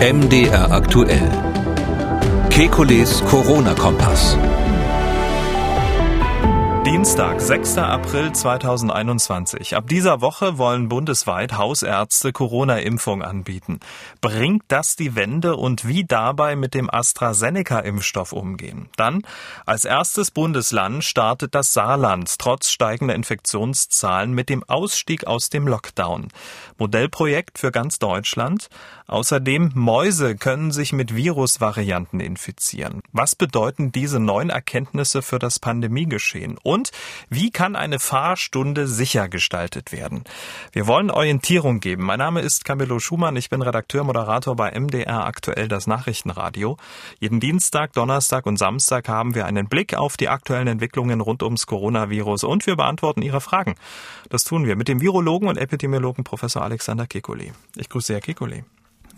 MDR 0.00 0.70
aktuell. 0.70 1.28
Kekules 2.50 3.20
Corona-Kompass. 3.24 4.38
Dienstag, 6.86 7.38
6. 7.38 7.76
April 7.76 8.32
2021. 8.32 9.76
Ab 9.76 9.88
dieser 9.88 10.22
Woche 10.22 10.56
wollen 10.56 10.88
bundesweit 10.88 11.58
Hausärzte 11.58 12.32
Corona-Impfung 12.32 13.22
anbieten. 13.22 13.80
Bringt 14.22 14.62
das 14.68 14.96
die 14.96 15.14
Wende 15.14 15.56
und 15.56 15.86
wie 15.86 16.04
dabei 16.04 16.56
mit 16.56 16.72
dem 16.72 16.88
AstraZeneca-Impfstoff 16.88 18.32
umgehen? 18.32 18.88
Dann, 18.96 19.20
als 19.66 19.84
erstes 19.84 20.30
Bundesland 20.30 21.04
startet 21.04 21.54
das 21.54 21.74
Saarland 21.74 22.38
trotz 22.38 22.70
steigender 22.70 23.14
Infektionszahlen 23.14 24.32
mit 24.32 24.48
dem 24.48 24.64
Ausstieg 24.64 25.26
aus 25.26 25.50
dem 25.50 25.68
Lockdown. 25.68 26.28
Modellprojekt 26.78 27.58
für 27.58 27.70
ganz 27.70 27.98
Deutschland. 27.98 28.68
Außerdem 29.06 29.72
Mäuse 29.74 30.36
können 30.36 30.70
sich 30.70 30.92
mit 30.92 31.16
Virusvarianten 31.16 32.20
infizieren. 32.20 33.00
Was 33.12 33.34
bedeuten 33.34 33.90
diese 33.90 34.20
neuen 34.20 34.50
Erkenntnisse 34.50 35.22
für 35.22 35.38
das 35.38 35.58
Pandemiegeschehen? 35.58 36.58
Und 36.62 36.90
wie 37.30 37.50
kann 37.50 37.74
eine 37.74 37.98
Fahrstunde 37.98 38.86
sicher 38.86 39.28
gestaltet 39.28 39.92
werden? 39.92 40.24
Wir 40.72 40.86
wollen 40.86 41.10
Orientierung 41.10 41.80
geben. 41.80 42.04
Mein 42.04 42.18
Name 42.18 42.42
ist 42.42 42.64
Camillo 42.64 42.98
Schumann. 42.98 43.36
Ich 43.36 43.48
bin 43.50 43.62
Redakteur, 43.62 44.04
Moderator 44.04 44.56
bei 44.56 44.78
MDR 44.78 45.24
aktuell 45.26 45.68
das 45.68 45.86
Nachrichtenradio. 45.86 46.76
Jeden 47.18 47.40
Dienstag, 47.40 47.94
Donnerstag 47.94 48.46
und 48.46 48.58
Samstag 48.58 49.08
haben 49.08 49.34
wir 49.34 49.46
einen 49.46 49.68
Blick 49.68 49.94
auf 49.94 50.16
die 50.16 50.28
aktuellen 50.28 50.68
Entwicklungen 50.68 51.20
rund 51.20 51.42
ums 51.42 51.66
Coronavirus 51.66 52.44
und 52.44 52.66
wir 52.66 52.76
beantworten 52.76 53.22
Ihre 53.22 53.40
Fragen. 53.40 53.74
Das 54.28 54.44
tun 54.44 54.66
wir 54.66 54.76
mit 54.76 54.88
dem 54.88 55.00
Virologen 55.00 55.48
und 55.48 55.56
Epidemiologen 55.56 56.24
Professor 56.24 56.67
Alexander 56.68 57.06
Kekulé. 57.06 57.52
Ich 57.76 57.88
grüße 57.88 58.12
Herr 58.12 58.20
Kekulé. 58.20 58.64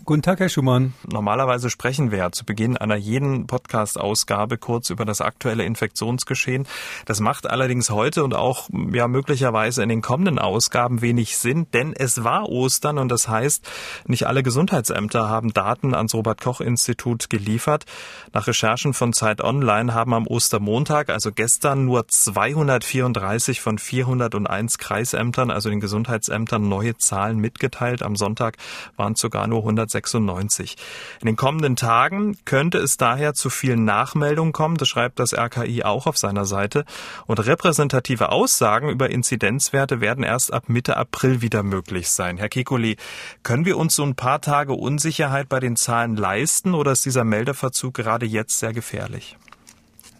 Guten 0.03 0.23
Tag, 0.23 0.39
Herr 0.39 0.49
Schumann. 0.49 0.95
Normalerweise 1.07 1.69
sprechen 1.69 2.09
wir 2.09 2.17
ja 2.17 2.31
zu 2.31 2.43
Beginn 2.43 2.75
einer 2.75 2.95
jeden 2.95 3.45
Podcast-Ausgabe 3.45 4.57
kurz 4.57 4.89
über 4.89 5.05
das 5.05 5.21
aktuelle 5.21 5.63
Infektionsgeschehen. 5.63 6.65
Das 7.05 7.19
macht 7.19 7.47
allerdings 7.47 7.91
heute 7.91 8.23
und 8.23 8.33
auch 8.33 8.67
ja 8.91 9.07
möglicherweise 9.07 9.83
in 9.83 9.89
den 9.89 10.01
kommenden 10.01 10.39
Ausgaben 10.39 11.03
wenig 11.03 11.37
Sinn, 11.37 11.67
denn 11.71 11.93
es 11.93 12.23
war 12.23 12.49
Ostern 12.49 12.97
und 12.97 13.09
das 13.09 13.27
heißt, 13.27 13.69
nicht 14.07 14.25
alle 14.25 14.41
Gesundheitsämter 14.41 15.29
haben 15.29 15.53
Daten 15.53 15.93
ans 15.93 16.15
Robert-Koch-Institut 16.15 17.29
geliefert. 17.29 17.85
Nach 18.33 18.47
Recherchen 18.47 18.95
von 18.95 19.13
Zeit 19.13 19.39
Online 19.39 19.93
haben 19.93 20.15
am 20.15 20.25
Ostermontag, 20.25 21.11
also 21.11 21.31
gestern, 21.31 21.85
nur 21.85 22.07
234 22.07 23.61
von 23.61 23.77
401 23.77 24.79
Kreisämtern, 24.79 25.51
also 25.51 25.69
den 25.69 25.79
Gesundheitsämtern, 25.79 26.67
neue 26.67 26.97
Zahlen 26.97 27.37
mitgeteilt. 27.37 28.01
Am 28.01 28.15
Sonntag 28.15 28.57
waren 28.97 29.13
sogar 29.13 29.45
nur 29.45 29.59
100 29.59 29.90
1996. 29.95 30.75
In 31.21 31.27
den 31.27 31.35
kommenden 31.35 31.75
Tagen 31.75 32.37
könnte 32.45 32.77
es 32.77 32.97
daher 32.97 33.33
zu 33.33 33.49
vielen 33.49 33.85
Nachmeldungen 33.85 34.53
kommen, 34.53 34.77
das 34.77 34.87
schreibt 34.87 35.19
das 35.19 35.33
RKI 35.33 35.83
auch 35.83 36.07
auf 36.07 36.17
seiner 36.17 36.45
Seite. 36.45 36.85
Und 37.27 37.45
repräsentative 37.45 38.29
Aussagen 38.29 38.89
über 38.89 39.09
Inzidenzwerte 39.09 40.01
werden 40.01 40.23
erst 40.23 40.53
ab 40.53 40.69
Mitte 40.69 40.97
April 40.97 41.41
wieder 41.41 41.63
möglich 41.63 42.09
sein. 42.09 42.37
Herr 42.37 42.49
Kikoli, 42.49 42.97
können 43.43 43.65
wir 43.65 43.77
uns 43.77 43.95
so 43.95 44.03
ein 44.03 44.15
paar 44.15 44.41
Tage 44.41 44.73
Unsicherheit 44.73 45.49
bei 45.49 45.59
den 45.59 45.75
Zahlen 45.75 46.15
leisten 46.15 46.73
oder 46.73 46.91
ist 46.91 47.05
dieser 47.05 47.23
Meldeverzug 47.23 47.93
gerade 47.93 48.25
jetzt 48.25 48.59
sehr 48.59 48.73
gefährlich? 48.73 49.37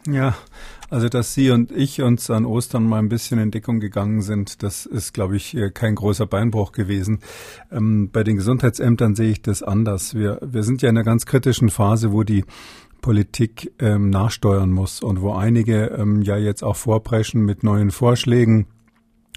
Ja, 0.07 0.35
also 0.89 1.09
dass 1.09 1.33
Sie 1.33 1.52
und 1.52 1.71
ich 1.71 2.02
uns 2.02 2.30
an 2.30 2.45
Ostern 2.45 2.85
mal 2.85 2.99
ein 2.99 3.09
bisschen 3.09 3.39
in 3.39 3.52
Deckung 3.52 3.80
gegangen 3.80 4.21
sind, 4.21 4.63
das 4.63 4.85
ist, 4.85 5.13
glaube 5.13 5.35
ich, 5.35 5.55
äh, 5.55 5.69
kein 5.69 5.95
großer 5.95 6.25
Beinbruch 6.25 6.71
gewesen. 6.71 7.19
Ähm, 7.71 8.09
bei 8.11 8.23
den 8.23 8.35
Gesundheitsämtern 8.35 9.16
sehe 9.16 9.31
ich 9.31 9.41
das 9.41 9.61
anders. 9.63 10.16
Wir, 10.16 10.39
wir 10.41 10.63
sind 10.63 10.81
ja 10.81 10.89
in 10.89 10.97
einer 10.97 11.05
ganz 11.05 11.25
kritischen 11.25 11.69
Phase, 11.69 12.11
wo 12.11 12.23
die 12.23 12.45
Politik 13.02 13.72
ähm, 13.79 14.09
nachsteuern 14.09 14.72
muss 14.72 15.01
und 15.01 15.22
wo 15.22 15.34
einige 15.34 15.88
ähm, 15.88 16.22
ja 16.23 16.38
jetzt 16.38 16.63
auch 16.63 16.75
vorpreschen 16.75 17.41
mit 17.41 17.63
neuen 17.63 17.91
Vorschlägen 17.91 18.68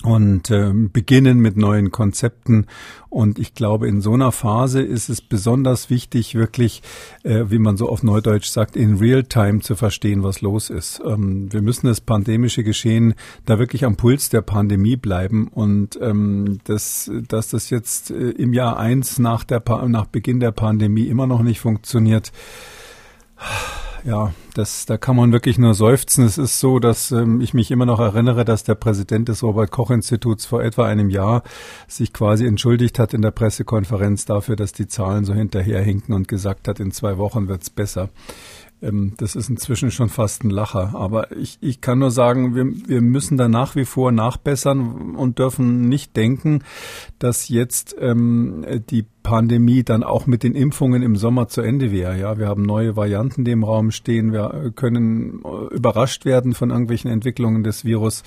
und 0.05 0.51
äh, 0.51 0.71
beginnen 0.75 1.39
mit 1.39 1.57
neuen 1.57 1.91
Konzepten. 1.91 2.67
Und 3.09 3.39
ich 3.39 3.55
glaube, 3.55 3.89
in 3.89 4.03
so 4.03 4.13
einer 4.13 4.33
Phase 4.33 4.83
ist 4.83 5.09
es 5.09 5.23
besonders 5.23 5.89
wichtig, 5.89 6.35
wirklich, 6.35 6.83
äh, 7.23 7.45
wie 7.49 7.59
man 7.59 7.79
so 7.79 7.89
auf 7.89 8.03
Neudeutsch 8.03 8.49
sagt, 8.49 8.77
in 8.77 8.99
Real-Time 8.99 9.61
zu 9.61 9.77
verstehen, 9.77 10.23
was 10.23 10.43
los 10.43 10.69
ist. 10.69 11.01
Ähm, 11.07 11.51
wir 11.51 11.63
müssen 11.63 11.87
das 11.87 12.03
pandemische 12.03 12.65
Geschehen 12.65 13.15
da 13.47 13.59
wirklich 13.59 13.87
am 13.87 13.97
Puls 13.97 14.29
der 14.29 14.43
Pandemie 14.43 14.97
bleiben. 14.97 15.49
Und 15.49 15.99
ähm, 16.03 16.59
das, 16.65 17.11
dass 17.27 17.49
das 17.49 17.71
jetzt 17.71 18.11
äh, 18.11 18.31
im 18.31 18.53
Jahr 18.53 18.79
eins 18.79 19.19
nach, 19.19 19.43
der 19.43 19.63
nach 19.89 20.07
Beginn 20.07 20.39
der 20.39 20.53
Pandemie 20.53 21.07
immer 21.07 21.27
noch 21.27 21.43
nicht 21.43 21.61
funktioniert, 21.61 22.31
ja, 24.05 24.35
das, 24.55 24.85
da 24.85 24.99
kann 24.99 25.17
man 25.17 25.33
wirklich 25.33 25.57
nur 25.57 25.73
seufzen. 25.73 26.25
Es 26.25 26.37
ist 26.37 26.61
so, 26.61 26.79
dass 26.79 27.11
ähm, 27.11 27.41
ich 27.41 27.55
mich 27.55 27.71
immer 27.71 27.87
noch 27.87 28.01
erinnere, 28.01 28.45
dass 28.45 28.63
der 28.63 28.75
Präsident 28.75 29.29
des 29.31 29.43
Robert 29.43 29.71
Koch 29.71 29.91
Instituts 29.91 30.45
vor 30.45 30.63
etwa 30.63 30.87
einem 30.87 31.09
Jahr 31.09 31.43
sich 31.89 32.13
quasi 32.13 32.47
entschuldigt 32.47 32.99
hat 32.99 33.15
in 33.15 33.23
der 33.23 33.31
Pressekonferenz 33.31 34.27
dafür, 34.27 34.57
dass 34.57 34.73
die 34.73 34.89
Zahlen 34.89 35.25
so 35.25 35.33
hinterherhinken 35.33 36.15
und 36.15 36.29
gesagt 36.29 36.69
hat, 36.69 36.81
in 36.81 36.93
zwei 36.93 37.17
Wochen 37.17 37.49
wird's 37.49 37.71
besser. 37.71 38.11
Ähm, 38.85 39.15
das 39.17 39.35
ist 39.35 39.49
inzwischen 39.49 39.91
schon 39.91 40.09
fast 40.09 40.45
ein 40.45 40.51
Lacher. 40.51 40.95
Aber 40.95 41.33
ich, 41.37 41.59
ich 41.61 41.81
kann 41.81 41.99
nur 41.99 42.11
sagen, 42.11 42.55
wir, 42.55 42.67
wir 42.89 43.01
müssen 43.01 43.37
da 43.37 43.49
nach 43.49 43.75
wie 43.77 43.85
vor 43.85 44.13
nachbessern 44.13 45.17
und 45.17 45.39
dürfen 45.39 45.89
nicht 45.89 46.17
denken, 46.17 46.63
dass 47.19 47.49
jetzt 47.49 47.97
ähm, 47.99 48.65
die 48.91 49.05
Pandemie 49.23 49.83
dann 49.83 50.03
auch 50.03 50.27
mit 50.27 50.43
den 50.43 50.55
Impfungen 50.55 51.03
im 51.03 51.17
Sommer 51.17 51.49
zu 51.49 51.63
Ende 51.63 51.91
wäre. 51.91 52.19
Ja, 52.19 52.39
wir 52.39 52.47
haben 52.47 52.63
neue 52.63 52.95
Varianten, 52.95 53.45
die 53.45 53.53
im 53.53 53.65
Raum 53.65 53.91
stehen. 53.91 54.33
Wir 54.33 54.73
können 54.77 55.41
äh, 55.45 55.75
überrascht 55.75 56.27
werden 56.27 56.53
von 56.53 56.71
irgendwelchen 56.71 57.11
Entwicklungen 57.11 57.65
des 57.65 57.85
Virus. 57.85 58.23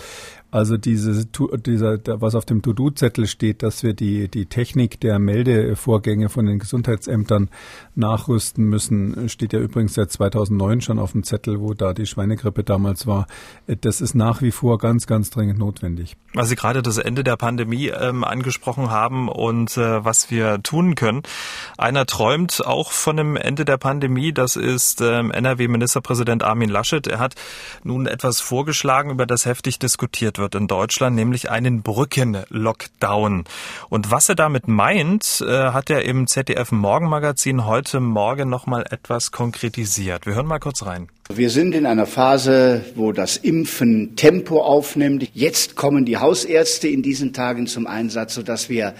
Also 0.50 0.78
diese, 0.78 1.25
dieser, 1.25 2.00
was 2.22 2.34
auf 2.34 2.46
dem 2.46 2.62
To-Do-Zettel 2.62 3.28
steht, 3.28 3.63
dass 3.63 3.84
wir 3.84 3.94
die, 3.94 4.30
die 4.30 4.46
Technik 4.46 5.00
der 5.02 5.19
Meldevorgänge 5.19 6.30
von 6.30 6.46
den 6.46 6.59
Gesundheitsämtern 6.59 7.50
nachrüsten 7.96 8.63
müssen, 8.63 9.28
steht 9.28 9.52
ja 9.52 9.59
übrigens 9.59 9.96
seit 9.96 10.09
2009 10.12 10.81
schon 10.81 11.00
auf 11.00 11.12
dem 11.12 11.24
Zettel, 11.24 11.59
wo 11.59 11.74
da 11.74 11.94
die 11.94 12.06
Schweinegrippe 12.06 12.63
damals 12.63 13.07
war. 13.07 13.28
Das 13.81 14.00
ist 14.00 14.16
nach 14.16 14.41
wie 14.41 14.52
vor 14.52 14.78
ganz, 14.78 15.06
ganz 15.06 15.31
dringend 15.31 15.59
notwendig. 15.59 16.16
Weil 16.34 16.46
Sie 16.46 16.56
gerade 16.56 16.81
das 16.81 16.97
Ende 16.97 17.25
der 17.25 17.36
Pandemie 17.36 17.88
ähm, 17.88 18.24
angesprochen 18.24 18.90
haben 18.90 19.28
und 19.28 19.75
äh, 19.75 20.06
was 20.06 20.31
wir 20.31 20.63
tun 20.63 20.96
können. 20.96 21.24
Einer 21.78 22.06
träumt 22.06 22.66
auch 22.66 22.91
von 22.91 23.18
dem 23.18 23.36
Ende 23.36 23.66
der 23.66 23.78
Pandemie. 23.78 24.31
Das 24.31 24.56
ist 24.56 25.02
ähm, 25.02 25.31
NRW-Ministerpräsident 25.31 26.44
Armin 26.44 26.69
Laschet. 26.69 27.06
Er 27.06 27.19
hat 27.19 27.36
nun 27.84 28.06
etwas 28.06 28.40
vorgeschlagen, 28.40 29.12
über 29.12 29.25
das 29.25 29.46
heftig 29.46 29.80
diskutiert 29.80 30.37
wird 30.38 30.56
in 30.56 30.68
Deutschland, 30.68 31.16
nämlich 31.16 31.50
einen 31.50 31.81
Brücken-Lockdown. 31.81 33.44
Und 33.90 34.12
was 34.12 34.30
er 34.30 34.36
damit 34.36 34.68
meint, 34.68 35.44
äh, 35.48 35.72
hat 35.72 35.90
er 35.90 36.03
im 36.06 36.28
ZDF 36.28 36.72
Morgenmagazin 36.72 37.66
heute 37.66 38.00
Morgen 38.00 38.50
nochmal 38.50 38.86
etwas 38.90 39.31
konkretisiert. 39.31 40.25
Wir 40.25 40.36
hören 40.36 40.48
mal 40.48 40.59
kurz 40.59 40.86
rein. 40.86 41.08
Wir 41.34 41.50
sind 41.50 41.75
in 41.75 41.86
einer 41.86 42.06
Phase, 42.06 42.86
wo 42.96 43.12
das 43.12 43.36
Impfen 43.36 44.16
Tempo 44.16 44.62
aufnimmt. 44.62 45.30
Jetzt 45.34 45.75
kommen 45.75 46.06
die 46.06 46.18
Hausärzte 46.18 46.88
in 46.88 47.02
diesen 47.02 47.34
Tagen 47.34 47.68
zum 47.68 47.86
Einsatz, 47.86 48.36
sodass 48.36 48.69
wir 48.69 48.94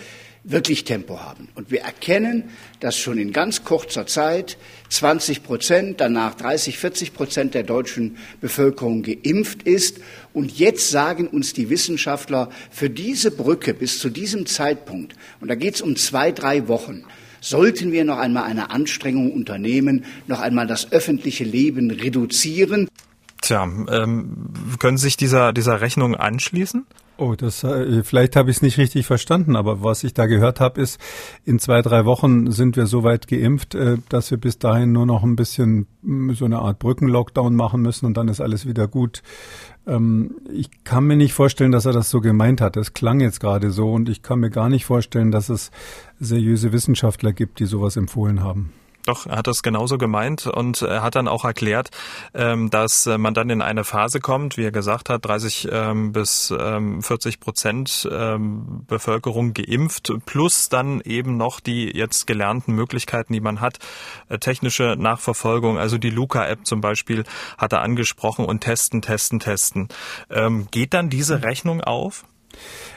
wirklich 0.50 0.85
Tempo 0.85 1.19
haben. 1.19 1.50
Und 1.56 1.72
wir 1.72 1.81
erkennen, 1.81 2.46
dass 2.80 2.97
schon 2.97 3.18
in 3.18 3.34
ganz 3.34 3.63
kurzer 3.63 4.08
Zeit 4.08 4.58
20 4.90 5.44
Prozent, 5.44 6.00
danach 6.00 6.35
30, 6.35 6.78
40 6.78 7.13
Prozent 7.13 7.53
der 7.53 7.63
deutschen 7.63 8.18
Bevölkerung 8.40 9.03
geimpft 9.03 9.63
ist. 9.63 10.00
Und 10.34 10.57
jetzt 10.57 10.90
sagen 10.90 11.28
uns 11.28 11.53
die 11.53 11.69
Wissenschaftler, 11.69 12.50
für 12.72 12.90
diese 12.90 13.31
Brücke 13.31 13.74
bis 13.74 14.00
zu 14.00 14.09
diesem 14.09 14.46
Zeitpunkt, 14.46 15.16
und 15.41 15.50
da 15.50 15.56
geht 15.56 15.75
es 15.75 15.81
um 15.81 15.96
zwei, 15.97 16.31
drei 16.31 16.68
Wochen, 16.68 17.04
sollten 17.42 17.92
wir 17.92 18.06
noch 18.06 18.18
einmal 18.18 18.44
eine 18.44 18.72
Anstrengung 18.72 19.31
unternehmen, 19.33 20.06
noch 20.27 20.39
einmal 20.39 20.66
das 20.66 20.92
öffentliche 20.92 21.44
Leben 21.44 21.92
reduzieren. 21.92 22.88
Tja, 23.42 23.63
ähm, 23.63 24.48
können 24.80 24.98
Sie 24.98 25.04
sich 25.04 25.18
dieser, 25.18 25.54
dieser 25.54 25.81
Rechnung 25.81 26.16
anschließen? 26.16 26.86
Oh, 27.19 27.34
das 27.36 27.64
äh, 27.64 28.04
vielleicht 28.04 28.36
habe 28.36 28.52
ich 28.52 28.58
es 28.58 28.62
nicht 28.62 28.78
richtig 28.78 29.08
verstanden, 29.08 29.56
aber 29.56 29.84
was 29.84 30.04
ich 30.04 30.14
da 30.14 30.28
gehört 30.28 30.60
habe, 30.60 30.80
ist, 30.80 31.02
in 31.46 31.58
zwei, 31.58 31.81
drei 31.81 32.06
Wochen 32.06 32.52
sind 32.52 32.75
wir 32.75 32.86
so 32.86 33.04
weit 33.04 33.28
geimpft, 33.28 33.74
äh, 33.74 33.98
dass 34.10 34.30
wir 34.30 34.38
bis 34.38 34.60
dahin 34.60 34.92
nur 34.92 35.08
noch 35.08 35.24
ein 35.24 35.36
bisschen 35.36 35.88
mm, 36.04 36.34
so 36.34 36.46
eine 36.46 36.60
Art 36.60 36.78
Brückenlockdown 36.78 37.56
machen 37.56 37.81
müssen 37.81 38.06
und 38.06 38.18
dann 38.18 38.28
ist 38.28 38.40
alles 38.40 38.68
wieder 38.68 38.88
gut. 38.88 39.24
Ähm, 39.88 40.36
ich 40.54 40.84
kann 40.84 41.06
mir 41.06 41.16
nicht 41.16 41.34
vorstellen, 41.34 41.72
dass 41.72 41.88
er 41.88 41.94
das 41.94 42.12
so 42.12 42.22
gemeint 42.22 42.62
hat. 42.62 42.75
Das 42.75 42.94
klang 42.94 43.20
jetzt 43.20 43.40
gerade 43.40 43.72
so 43.72 43.92
und 43.92 44.10
ich 44.10 44.22
kann 44.22 44.40
mir 44.40 44.52
gar 44.52 44.70
nicht 44.70 44.86
vorstellen, 44.86 45.31
dass 45.31 45.50
es 45.50 45.72
seriöse 46.20 46.72
Wissenschaftler 46.72 47.34
gibt, 47.34 47.60
die 47.60 47.66
sowas 47.66 47.98
empfohlen 47.98 48.44
haben. 48.44 48.74
Doch, 49.07 49.25
er 49.25 49.38
hat 49.38 49.48
das 49.48 49.63
genauso 49.63 49.98
gemeint 49.98 50.48
und 50.48 50.81
er 50.81 51.01
hat 51.01 51.15
dann 51.15 51.30
auch 51.30 51.45
erklärt, 51.45 51.92
ähm, 52.33 52.69
dass 52.69 53.07
äh, 53.07 53.18
man 53.18 53.33
dann 53.33 53.50
in 53.50 53.62
eine 53.62 53.86
Phase 53.86 54.19
kommt, 54.19 54.57
wie 54.57 54.65
er 54.65 54.71
gesagt 54.71 55.09
hat, 55.09 55.25
30 55.25 55.69
ähm, 55.71 56.12
bis 56.12 56.48
40 56.48 57.36
ähm, 57.36 57.39
Prozent 57.39 58.09
Bevölkerung 58.88 59.54
geimpft, 59.54 60.12
plus 60.25 60.68
dann 60.68 61.00
eben 61.01 61.38
noch 61.38 61.62
die 61.62 61.89
jetzt 61.95 62.27
gelernten 62.27 62.74
Möglichkeiten, 62.74 63.31
die 63.31 63.39
man 63.39 63.62
hat, 63.62 63.77
äh, 64.27 64.39
technische 64.39 64.98
Nachverfolgung, 64.98 65.77
also 65.77 65.98
die 65.98 66.10
Luca-App 66.10 66.65
zum 66.65 66.81
Beispiel 66.81 67.24
hat 67.57 67.71
er 67.71 67.83
angesprochen 67.83 68.44
und 68.44 68.60
testen, 68.60 69.01
testen, 69.01 69.39
testen. 69.39 69.88
Geht 70.71 70.94
dann 70.94 71.10
diese 71.10 71.44
Rechnung 71.44 71.81
auf? 71.81 72.25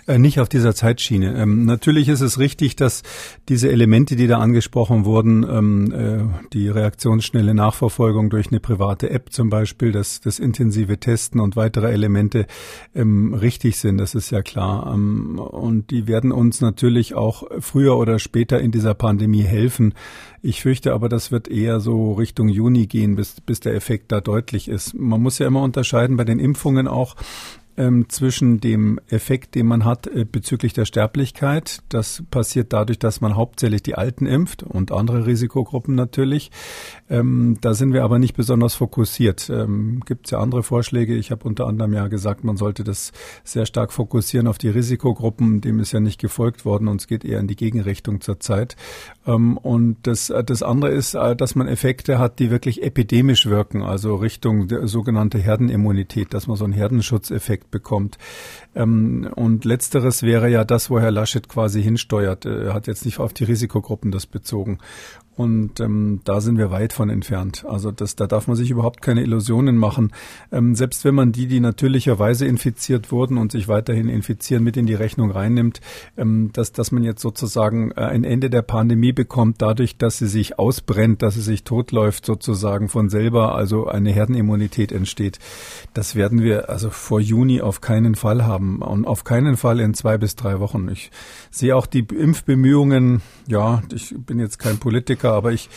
Äh, 0.06 0.18
nicht 0.18 0.40
auf 0.40 0.48
dieser 0.48 0.74
Zeitschiene. 0.74 1.36
Ähm, 1.36 1.64
natürlich 1.64 2.08
ist 2.08 2.20
es 2.20 2.38
richtig, 2.38 2.76
dass 2.76 3.02
diese 3.48 3.70
Elemente, 3.70 4.16
die 4.16 4.26
da 4.26 4.38
angesprochen 4.38 5.04
wurden, 5.04 5.46
ähm, 5.48 5.92
äh, 5.92 6.48
die 6.52 6.68
reaktionsschnelle 6.68 7.54
Nachverfolgung 7.54 8.30
durch 8.30 8.48
eine 8.48 8.60
private 8.60 9.10
App 9.10 9.32
zum 9.32 9.50
Beispiel, 9.50 9.92
das, 9.92 10.20
das 10.20 10.38
intensive 10.38 10.98
Testen 10.98 11.40
und 11.40 11.56
weitere 11.56 11.90
Elemente 11.92 12.46
ähm, 12.94 13.34
richtig 13.34 13.76
sind. 13.78 13.98
Das 13.98 14.14
ist 14.14 14.30
ja 14.30 14.42
klar. 14.42 14.92
Ähm, 14.94 15.38
und 15.38 15.90
die 15.90 16.06
werden 16.06 16.32
uns 16.32 16.60
natürlich 16.60 17.14
auch 17.14 17.44
früher 17.60 17.96
oder 17.96 18.18
später 18.18 18.60
in 18.60 18.70
dieser 18.70 18.94
Pandemie 18.94 19.42
helfen. 19.42 19.94
Ich 20.42 20.62
fürchte 20.62 20.94
aber, 20.94 21.08
das 21.08 21.30
wird 21.30 21.48
eher 21.48 21.80
so 21.80 22.14
Richtung 22.14 22.48
Juni 22.48 22.86
gehen, 22.86 23.16
bis, 23.16 23.40
bis 23.40 23.60
der 23.60 23.74
Effekt 23.74 24.10
da 24.10 24.20
deutlich 24.20 24.68
ist. 24.68 24.94
Man 24.94 25.20
muss 25.20 25.38
ja 25.38 25.46
immer 25.46 25.62
unterscheiden 25.62 26.16
bei 26.16 26.24
den 26.24 26.38
Impfungen 26.38 26.88
auch 26.88 27.16
ähm, 27.80 28.10
zwischen 28.10 28.60
dem 28.60 29.00
Effekt, 29.08 29.54
den 29.54 29.66
man 29.66 29.86
hat 29.86 30.06
äh, 30.06 30.26
bezüglich 30.30 30.74
der 30.74 30.84
Sterblichkeit. 30.84 31.80
Das 31.88 32.22
passiert 32.30 32.74
dadurch, 32.74 32.98
dass 32.98 33.22
man 33.22 33.36
hauptsächlich 33.36 33.82
die 33.82 33.94
Alten 33.94 34.26
impft 34.26 34.62
und 34.62 34.92
andere 34.92 35.26
Risikogruppen 35.26 35.94
natürlich. 35.94 36.50
Ähm, 37.08 37.56
da 37.62 37.72
sind 37.72 37.94
wir 37.94 38.04
aber 38.04 38.18
nicht 38.18 38.36
besonders 38.36 38.74
fokussiert. 38.74 39.48
Ähm, 39.48 40.02
Gibt 40.04 40.26
es 40.26 40.32
ja 40.32 40.40
andere 40.40 40.62
Vorschläge. 40.62 41.16
Ich 41.16 41.30
habe 41.30 41.48
unter 41.48 41.66
anderem 41.66 41.94
ja 41.94 42.08
gesagt, 42.08 42.44
man 42.44 42.58
sollte 42.58 42.84
das 42.84 43.12
sehr 43.44 43.64
stark 43.64 43.92
fokussieren 43.92 44.46
auf 44.46 44.58
die 44.58 44.68
Risikogruppen. 44.68 45.62
Dem 45.62 45.80
ist 45.80 45.92
ja 45.92 46.00
nicht 46.00 46.20
gefolgt 46.20 46.66
worden 46.66 46.86
und 46.86 47.00
es 47.00 47.06
geht 47.06 47.24
eher 47.24 47.40
in 47.40 47.46
die 47.46 47.56
Gegenrichtung 47.56 48.20
zurzeit. 48.20 48.76
Ähm, 49.26 49.56
und 49.56 49.96
das, 50.02 50.28
äh, 50.28 50.44
das 50.44 50.62
andere 50.62 50.90
ist, 50.90 51.14
äh, 51.14 51.34
dass 51.34 51.54
man 51.54 51.66
Effekte 51.66 52.18
hat, 52.18 52.40
die 52.40 52.50
wirklich 52.50 52.82
epidemisch 52.82 53.46
wirken, 53.46 53.82
also 53.82 54.16
Richtung 54.16 54.68
sogenannte 54.86 55.38
Herdenimmunität, 55.38 56.34
dass 56.34 56.46
man 56.46 56.56
so 56.56 56.64
einen 56.64 56.74
Herdenschutzeffekt 56.74 57.69
bekommt. 57.70 58.18
Ähm, 58.74 59.30
und 59.34 59.64
letzteres 59.64 60.22
wäre 60.22 60.48
ja 60.48 60.64
das, 60.64 60.90
wo 60.90 61.00
Herr 61.00 61.10
Laschet 61.10 61.48
quasi 61.48 61.82
hinsteuert. 61.82 62.44
Er 62.44 62.74
hat 62.74 62.86
jetzt 62.86 63.04
nicht 63.04 63.18
auf 63.18 63.32
die 63.32 63.44
Risikogruppen 63.44 64.10
das 64.10 64.26
bezogen. 64.26 64.78
Und 65.40 65.80
ähm, 65.80 66.20
da 66.24 66.42
sind 66.42 66.58
wir 66.58 66.70
weit 66.70 66.92
von 66.92 67.08
entfernt. 67.08 67.64
Also 67.66 67.90
das, 67.90 68.14
da 68.14 68.26
darf 68.26 68.46
man 68.46 68.58
sich 68.58 68.70
überhaupt 68.70 69.00
keine 69.00 69.22
Illusionen 69.22 69.78
machen. 69.78 70.12
Ähm, 70.52 70.74
selbst 70.74 71.02
wenn 71.06 71.14
man 71.14 71.32
die, 71.32 71.46
die 71.46 71.60
natürlicherweise 71.60 72.44
infiziert 72.44 73.10
wurden 73.10 73.38
und 73.38 73.50
sich 73.50 73.66
weiterhin 73.66 74.10
infizieren, 74.10 74.62
mit 74.62 74.76
in 74.76 74.84
die 74.84 74.92
Rechnung 74.92 75.30
reinnimmt, 75.30 75.80
ähm, 76.18 76.50
dass, 76.52 76.72
dass 76.72 76.92
man 76.92 77.04
jetzt 77.04 77.22
sozusagen 77.22 77.90
äh, 77.92 78.02
ein 78.02 78.24
Ende 78.24 78.50
der 78.50 78.60
Pandemie 78.60 79.12
bekommt, 79.12 79.62
dadurch, 79.62 79.96
dass 79.96 80.18
sie 80.18 80.26
sich 80.26 80.58
ausbrennt, 80.58 81.22
dass 81.22 81.36
sie 81.36 81.40
sich 81.40 81.64
totläuft 81.64 82.26
sozusagen 82.26 82.90
von 82.90 83.08
selber, 83.08 83.54
also 83.54 83.86
eine 83.86 84.10
Herdenimmunität 84.10 84.92
entsteht. 84.92 85.38
Das 85.94 86.16
werden 86.16 86.42
wir 86.42 86.68
also 86.68 86.90
vor 86.90 87.18
Juni 87.18 87.62
auf 87.62 87.80
keinen 87.80 88.14
Fall 88.14 88.44
haben 88.44 88.82
und 88.82 89.06
auf 89.06 89.24
keinen 89.24 89.56
Fall 89.56 89.80
in 89.80 89.94
zwei 89.94 90.18
bis 90.18 90.36
drei 90.36 90.60
Wochen. 90.60 90.86
Ich 90.92 91.10
sehe 91.50 91.74
auch 91.74 91.86
die 91.86 92.00
Impfbemühungen, 92.00 93.22
ja, 93.46 93.82
ich 93.90 94.14
bin 94.14 94.38
jetzt 94.38 94.58
kein 94.58 94.76
Politiker, 94.76 95.29
aber 95.34 95.52
ich 95.52 95.68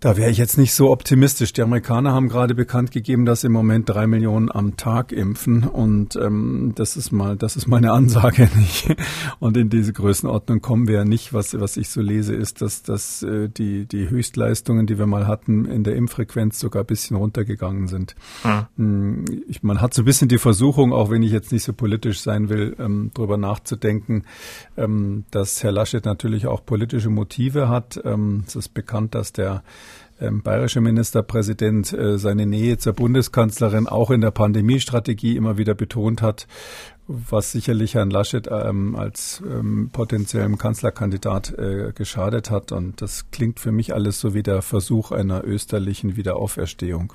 da 0.00 0.16
wäre 0.16 0.30
ich 0.30 0.36
jetzt 0.36 0.58
nicht 0.58 0.74
so 0.74 0.90
optimistisch. 0.90 1.52
Die 1.52 1.62
Amerikaner 1.62 2.12
haben 2.12 2.28
gerade 2.28 2.54
bekannt 2.54 2.90
gegeben, 2.90 3.24
dass 3.24 3.40
sie 3.40 3.46
im 3.46 3.54
Moment 3.54 3.88
drei 3.88 4.06
Millionen 4.06 4.50
am 4.52 4.76
Tag 4.76 5.10
impfen 5.10 5.64
und 5.64 6.16
ähm, 6.16 6.72
das 6.74 6.96
ist 6.96 7.12
mal, 7.12 7.36
das 7.36 7.56
ist 7.56 7.66
meine 7.66 7.92
Ansage 7.92 8.48
nicht. 8.56 8.94
Und 9.38 9.56
in 9.56 9.70
diese 9.70 9.92
Größenordnung 9.92 10.60
kommen 10.60 10.86
wir 10.86 10.96
ja 10.96 11.04
nicht. 11.04 11.32
Was 11.32 11.58
was 11.58 11.76
ich 11.76 11.88
so 11.88 12.02
lese, 12.02 12.34
ist, 12.34 12.60
dass 12.60 12.82
dass 12.82 13.22
äh, 13.22 13.48
die 13.48 13.86
die 13.86 14.10
Höchstleistungen, 14.10 14.86
die 14.86 14.98
wir 14.98 15.06
mal 15.06 15.26
hatten, 15.26 15.64
in 15.64 15.82
der 15.82 15.96
Impffrequenz 15.96 16.60
sogar 16.60 16.82
ein 16.82 16.86
bisschen 16.86 17.16
runtergegangen 17.16 17.88
sind. 17.88 18.14
Hm. 18.76 19.24
Ich, 19.48 19.62
man 19.62 19.80
hat 19.80 19.94
so 19.94 20.02
ein 20.02 20.04
bisschen 20.04 20.28
die 20.28 20.38
Versuchung, 20.38 20.92
auch 20.92 21.10
wenn 21.10 21.22
ich 21.22 21.32
jetzt 21.32 21.52
nicht 21.52 21.64
so 21.64 21.72
politisch 21.72 22.20
sein 22.20 22.48
will, 22.50 22.76
ähm, 22.78 23.10
darüber 23.14 23.38
nachzudenken, 23.38 24.24
ähm, 24.76 25.24
dass 25.30 25.62
Herr 25.62 25.72
Laschet 25.72 26.04
natürlich 26.04 26.46
auch 26.46 26.64
politische 26.64 27.08
Motive 27.08 27.68
hat. 27.68 28.00
Ähm, 28.04 28.44
es 28.46 28.56
ist 28.56 28.74
bekannt, 28.74 29.14
dass 29.14 29.32
der 29.32 29.62
ähm, 30.20 30.42
bayerische 30.42 30.80
Ministerpräsident 30.80 31.92
äh, 31.92 32.18
seine 32.18 32.46
Nähe 32.46 32.78
zur 32.78 32.92
Bundeskanzlerin 32.92 33.86
auch 33.86 34.10
in 34.10 34.20
der 34.20 34.30
Pandemiestrategie 34.30 35.36
immer 35.36 35.58
wieder 35.58 35.74
betont 35.74 36.22
hat, 36.22 36.46
was 37.06 37.52
sicherlich 37.52 37.94
Herrn 37.94 38.10
Laschet 38.10 38.48
ähm, 38.50 38.96
als 38.96 39.42
ähm, 39.46 39.90
potenziellem 39.92 40.58
Kanzlerkandidat 40.58 41.56
äh, 41.58 41.92
geschadet 41.94 42.50
hat. 42.50 42.72
Und 42.72 43.00
das 43.02 43.30
klingt 43.30 43.60
für 43.60 43.72
mich 43.72 43.94
alles 43.94 44.20
so 44.20 44.34
wie 44.34 44.42
der 44.42 44.62
Versuch 44.62 45.12
einer 45.12 45.44
österlichen 45.44 46.16
Wiederauferstehung. 46.16 47.12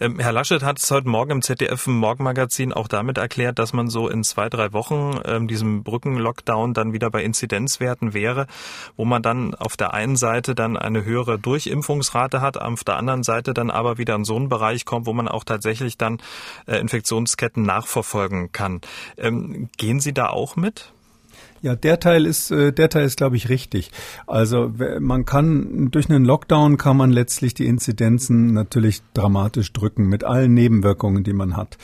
Ähm, 0.00 0.20
Herr 0.20 0.32
Laschet 0.32 0.62
hat 0.62 0.78
es 0.78 0.88
heute 0.92 1.08
Morgen 1.08 1.32
im 1.32 1.42
ZDF 1.42 1.88
im 1.88 1.98
Morgenmagazin 1.98 2.72
auch 2.72 2.86
damit 2.86 3.18
erklärt, 3.18 3.58
dass 3.58 3.72
man 3.72 3.88
so 3.88 4.08
in 4.08 4.22
zwei, 4.22 4.48
drei 4.48 4.72
Wochen 4.72 5.20
ähm, 5.24 5.48
diesem 5.48 5.82
Brückenlockdown 5.82 6.72
dann 6.72 6.92
wieder 6.92 7.10
bei 7.10 7.24
Inzidenzwerten 7.24 8.14
wäre, 8.14 8.46
wo 8.96 9.04
man 9.04 9.22
dann 9.22 9.56
auf 9.56 9.76
der 9.76 9.94
einen 9.94 10.16
Seite 10.16 10.54
dann 10.54 10.76
eine 10.76 11.04
höhere 11.04 11.38
Durchimpfungsrate 11.38 12.40
hat, 12.40 12.56
auf 12.58 12.84
der 12.84 12.96
anderen 12.96 13.24
Seite 13.24 13.54
dann 13.54 13.70
aber 13.70 13.98
wieder 13.98 14.14
in 14.14 14.24
so 14.24 14.36
einen 14.36 14.48
Bereich 14.48 14.84
kommt, 14.84 15.06
wo 15.06 15.12
man 15.12 15.26
auch 15.26 15.42
tatsächlich 15.42 15.98
dann 15.98 16.18
äh, 16.66 16.76
Infektionsketten 16.76 17.64
nachverfolgen 17.64 18.52
kann. 18.52 18.80
Ähm, 19.16 19.68
gehen 19.78 19.98
Sie 19.98 20.14
da 20.14 20.28
auch 20.28 20.54
mit? 20.54 20.92
Ja, 21.62 21.74
der 21.74 22.00
Teil 22.00 22.26
ist, 22.26 22.50
äh, 22.50 22.72
der 22.72 22.88
Teil 22.88 23.04
ist, 23.04 23.16
glaube 23.16 23.36
ich, 23.36 23.48
richtig. 23.48 23.90
Also 24.26 24.72
man 25.00 25.24
kann 25.24 25.90
durch 25.90 26.08
einen 26.08 26.24
Lockdown 26.24 26.76
kann 26.76 26.96
man 26.96 27.10
letztlich 27.10 27.54
die 27.54 27.66
Inzidenzen 27.66 28.52
natürlich 28.52 29.02
dramatisch 29.14 29.72
drücken 29.72 30.08
mit 30.08 30.24
allen 30.24 30.54
Nebenwirkungen, 30.54 31.24
die 31.24 31.32
man 31.32 31.56
hat. 31.56 31.78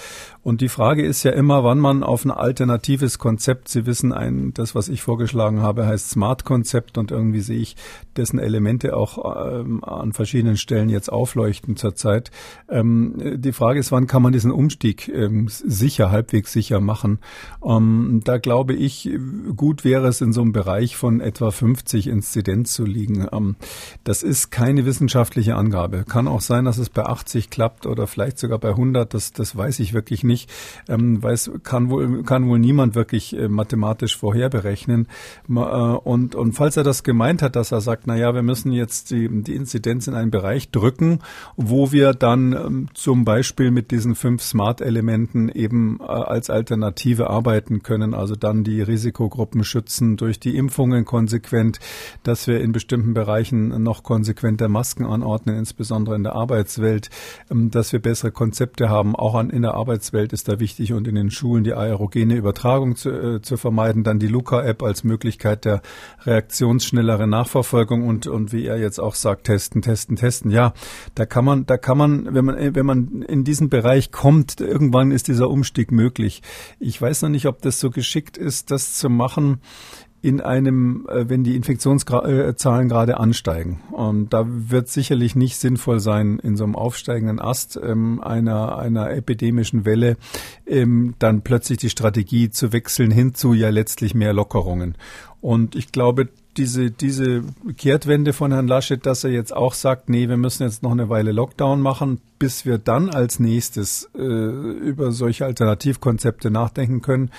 Und 0.44 0.60
die 0.60 0.68
Frage 0.68 1.02
ist 1.04 1.22
ja 1.22 1.30
immer, 1.30 1.64
wann 1.64 1.80
man 1.80 2.02
auf 2.02 2.26
ein 2.26 2.30
alternatives 2.30 3.18
Konzept, 3.18 3.68
Sie 3.68 3.86
wissen, 3.86 4.12
ein, 4.12 4.52
das, 4.52 4.74
was 4.74 4.90
ich 4.90 5.00
vorgeschlagen 5.00 5.62
habe, 5.62 5.86
heißt 5.86 6.10
Smart-Konzept 6.10 6.98
und 6.98 7.10
irgendwie 7.10 7.40
sehe 7.40 7.58
ich 7.58 7.76
dessen 8.16 8.38
Elemente 8.38 8.94
auch 8.94 9.36
ähm, 9.50 9.82
an 9.82 10.12
verschiedenen 10.12 10.58
Stellen 10.58 10.90
jetzt 10.90 11.10
aufleuchten 11.10 11.76
zurzeit. 11.76 12.30
Ähm, 12.68 13.38
die 13.38 13.52
Frage 13.52 13.80
ist, 13.80 13.90
wann 13.90 14.06
kann 14.06 14.20
man 14.20 14.34
diesen 14.34 14.50
Umstieg 14.50 15.08
ähm, 15.08 15.48
sicher, 15.48 16.10
halbwegs 16.10 16.52
sicher 16.52 16.78
machen? 16.78 17.20
Ähm, 17.64 18.20
da 18.22 18.36
glaube 18.36 18.74
ich, 18.74 19.10
gut 19.56 19.82
wäre 19.82 20.08
es 20.08 20.20
in 20.20 20.34
so 20.34 20.42
einem 20.42 20.52
Bereich 20.52 20.94
von 20.94 21.22
etwa 21.22 21.50
50 21.50 22.06
Inzidenz 22.06 22.74
zu 22.74 22.84
liegen. 22.84 23.26
Ähm, 23.32 23.56
das 24.04 24.22
ist 24.22 24.50
keine 24.50 24.84
wissenschaftliche 24.84 25.56
Angabe. 25.56 26.04
Kann 26.06 26.28
auch 26.28 26.42
sein, 26.42 26.66
dass 26.66 26.76
es 26.76 26.90
bei 26.90 27.06
80 27.06 27.48
klappt 27.48 27.86
oder 27.86 28.06
vielleicht 28.06 28.38
sogar 28.38 28.58
bei 28.58 28.68
100. 28.68 29.14
Das, 29.14 29.32
das 29.32 29.56
weiß 29.56 29.78
ich 29.78 29.94
wirklich 29.94 30.22
nicht 30.22 30.33
nicht, 30.34 30.50
ähm, 30.88 31.22
weil 31.22 31.34
es 31.34 31.50
kann 31.62 31.90
wohl, 31.90 32.24
kann 32.24 32.48
wohl 32.48 32.58
niemand 32.58 32.94
wirklich 32.94 33.36
äh, 33.36 33.48
mathematisch 33.48 34.16
vorherberechnen. 34.16 35.06
Äh, 35.48 35.52
und, 35.52 36.34
und 36.34 36.52
falls 36.54 36.76
er 36.76 36.82
das 36.82 37.04
gemeint 37.04 37.40
hat, 37.42 37.54
dass 37.56 37.72
er 37.72 37.80
sagt, 37.80 38.06
na 38.06 38.16
ja, 38.16 38.34
wir 38.34 38.42
müssen 38.42 38.72
jetzt 38.72 39.10
die, 39.10 39.28
die 39.28 39.54
Inzidenz 39.54 40.08
in 40.08 40.14
einen 40.14 40.30
Bereich 40.30 40.70
drücken, 40.70 41.20
wo 41.56 41.92
wir 41.92 42.12
dann 42.12 42.52
ähm, 42.52 42.88
zum 42.94 43.24
Beispiel 43.24 43.70
mit 43.70 43.90
diesen 43.90 44.14
fünf 44.14 44.42
Smart-Elementen 44.42 45.48
eben 45.48 46.00
äh, 46.00 46.04
als 46.04 46.50
Alternative 46.50 47.30
arbeiten 47.30 47.82
können, 47.82 48.14
also 48.14 48.34
dann 48.34 48.64
die 48.64 48.82
Risikogruppen 48.82 49.62
schützen 49.64 50.16
durch 50.16 50.40
die 50.40 50.56
Impfungen 50.56 51.04
konsequent, 51.04 51.78
dass 52.24 52.46
wir 52.46 52.60
in 52.60 52.72
bestimmten 52.72 53.14
Bereichen 53.14 53.82
noch 53.82 54.02
konsequenter 54.02 54.68
Masken 54.68 55.06
anordnen, 55.06 55.56
insbesondere 55.56 56.16
in 56.16 56.24
der 56.24 56.34
Arbeitswelt, 56.34 57.10
ähm, 57.50 57.70
dass 57.70 57.92
wir 57.92 58.00
bessere 58.00 58.32
Konzepte 58.32 58.88
haben, 58.88 59.14
auch 59.14 59.34
an, 59.34 59.50
in 59.50 59.62
der 59.62 59.74
Arbeitswelt 59.74 60.23
Umwelt 60.24 60.32
ist 60.32 60.48
da 60.48 60.58
wichtig 60.58 60.94
und 60.94 61.06
in 61.06 61.16
den 61.16 61.30
Schulen 61.30 61.64
die 61.64 61.74
aerogene 61.74 62.34
Übertragung 62.34 62.96
zu, 62.96 63.10
äh, 63.10 63.42
zu 63.42 63.58
vermeiden. 63.58 64.04
Dann 64.04 64.18
die 64.18 64.26
Luca-App 64.26 64.82
als 64.82 65.04
Möglichkeit 65.04 65.66
der 65.66 65.82
reaktionsschnelleren 66.22 67.28
Nachverfolgung 67.28 68.08
und, 68.08 68.26
und 68.26 68.50
wie 68.54 68.64
er 68.64 68.78
jetzt 68.78 68.98
auch 68.98 69.14
sagt, 69.14 69.44
testen, 69.44 69.82
testen, 69.82 70.16
testen. 70.16 70.50
Ja, 70.50 70.72
da 71.14 71.26
kann 71.26 71.44
man, 71.44 71.66
da 71.66 71.76
kann 71.76 71.98
man, 71.98 72.34
wenn 72.34 72.46
man, 72.46 72.74
wenn 72.74 72.86
man 72.86 73.22
in 73.28 73.44
diesen 73.44 73.68
Bereich 73.68 74.12
kommt, 74.12 74.62
irgendwann 74.62 75.10
ist 75.10 75.28
dieser 75.28 75.50
Umstieg 75.50 75.92
möglich. 75.92 76.40
Ich 76.80 77.00
weiß 77.02 77.20
noch 77.20 77.28
nicht, 77.28 77.44
ob 77.44 77.60
das 77.60 77.78
so 77.78 77.90
geschickt 77.90 78.38
ist, 78.38 78.70
das 78.70 78.94
zu 78.94 79.10
machen 79.10 79.60
in 80.24 80.40
einem, 80.40 81.06
äh, 81.10 81.28
wenn 81.28 81.44
die 81.44 81.54
Infektionszahlen 81.54 82.88
gerade 82.88 83.20
ansteigen. 83.20 83.82
Und 83.92 84.32
da 84.32 84.46
wird 84.46 84.88
sicherlich 84.88 85.36
nicht 85.36 85.58
sinnvoll 85.58 86.00
sein, 86.00 86.38
in 86.38 86.56
so 86.56 86.64
einem 86.64 86.76
aufsteigenden 86.76 87.38
Ast 87.38 87.78
ähm, 87.82 88.22
einer, 88.22 88.78
einer 88.78 89.10
epidemischen 89.10 89.84
Welle 89.84 90.16
ähm, 90.66 91.14
dann 91.18 91.42
plötzlich 91.42 91.76
die 91.76 91.90
Strategie 91.90 92.48
zu 92.48 92.72
wechseln 92.72 93.10
hin 93.10 93.34
zu 93.34 93.52
ja 93.52 93.68
letztlich 93.68 94.14
mehr 94.14 94.32
Lockerungen. 94.32 94.96
Und 95.42 95.76
ich 95.76 95.92
glaube, 95.92 96.30
diese, 96.56 96.90
diese 96.90 97.42
Kehrtwende 97.76 98.32
von 98.32 98.50
Herrn 98.50 98.66
Laschet, 98.66 99.04
dass 99.04 99.24
er 99.24 99.30
jetzt 99.30 99.54
auch 99.54 99.74
sagt, 99.74 100.08
nee, 100.08 100.28
wir 100.30 100.38
müssen 100.38 100.62
jetzt 100.62 100.82
noch 100.82 100.92
eine 100.92 101.10
Weile 101.10 101.32
Lockdown 101.32 101.82
machen, 101.82 102.22
bis 102.38 102.64
wir 102.64 102.78
dann 102.78 103.10
als 103.10 103.40
nächstes 103.40 104.08
äh, 104.14 104.22
über 104.22 105.12
solche 105.12 105.44
Alternativkonzepte 105.44 106.50
nachdenken 106.50 107.02
können. 107.02 107.30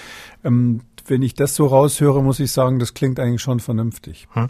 Ähm, 0.43 0.81
wenn 1.09 1.21
ich 1.21 1.33
das 1.33 1.55
so 1.55 1.67
raushöre, 1.67 2.23
muss 2.23 2.39
ich 2.39 2.51
sagen, 2.51 2.79
das 2.79 2.93
klingt 2.93 3.19
eigentlich 3.19 3.41
schon 3.41 3.59
vernünftig. 3.59 4.27
Hm. 4.33 4.49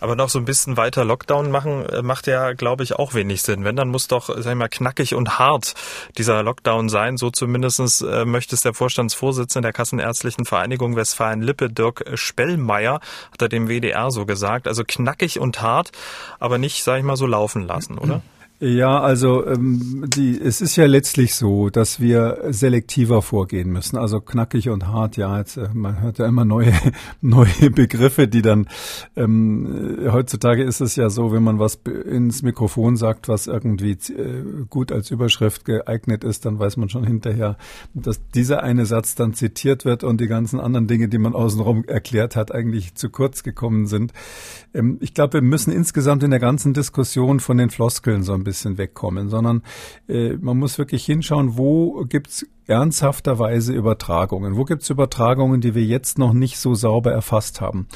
Aber 0.00 0.16
noch 0.16 0.28
so 0.28 0.38
ein 0.38 0.44
bisschen 0.44 0.76
weiter 0.76 1.04
Lockdown 1.04 1.50
machen, 1.50 1.86
äh, 1.86 2.02
macht 2.02 2.26
ja, 2.26 2.52
glaube 2.52 2.82
ich, 2.82 2.94
auch 2.94 3.14
wenig 3.14 3.42
Sinn. 3.42 3.64
Wenn, 3.64 3.76
dann 3.76 3.88
muss 3.88 4.08
doch, 4.08 4.28
sag 4.28 4.46
ich 4.46 4.54
mal, 4.54 4.68
knackig 4.68 5.14
und 5.14 5.38
hart 5.38 5.74
dieser 6.18 6.42
Lockdown 6.42 6.88
sein. 6.88 7.16
So 7.16 7.30
zumindestens 7.30 8.02
äh, 8.02 8.24
möchte 8.24 8.54
es 8.54 8.62
der 8.62 8.74
Vorstandsvorsitzende 8.74 9.66
der 9.66 9.72
Kassenärztlichen 9.72 10.44
Vereinigung 10.44 10.96
Westfalen-Lippe, 10.96 11.70
Dirk 11.70 12.04
Spellmeier, 12.14 13.00
hat 13.32 13.42
er 13.42 13.48
dem 13.48 13.68
WDR 13.68 14.10
so 14.10 14.26
gesagt. 14.26 14.68
Also 14.68 14.84
knackig 14.86 15.40
und 15.40 15.62
hart, 15.62 15.92
aber 16.38 16.58
nicht, 16.58 16.82
sag 16.82 16.98
ich 16.98 17.04
mal, 17.04 17.16
so 17.16 17.26
laufen 17.26 17.66
lassen, 17.66 17.98
oder? 17.98 18.22
Ja, 18.58 19.00
also 19.00 19.46
ähm, 19.46 20.06
die, 20.16 20.40
es 20.40 20.62
ist 20.62 20.76
ja 20.76 20.86
letztlich 20.86 21.34
so, 21.34 21.68
dass 21.68 22.00
wir 22.00 22.38
selektiver 22.48 23.20
vorgehen 23.20 23.70
müssen. 23.70 23.98
Also 23.98 24.18
knackig 24.22 24.70
und 24.70 24.86
hart, 24.86 25.18
ja, 25.18 25.36
jetzt, 25.36 25.58
äh, 25.58 25.68
man 25.74 26.00
hört 26.00 26.18
ja 26.18 26.26
immer 26.26 26.46
neue, 26.46 26.72
neue 27.20 27.70
Begriffe, 27.70 28.28
die 28.28 28.40
dann 28.40 28.66
ähm, 29.14 29.98
heutzutage 30.10 30.62
ist 30.62 30.80
es 30.80 30.96
ja 30.96 31.10
so, 31.10 31.32
wenn 31.32 31.42
man 31.42 31.58
was 31.58 31.80
ins 31.84 32.40
Mikrofon 32.40 32.96
sagt, 32.96 33.28
was 33.28 33.46
irgendwie 33.46 33.90
äh, 33.90 34.64
gut 34.70 34.90
als 34.90 35.10
Überschrift 35.10 35.66
geeignet 35.66 36.24
ist, 36.24 36.46
dann 36.46 36.58
weiß 36.58 36.78
man 36.78 36.88
schon 36.88 37.06
hinterher, 37.06 37.58
dass 37.92 38.26
dieser 38.30 38.62
eine 38.62 38.86
Satz 38.86 39.16
dann 39.16 39.34
zitiert 39.34 39.84
wird 39.84 40.02
und 40.02 40.18
die 40.18 40.28
ganzen 40.28 40.60
anderen 40.60 40.86
Dinge, 40.86 41.08
die 41.10 41.18
man 41.18 41.34
außenrum 41.34 41.84
erklärt 41.84 42.36
hat, 42.36 42.52
eigentlich 42.52 42.94
zu 42.94 43.10
kurz 43.10 43.42
gekommen 43.42 43.86
sind. 43.86 44.14
Ähm, 44.72 44.96
ich 45.02 45.12
glaube, 45.12 45.34
wir 45.34 45.42
müssen 45.42 45.74
insgesamt 45.74 46.22
in 46.22 46.30
der 46.30 46.40
ganzen 46.40 46.72
Diskussion 46.72 47.38
von 47.38 47.58
den 47.58 47.68
Floskeln 47.68 48.22
so 48.22 48.32
ein 48.32 48.45
bisschen 48.46 48.78
wegkommen, 48.78 49.28
sondern 49.28 49.62
äh, 50.08 50.36
man 50.40 50.58
muss 50.58 50.78
wirklich 50.78 51.04
hinschauen, 51.04 51.58
wo 51.58 52.04
gibt's 52.08 52.46
ernsthafterweise 52.66 53.72
Übertragungen? 53.72 54.56
Wo 54.56 54.64
gibt's 54.64 54.90
Übertragungen, 54.90 55.60
die 55.60 55.74
wir 55.74 55.84
jetzt 55.84 56.18
noch 56.18 56.32
nicht 56.32 56.58
so 56.58 56.74
sauber 56.74 57.12
erfasst 57.12 57.60
haben? 57.60 57.86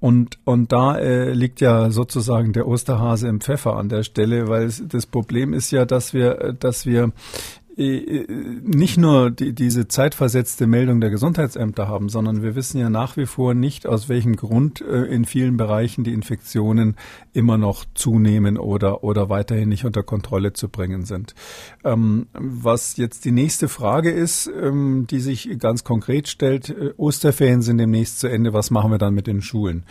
Und, 0.00 0.38
und 0.44 0.72
da 0.72 0.96
äh, 0.98 1.32
liegt 1.32 1.60
ja 1.60 1.90
sozusagen 1.90 2.52
der 2.52 2.66
Osterhase 2.66 3.28
im 3.28 3.40
Pfeffer 3.40 3.76
an 3.76 3.88
der 3.88 4.02
Stelle, 4.02 4.48
weil 4.48 4.64
es, 4.64 4.82
das 4.86 5.06
Problem 5.06 5.52
ist 5.52 5.70
ja, 5.70 5.84
dass 5.84 6.12
wir, 6.12 6.54
dass 6.58 6.86
wir 6.86 7.04
äh, 7.04 7.08
äh, 7.08 7.65
nicht 7.78 8.96
nur 8.96 9.30
die, 9.30 9.52
diese 9.52 9.86
zeitversetzte 9.86 10.66
Meldung 10.66 11.02
der 11.02 11.10
Gesundheitsämter 11.10 11.88
haben, 11.88 12.08
sondern 12.08 12.42
wir 12.42 12.54
wissen 12.54 12.78
ja 12.78 12.88
nach 12.88 13.18
wie 13.18 13.26
vor 13.26 13.52
nicht, 13.52 13.86
aus 13.86 14.08
welchem 14.08 14.36
Grund 14.36 14.80
äh, 14.80 15.02
in 15.04 15.26
vielen 15.26 15.58
Bereichen 15.58 16.02
die 16.02 16.14
Infektionen 16.14 16.96
immer 17.34 17.58
noch 17.58 17.84
zunehmen 17.92 18.56
oder, 18.56 19.04
oder 19.04 19.28
weiterhin 19.28 19.68
nicht 19.68 19.84
unter 19.84 20.02
Kontrolle 20.02 20.54
zu 20.54 20.70
bringen 20.70 21.04
sind. 21.04 21.34
Ähm, 21.84 22.28
was 22.32 22.96
jetzt 22.96 23.26
die 23.26 23.32
nächste 23.32 23.68
Frage 23.68 24.10
ist, 24.10 24.46
ähm, 24.46 25.06
die 25.10 25.20
sich 25.20 25.58
ganz 25.58 25.84
konkret 25.84 26.28
stellt, 26.28 26.74
Osterferien 26.96 27.60
sind 27.60 27.76
demnächst 27.76 28.20
zu 28.20 28.28
Ende, 28.28 28.54
was 28.54 28.70
machen 28.70 28.90
wir 28.90 28.98
dann 28.98 29.12
mit 29.12 29.26
den 29.26 29.42
Schulen? 29.42 29.84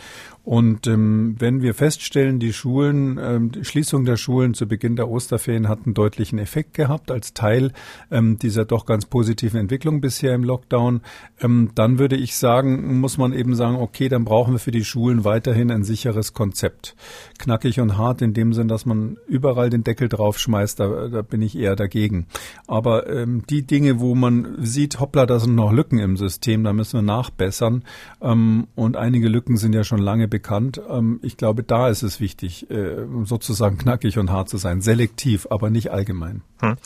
Und 0.46 0.86
ähm, 0.86 1.34
wenn 1.40 1.60
wir 1.60 1.74
feststellen, 1.74 2.38
die 2.38 2.52
Schulen, 2.52 3.18
ähm, 3.20 3.50
die 3.50 3.64
Schließung 3.64 4.04
der 4.04 4.16
Schulen 4.16 4.54
zu 4.54 4.68
Beginn 4.68 4.94
der 4.94 5.08
Osterferien 5.08 5.68
hat 5.68 5.80
einen 5.84 5.94
deutlichen 5.94 6.38
Effekt 6.38 6.74
gehabt 6.74 7.10
als 7.10 7.34
Teil 7.34 7.72
ähm, 8.10 8.38
dieser 8.38 8.64
doch 8.64 8.86
ganz 8.86 9.06
positiven 9.06 9.60
Entwicklung 9.60 10.00
bisher 10.00 10.34
im 10.34 10.44
Lockdown, 10.44 11.00
ähm, 11.40 11.70
dann 11.74 11.98
würde 11.98 12.16
ich 12.16 12.36
sagen, 12.36 13.00
muss 13.00 13.18
man 13.18 13.32
eben 13.32 13.54
sagen, 13.54 13.76
okay, 13.76 14.08
dann 14.08 14.24
brauchen 14.24 14.54
wir 14.54 14.58
für 14.58 14.70
die 14.70 14.84
Schulen 14.84 15.24
weiterhin 15.24 15.70
ein 15.70 15.84
sicheres 15.84 16.32
Konzept. 16.32 16.96
Knackig 17.38 17.80
und 17.80 17.96
hart 17.96 18.22
in 18.22 18.34
dem 18.34 18.52
Sinn, 18.52 18.68
dass 18.68 18.86
man 18.86 19.16
überall 19.26 19.70
den 19.70 19.84
Deckel 19.84 20.08
draufschmeißt, 20.08 20.80
da, 20.80 21.08
da 21.08 21.22
bin 21.22 21.42
ich 21.42 21.56
eher 21.56 21.76
dagegen. 21.76 22.26
Aber 22.66 23.08
ähm, 23.08 23.44
die 23.48 23.66
Dinge, 23.66 24.00
wo 24.00 24.14
man 24.14 24.56
sieht, 24.58 25.00
hoppla, 25.00 25.26
da 25.26 25.38
sind 25.38 25.54
noch 25.54 25.72
Lücken 25.72 25.98
im 25.98 26.16
System, 26.16 26.64
da 26.64 26.72
müssen 26.72 26.98
wir 26.98 27.02
nachbessern. 27.02 27.84
Ähm, 28.20 28.66
und 28.74 28.96
einige 28.96 29.28
Lücken 29.28 29.56
sind 29.56 29.74
ja 29.74 29.84
schon 29.84 30.00
lange 30.00 30.28
bekannt. 30.28 30.80
Ähm, 30.88 31.20
ich 31.22 31.36
glaube, 31.36 31.62
da 31.62 31.88
ist 31.88 32.02
es 32.02 32.20
wichtig, 32.20 32.70
äh, 32.70 33.06
sozusagen 33.24 33.78
knackig 33.78 34.18
und 34.18 34.30
hart 34.30 34.48
zu 34.48 34.56
sein. 34.56 34.80
Selektiv, 34.80 35.46
aber 35.50 35.70
nicht 35.70 35.90
allgemein. 35.90 36.42
Hm. 36.60 36.76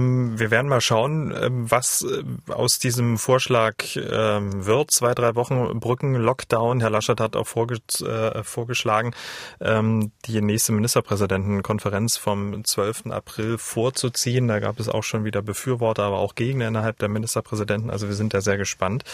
Ähm, 0.00 0.38
wir 0.38 0.50
werden 0.50 0.68
mal 0.68 0.80
schauen, 0.80 1.34
ähm, 1.38 1.70
was 1.70 2.02
äh, 2.02 2.22
aus 2.52 2.78
diesem 2.78 3.18
Vorschlag 3.18 3.74
ähm, 3.96 4.66
wird. 4.66 4.90
Zwei, 4.90 5.14
drei 5.14 5.34
Wochen 5.34 5.78
Brücken-Lockdown. 5.80 6.80
Herr 6.80 6.90
Laschet 6.90 7.20
hat 7.20 7.36
auch 7.36 7.48
äh, 7.50 8.42
vorgeschlagen, 8.44 9.14
die 9.60 10.40
nächste 10.40 10.72
Ministerpräsidentenkonferenz 10.72 12.16
vom 12.16 12.64
12. 12.64 13.06
April 13.10 13.58
vorzuziehen. 13.58 14.48
Da 14.48 14.60
gab 14.60 14.80
es 14.80 14.88
auch 14.88 15.02
schon 15.02 15.24
wieder 15.24 15.42
Befürworter, 15.42 16.04
aber 16.04 16.18
auch 16.18 16.34
Gegner 16.34 16.68
innerhalb 16.68 16.98
der 16.98 17.08
Ministerpräsidenten. 17.08 17.90
Also 17.90 18.08
wir 18.08 18.14
sind 18.14 18.32
da 18.32 18.40
sehr 18.40 18.56
gespannt. 18.56 19.04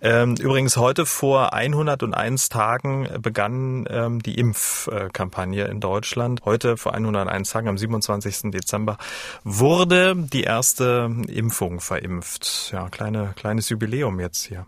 Übrigens 0.00 0.76
heute 0.76 1.04
vor 1.04 1.52
101 1.52 2.48
Tagen 2.48 3.08
begann 3.20 4.20
die 4.24 4.38
Impfkampagne 4.38 5.64
in 5.64 5.80
Deutschland. 5.80 6.42
Heute 6.44 6.76
vor 6.76 6.94
101 6.94 7.50
Tagen, 7.50 7.68
am 7.68 7.78
27. 7.78 8.50
Dezember, 8.52 8.98
wurde 9.44 10.21
die 10.28 10.42
erste 10.42 11.10
Impfung 11.28 11.80
verimpft. 11.80 12.70
Ja, 12.72 12.88
kleine, 12.88 13.32
kleines 13.36 13.68
Jubiläum 13.68 14.20
jetzt 14.20 14.44
hier. 14.44 14.66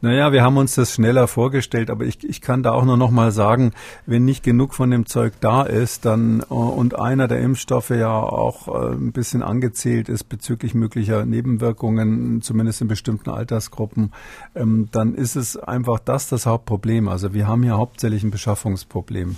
Naja, 0.00 0.32
wir 0.32 0.42
haben 0.42 0.56
uns 0.56 0.74
das 0.74 0.94
schneller 0.94 1.28
vorgestellt, 1.28 1.90
aber 1.90 2.04
ich, 2.04 2.22
ich 2.24 2.40
kann 2.40 2.62
da 2.62 2.72
auch 2.72 2.84
nur 2.84 2.96
noch 2.96 3.10
mal 3.10 3.32
sagen, 3.32 3.72
wenn 4.06 4.24
nicht 4.24 4.42
genug 4.42 4.74
von 4.74 4.90
dem 4.90 5.06
Zeug 5.06 5.34
da 5.40 5.62
ist, 5.62 6.04
dann 6.04 6.40
äh, 6.40 6.44
und 6.54 6.98
einer 6.98 7.28
der 7.28 7.40
Impfstoffe 7.40 7.90
ja 7.90 8.12
auch 8.12 8.68
äh, 8.68 8.94
ein 8.94 9.12
bisschen 9.12 9.42
angezählt 9.42 10.08
ist 10.08 10.24
bezüglich 10.24 10.74
möglicher 10.74 11.24
Nebenwirkungen, 11.24 12.42
zumindest 12.42 12.80
in 12.80 12.88
bestimmten 12.88 13.30
Altersgruppen, 13.30 14.12
ähm, 14.54 14.88
dann 14.92 15.14
ist 15.14 15.36
es 15.36 15.56
einfach 15.56 15.98
das 15.98 16.28
das 16.28 16.46
Hauptproblem. 16.46 17.08
Also 17.08 17.34
wir 17.34 17.46
haben 17.46 17.62
ja 17.62 17.76
hauptsächlich 17.76 18.22
ein 18.22 18.30
Beschaffungsproblem. 18.30 19.36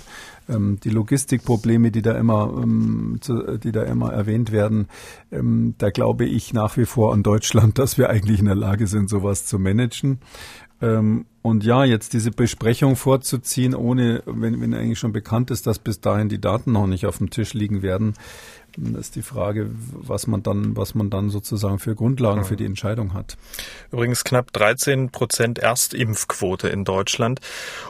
Ähm, 0.49 0.79
die 0.83 0.89
Logistikprobleme, 0.89 1.91
die 1.91 2.01
da 2.01 2.13
immer, 2.13 2.51
ähm, 2.61 3.17
zu, 3.21 3.57
die 3.57 3.71
da 3.71 3.83
immer 3.83 4.11
erwähnt 4.11 4.51
werden, 4.51 4.87
ähm, 5.31 5.75
da 5.77 5.89
glaube 5.91 6.25
ich 6.25 6.53
nach 6.53 6.75
wie 6.77 6.85
vor 6.85 7.13
an 7.13 7.23
Deutschland, 7.23 7.77
dass 7.79 7.97
wir 7.97 8.09
eigentlich 8.09 8.39
in 8.39 8.45
der 8.45 8.55
Lage 8.55 8.87
sind, 8.87 9.09
sowas 9.09 9.45
zu 9.45 9.59
managen. 9.59 10.19
Ähm, 10.81 11.25
und 11.41 11.63
ja, 11.63 11.85
jetzt 11.85 12.13
diese 12.13 12.31
Besprechung 12.31 12.95
vorzuziehen, 12.95 13.73
ohne, 13.73 14.23
wenn, 14.25 14.59
wenn 14.61 14.73
eigentlich 14.73 14.99
schon 14.99 15.13
bekannt 15.13 15.51
ist, 15.51 15.67
dass 15.67 15.79
bis 15.79 16.01
dahin 16.01 16.29
die 16.29 16.41
Daten 16.41 16.71
noch 16.71 16.87
nicht 16.87 17.05
auf 17.05 17.17
dem 17.17 17.29
Tisch 17.29 17.53
liegen 17.53 17.81
werden, 17.81 18.13
ist 18.99 19.15
die 19.15 19.21
Frage, 19.21 19.69
was 19.91 20.27
man 20.27 20.43
dann, 20.43 20.75
was 20.75 20.95
man 20.95 21.09
dann 21.09 21.29
sozusagen 21.29 21.79
für 21.79 21.95
Grundlagen 21.95 22.43
für 22.45 22.55
die 22.55 22.65
Entscheidung 22.65 23.13
hat. 23.13 23.37
Übrigens 23.91 24.23
knapp 24.23 24.51
13 24.53 25.09
Prozent 25.09 25.59
Erstimpfquote 25.59 26.69
in 26.69 26.85
Deutschland. 26.85 27.39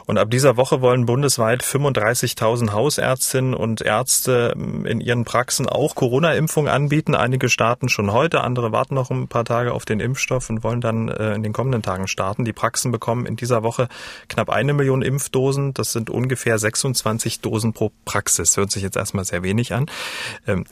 Und 0.06 0.18
ab 0.18 0.30
dieser 0.30 0.56
Woche 0.56 0.80
wollen 0.80 1.06
bundesweit 1.06 1.62
35.000 1.62 2.72
Hausärztinnen 2.72 3.54
und 3.54 3.80
Ärzte 3.80 4.54
in 4.56 5.00
ihren 5.00 5.24
Praxen 5.24 5.68
auch 5.68 5.94
Corona-Impfung 5.94 6.68
anbieten. 6.68 7.14
Einige 7.14 7.48
starten 7.48 7.88
schon 7.88 8.12
heute, 8.12 8.40
andere 8.42 8.72
warten 8.72 8.94
noch 8.94 9.10
ein 9.10 9.28
paar 9.28 9.44
Tage 9.44 9.72
auf 9.72 9.84
den 9.84 10.00
Impfstoff 10.00 10.50
und 10.50 10.64
wollen 10.64 10.80
dann 10.80 11.08
äh, 11.08 11.34
in 11.34 11.42
den 11.42 11.52
kommenden 11.52 11.82
Tagen 11.82 12.08
starten. 12.08 12.44
Die 12.44 12.52
Praxen 12.52 12.92
bekommen 12.92 13.26
in 13.26 13.36
dieser 13.36 13.62
Woche 13.62 13.88
knapp 14.28 14.50
eine 14.50 14.72
Million 14.72 15.02
Impfdosen. 15.02 15.74
Das 15.74 15.92
sind 15.92 16.10
ungefähr 16.10 16.58
26 16.58 17.40
Dosen 17.40 17.72
pro 17.72 17.92
Praxis. 18.04 18.56
Hört 18.56 18.70
sich 18.70 18.82
jetzt 18.82 18.96
erstmal 18.96 19.24
sehr 19.24 19.42
wenig 19.42 19.72
an. 19.72 19.86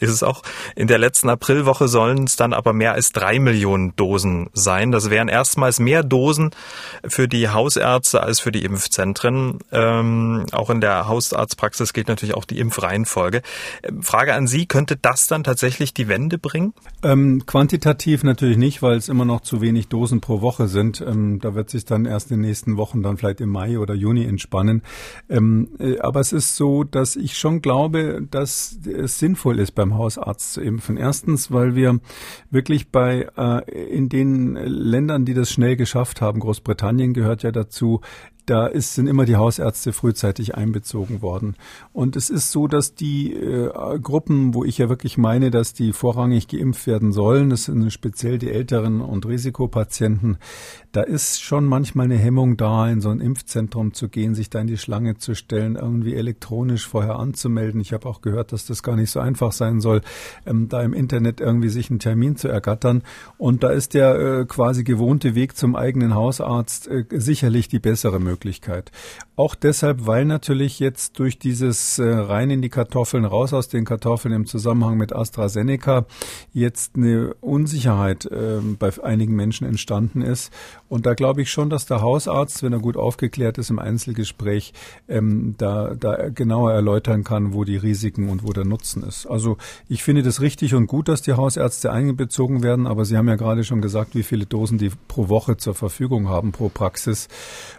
Ist 0.01 0.11
es 0.11 0.23
auch. 0.23 0.43
In 0.77 0.87
der 0.87 0.99
letzten 0.99 1.29
Aprilwoche 1.29 1.89
sollen 1.89 2.25
es 2.25 2.37
dann 2.37 2.53
aber 2.53 2.73
mehr 2.73 2.93
als 2.93 3.13
drei 3.13 3.39
Millionen 3.39 3.95
Dosen 3.97 4.51
sein. 4.53 4.93
Das 4.93 5.11
wären 5.11 5.29
erstmals 5.29 5.81
mehr 5.81 6.03
Dosen 6.03 6.51
für 7.07 7.29
die 7.29 7.49
Hausärzte 7.49 8.23
als 8.23 8.41
für 8.41 8.53
die 8.53 8.65
Impfzentren. 8.65 9.59
Ähm, 9.73 10.47
auch 10.53 10.71
in 10.71 10.81
der 10.81 11.09
Hausarztpraxis 11.09 11.93
gilt 11.93 12.09
natürlich 12.09 12.35
auch 12.35 12.45
die 12.45 12.59
Impfreihenfolge. 12.59 13.43
Ähm, 13.83 14.03
Frage 14.03 14.35
an 14.35 14.47
Sie, 14.47 14.67
könnte 14.67 14.97
das 14.97 15.27
dann 15.27 15.45
tatsächlich 15.45 15.95
die 15.95 16.09
Wende 16.09 16.39
bringen? 16.39 16.75
Ähm, 17.03 17.45
quantitativ 17.47 18.25
natürlich 18.25 18.57
nicht, 18.57 18.83
weil 18.83 18.97
es 18.97 19.09
immer 19.09 19.25
noch 19.25 19.41
zu 19.41 19.61
wenig 19.61 19.89
Dosen 19.89 20.21
pro 20.21 20.41
Woche 20.41 20.69
sind. 20.69 21.01
Ähm, 21.01 21.41
da 21.41 21.55
wird 21.55 21.71
sich 21.71 21.85
dann 21.85 22.05
erst 22.05 22.31
in 22.31 22.41
den 22.41 22.49
nächsten 22.49 22.77
Wochen, 22.77 23.03
dann 23.03 23.17
vielleicht 23.17 23.41
im 23.41 23.51
Mai 23.51 23.79
oder 23.79 23.95
Juni 23.95 24.25
entspannen. 24.25 24.83
Ähm, 25.29 25.69
äh, 25.79 25.99
aber 25.99 26.21
es 26.21 26.33
ist 26.33 26.57
so, 26.57 26.85
dass 26.85 27.17
ich 27.17 27.37
schon 27.37 27.63
glaube, 27.63 28.23
dass 28.31 28.79
es 28.87 29.19
sinnvoll 29.19 29.59
ist, 29.59 29.73
beim 29.73 29.88
Hausarzt 29.97 30.53
zu 30.53 30.61
impfen. 30.61 30.97
Erstens, 30.97 31.51
weil 31.51 31.75
wir 31.75 32.01
wirklich 32.51 32.91
bei 32.91 33.29
äh, 33.37 33.71
in 33.71 34.09
den 34.09 34.55
Ländern, 34.55 35.25
die 35.25 35.35
das 35.35 35.51
schnell 35.51 35.77
geschafft 35.77 36.21
haben, 36.21 36.41
Großbritannien 36.41 37.15
gehört 37.15 37.43
ja 37.43 37.53
dazu, 37.53 38.01
da 38.49 38.67
ist, 38.67 38.95
sind 38.95 39.07
immer 39.07 39.27
die 39.27 39.37
Hausärzte 39.37 39.93
frühzeitig 39.93 40.55
einbezogen 40.55 41.21
worden. 41.21 41.57
Und 41.93 42.17
es 42.17 42.31
ist 42.31 42.51
so, 42.51 42.67
dass 42.67 42.95
die 42.95 43.35
äh, 43.35 43.99
Gruppen, 44.01 44.55
wo 44.55 44.65
ich 44.65 44.79
ja 44.79 44.89
wirklich 44.89 45.19
meine, 45.19 45.51
dass 45.51 45.75
die 45.75 45.93
vorrangig 45.93 46.49
geimpft 46.49 46.87
werden 46.87 47.13
sollen, 47.13 47.51
das 47.51 47.65
sind 47.65 47.93
speziell 47.93 48.39
die 48.39 48.51
Älteren 48.51 49.01
und 49.01 49.27
Risikopatienten, 49.27 50.39
da 50.93 51.03
ist 51.03 51.43
schon 51.43 51.67
manchmal 51.67 52.07
eine 52.07 52.17
Hemmung 52.17 52.57
da, 52.57 52.89
in 52.89 53.03
so 53.03 53.11
ein 53.11 53.21
Impfzentrum 53.21 53.93
zu 53.93 54.09
gehen, 54.09 54.35
sich 54.35 54.49
da 54.49 54.61
in 54.61 54.67
die 54.67 54.79
Schlange 54.79 55.19
zu 55.19 55.35
stellen, 55.35 55.77
irgendwie 55.77 56.15
elektronisch 56.15 56.89
vorher 56.89 57.17
anzumelden. 57.17 57.81
Ich 57.81 57.93
habe 57.93 58.09
auch 58.09 58.23
gehört, 58.23 58.53
dass 58.53 58.65
das 58.65 58.83
gar 58.83 58.97
nicht 58.97 59.11
so 59.11 59.21
einfach 59.21 59.53
sein 59.53 59.81
soll, 59.81 60.01
ähm, 60.47 60.69
da 60.69 60.83
im 60.83 60.95
Internet 60.95 61.41
irgendwie 61.41 61.69
sich 61.69 61.91
einen 61.91 61.99
Termin 61.99 62.37
zu 62.37 62.49
ergattern. 62.49 63.03
Und 63.37 63.63
da 63.63 63.71
ist 63.71 63.93
der 63.93 64.15
äh, 64.15 64.45
quasi 64.47 64.85
gewohnte 64.85 65.35
Weg 65.35 65.57
zum 65.57 65.77
eigenen 65.77 66.15
Hausarzt 66.15 66.89
äh, 66.89 67.05
sicherlich 67.11 67.69
die 67.69 67.79
bessere 67.79 68.19
Möglichkeit. 68.19 68.38
Auch 69.37 69.55
deshalb, 69.55 70.07
weil 70.07 70.25
natürlich 70.25 70.81
jetzt 70.81 71.19
durch 71.19 71.39
dieses 71.39 71.99
äh, 71.99 72.05
rein 72.09 72.51
in 72.51 72.63
die 72.63 72.69
Kartoffeln, 72.69 73.25
raus 73.25 73.53
aus 73.53 73.69
den 73.69 73.85
Kartoffeln 73.85 74.35
im 74.35 74.47
Zusammenhang 74.47 74.97
mit 74.97 75.13
AstraZeneca 75.13 76.07
jetzt 76.53 76.97
eine 76.97 77.35
Unsicherheit 77.41 78.27
äh, 78.27 78.61
bei 78.79 78.91
einigen 79.03 79.35
Menschen 79.35 79.67
entstanden 79.67 80.23
ist. 80.23 80.53
Und 80.89 81.07
da 81.07 81.15
glaube 81.15 81.43
ich 81.43 81.51
schon, 81.51 81.71
dass 81.71 81.87
der 81.87 82.01
Hausarzt, 82.01 82.63
wenn 82.63 82.73
er 82.73 82.79
gut 82.79 82.97
aufgeklärt 82.97 83.59
ist 83.59 83.71
im 83.71 83.79
Einzelgespräch, 83.79 84.73
ähm, 85.09 85.55
da, 85.59 85.95
da 85.95 86.31
genauer 86.31 86.73
erläutern 86.73 87.25
kann, 87.25 87.53
wo 87.53 87.65
die 87.65 87.77
Risiken 87.77 88.29
und 88.29 88.47
wo 88.47 88.53
der 88.53 88.65
Nutzen 88.65 89.03
ist. 89.03 89.27
Also 89.27 89.59
ich 89.89 90.03
finde 90.03 90.23
das 90.23 90.41
richtig 90.41 90.75
und 90.75 90.87
gut, 90.87 91.09
dass 91.09 91.23
die 91.23 91.35
Hausärzte 91.35 91.93
einbezogen 91.93 92.63
werden, 92.63 92.87
aber 92.87 93.05
Sie 93.05 93.17
haben 93.17 93.29
ja 93.29 93.37
gerade 93.37 93.65
schon 93.65 93.83
gesagt, 93.83 94.15
wie 94.15 94.23
viele 94.23 94.47
Dosen 94.47 94.79
die 94.79 94.91
pro 95.09 95.29
Woche 95.29 95.57
zur 95.57 95.75
Verfügung 95.75 96.29
haben, 96.29 96.53
pro 96.53 96.69
Praxis. 96.69 97.29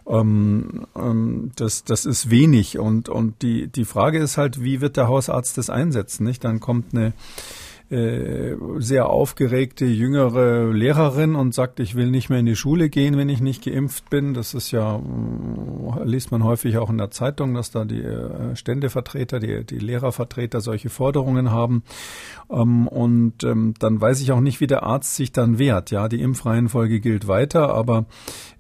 Ähm, 0.08 0.86
ähm, 0.96 1.52
das, 1.56 1.84
das 1.84 2.06
ist 2.06 2.30
wenig. 2.30 2.78
Und, 2.78 3.10
und 3.10 3.42
die, 3.42 3.68
die 3.68 3.86
Frage 3.86 4.20
ist 4.20 4.38
halt, 4.38 4.64
wie 4.64 4.82
wird 4.82 4.98
der 4.98 5.08
Hausarzt 5.08 5.58
das 5.58 5.70
einsetzen? 5.70 6.26
Nicht? 6.26 6.44
Dann 6.44 6.60
kommt 6.60 6.94
eine 6.94 7.14
äh, 7.92 8.56
sehr 8.78 9.10
aufgeregte 9.10 9.86
jüngere 9.86 10.72
Lehrerin 10.72 11.36
und 11.36 11.56
sagt, 11.56 11.80
ich 11.80 11.96
will 11.96 12.12
nicht 12.12 12.30
mehr 12.30 12.40
in 12.40 12.46
die 12.46 12.56
Schule 12.56 12.90
gehen, 12.90 13.18
wenn 13.18 13.30
ich 13.30 13.42
nicht 13.42 13.64
geimpft 13.64 14.10
bin. 14.10 14.36
Das 14.36 14.54
ist 14.54 14.70
ja, 14.72 14.98
äh, 14.98 16.04
liest 16.04 16.32
man 16.32 16.44
häufig 16.44 16.78
auch 16.78 16.90
in 16.90 17.00
der 17.00 17.10
Zeitung, 17.10 17.56
dass 17.56 17.72
da 17.72 17.86
die 17.86 18.02
äh, 18.02 18.56
Ständevertreter, 18.56 19.40
die, 19.40 19.66
die 19.66 19.80
Lehrervertreter 19.80 20.62
solche 20.62 20.90
Forderungen 20.90 21.52
haben. 21.52 21.84
Ähm, 22.52 22.88
und 22.88 23.44
ähm, 23.44 23.74
dann 23.80 24.00
weiß 24.00 24.22
ich 24.22 24.32
auch 24.32 24.42
nicht, 24.42 24.62
wie 24.62 24.68
der 24.68 24.84
Arzt 24.84 25.16
sich 25.16 25.32
dann 25.32 25.58
wehrt. 25.58 25.92
Ja, 25.92 26.08
die 26.10 26.22
Impfreihenfolge 26.22 27.00
gilt 27.00 27.28
weiter, 27.28 27.74
aber 27.74 28.06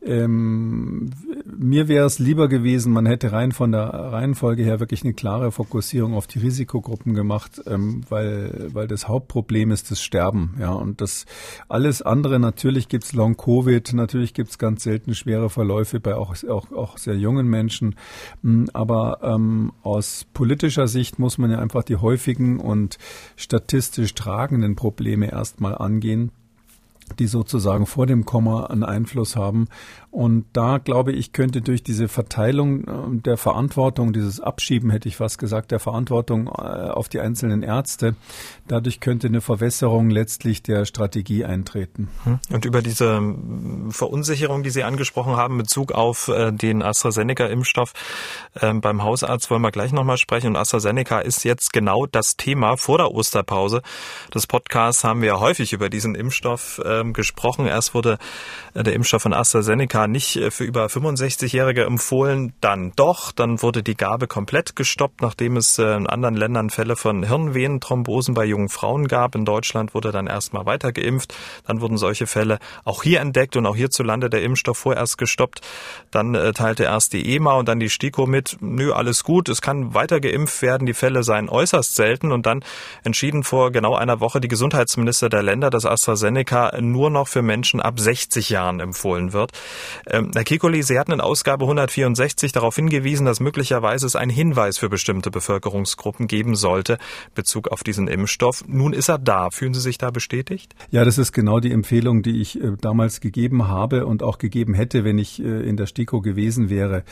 ähm, 0.02 1.12
mir 1.46 1.88
wäre 1.88 2.06
es 2.06 2.20
lieber 2.20 2.48
gewesen, 2.48 2.94
man 2.94 3.06
hätte 3.06 3.32
rein 3.32 3.52
von 3.52 3.72
der 3.72 3.90
Reihenfolge 3.90 4.64
her 4.64 4.80
wirklich 4.80 5.04
eine 5.04 5.14
klare 5.14 5.52
Fokussierung 5.52 6.14
auf 6.14 6.26
die 6.26 6.40
Risikogruppen 6.40 7.14
gemacht, 7.14 7.62
ähm, 7.68 8.02
weil, 8.10 8.70
weil 8.74 8.88
das 8.88 9.08
Hauptproblem 9.20 9.72
ist 9.72 9.92
das 9.92 10.02
Sterben. 10.02 10.56
Ja, 10.60 10.72
und 10.72 11.02
das 11.02 11.26
alles 11.68 12.02
andere, 12.02 12.40
natürlich 12.40 12.88
gibt's 12.88 13.12
Long-Covid, 13.12 13.92
natürlich 13.94 14.34
gibt's 14.34 14.58
ganz 14.58 14.84
selten 14.84 15.14
schwere 15.14 15.50
Verläufe 15.50 16.00
bei 16.00 16.16
auch, 16.16 16.34
auch, 16.46 16.72
auch 16.72 16.98
sehr 16.98 17.18
jungen 17.18 17.48
Menschen. 17.48 17.96
Hm, 18.44 18.70
aber 18.72 19.20
ähm, 19.22 19.74
aus 19.84 20.26
politischer 20.34 20.88
Sicht 20.88 21.20
muss 21.20 21.38
man 21.38 21.52
ja 21.52 21.60
einfach 21.60 21.84
die 21.84 21.98
häufigen 21.98 22.62
und 22.62 22.98
statistisch 23.36 24.16
tragenden 24.16 24.78
Probleme 24.78 25.30
erstmal 25.30 25.76
angehen 25.76 26.32
die 27.18 27.26
sozusagen 27.26 27.88
vor 27.88 28.06
dem 28.06 28.24
Komma 28.24 28.66
einen 28.68 28.84
Einfluss 28.84 29.36
haben. 29.36 29.68
Und 30.12 30.46
da 30.54 30.80
glaube 30.80 31.12
ich, 31.12 31.34
könnte 31.34 31.62
durch 31.62 31.84
diese 31.84 32.08
Verteilung 32.08 32.84
äh, 32.84 33.22
der 33.22 33.38
Verantwortung, 33.38 34.12
dieses 34.12 34.40
Abschieben, 34.40 34.90
hätte 34.90 35.08
ich 35.08 35.16
fast 35.16 35.38
gesagt, 35.38 35.70
der 35.70 35.80
Verantwortung 35.80 36.48
äh, 36.48 36.52
auf 36.52 37.10
die 37.10 37.20
einzelnen 37.20 37.62
Ärzte, 37.62 38.16
dadurch 38.68 39.02
könnte 39.02 39.28
eine 39.28 39.42
Verwässerung 39.42 40.10
letztlich 40.10 40.64
der 40.64 40.86
Strategie 40.86 41.46
eintreten. 41.46 42.08
Hm. 42.24 42.40
Und 42.52 42.66
über 42.66 42.82
diese 42.82 43.18
ähm, 43.18 43.92
Verunsicherung, 43.92 44.64
die 44.64 44.72
Sie 44.72 44.84
angesprochen 44.84 45.36
haben, 45.36 45.54
in 45.54 45.60
Bezug 45.60 45.92
auf 45.92 46.28
äh, 46.28 46.52
den 46.52 46.82
AstraZeneca-Impfstoff 46.82 47.94
ähm, 48.62 48.82
beim 48.82 49.04
Hausarzt, 49.04 49.52
wollen 49.52 49.62
wir 49.62 49.72
gleich 49.72 49.92
nochmal 49.92 50.18
sprechen. 50.18 50.48
Und 50.48 50.56
AstraZeneca 50.56 51.20
ist 51.20 51.44
jetzt 51.44 51.72
genau 51.72 52.08
das 52.08 52.36
Thema 52.36 52.78
vor 52.78 52.98
der 52.98 53.12
Osterpause 53.12 53.84
des 54.34 54.48
Podcasts 54.48 55.04
haben 55.04 55.22
wir 55.22 55.28
ja 55.30 55.40
häufig 55.40 55.72
über 55.72 55.90
diesen 55.90 56.16
Impfstoff 56.16 56.82
ähm, 56.84 57.14
gesprochen. 57.14 57.68
Erst 57.68 57.94
wurde 57.94 58.18
der 58.74 58.94
Impfstoff 58.94 59.22
von 59.22 59.34
AstraZeneca 59.34 59.99
AstraZeneca 60.00 60.08
nicht 60.08 60.36
äh, 60.38 60.52
für 60.52 60.64
über 60.64 60.86
65-Jährige 60.86 61.86
empfohlen, 61.86 62.54
dann 62.62 62.92
doch. 62.96 63.32
Dann 63.32 63.62
wurde 63.62 63.84
die 63.84 63.96
Gabe 63.96 64.28
komplett 64.28 64.76
gestoppt, 64.76 65.22
nachdem 65.22 65.58
es 65.58 65.78
äh, 65.80 65.96
in 65.96 66.08
anderen 66.08 66.36
Ländern 66.36 66.70
Fälle 66.70 66.96
von 66.96 67.24
Hirnvenenthrombosen 67.24 68.34
bei 68.34 68.46
jungen 68.46 68.70
Frauen 68.70 69.08
gab. 69.08 69.36
In 69.36 69.46
Deutschland 69.46 69.94
wurde 69.94 70.12
dann 70.12 70.28
erstmal 70.28 70.66
weiter 70.66 70.92
geimpft. 70.92 71.34
Dann 71.66 71.82
wurden 71.82 71.98
solche 71.98 72.28
Fälle 72.28 72.60
auch 72.86 73.04
hier 73.04 73.20
entdeckt 73.20 73.56
und 73.56 73.66
auch 73.66 73.76
hierzulande 73.76 74.30
der 74.30 74.44
Impfstoff 74.44 74.78
vorerst 74.78 75.18
gestoppt. 75.18 75.62
Dann 76.12 76.36
äh, 76.36 76.54
teilte 76.54 76.84
erst 76.84 77.14
die 77.14 77.36
EMA 77.36 77.54
und 77.54 77.68
dann 77.68 77.80
die 77.80 77.90
STIKO 77.90 78.26
mit, 78.26 78.58
nö, 78.62 78.92
alles 78.92 79.24
gut, 79.24 79.50
es 79.50 79.62
kann 79.62 79.94
weiter 79.94 80.20
geimpft 80.20 80.62
werden, 80.62 80.86
die 80.86 80.94
Fälle 80.94 81.24
seien 81.24 81.50
äußerst 81.50 81.96
selten 81.96 82.32
und 82.32 82.46
dann 82.46 82.64
entschieden 83.04 83.44
vor 83.44 83.72
genau 83.72 83.96
einer 83.96 84.20
Woche 84.20 84.40
die 84.40 84.48
Gesundheitsminister 84.48 85.30
der 85.30 85.44
Länder, 85.44 85.70
dass 85.70 85.86
AstraZeneca 85.86 86.80
nur 86.82 87.10
noch 87.10 87.28
für 87.28 87.42
Menschen 87.42 87.82
ab 87.82 88.00
60 88.00 88.50
Jahren 88.50 88.80
empfohlen 88.80 89.34
wird. 89.34 89.52
Ähm, 90.08 90.32
Herr 90.34 90.44
Kikoli, 90.44 90.84
Sie 90.84 91.00
hatten 91.00 91.12
in 91.12 91.22
Ausgabe 91.22 91.66
164 91.66 92.52
darauf 92.52 92.76
hingewiesen, 92.76 93.26
dass 93.26 93.40
möglicherweise 93.40 94.06
es 94.06 94.16
einen 94.16 94.32
Hinweis 94.32 94.78
für 94.78 94.90
bestimmte 94.90 95.32
Bevölkerungsgruppen 95.32 96.28
geben 96.28 96.56
sollte, 96.56 96.98
Bezug 97.36 97.70
auf 97.70 97.84
diesen 97.84 98.08
Impfstoff. 98.08 98.64
Nun 98.68 98.94
ist 98.94 99.10
er 99.10 99.18
da. 99.18 99.50
Fühlen 99.50 99.74
Sie 99.74 99.82
sich 99.82 99.98
da 99.98 100.12
bestätigt? 100.12 100.76
Ja, 100.92 101.06
das 101.06 101.18
ist 101.18 101.32
genau 101.32 101.60
die 101.60 101.72
Empfehlung, 101.72 102.22
die 102.24 102.42
ich 102.42 102.62
äh, 102.62 102.72
damals 102.80 103.22
gegeben 103.22 103.68
habe 103.68 104.06
und 104.06 104.24
auch 104.24 104.38
gegeben 104.38 104.74
hätte, 104.74 105.04
wenn 105.04 105.18
ich 105.18 105.40
äh, 105.42 105.68
in 105.68 105.78
der 105.78 105.86
STIKO 105.86 106.22
gewesen 106.22 106.70
wäre. 106.70 107.04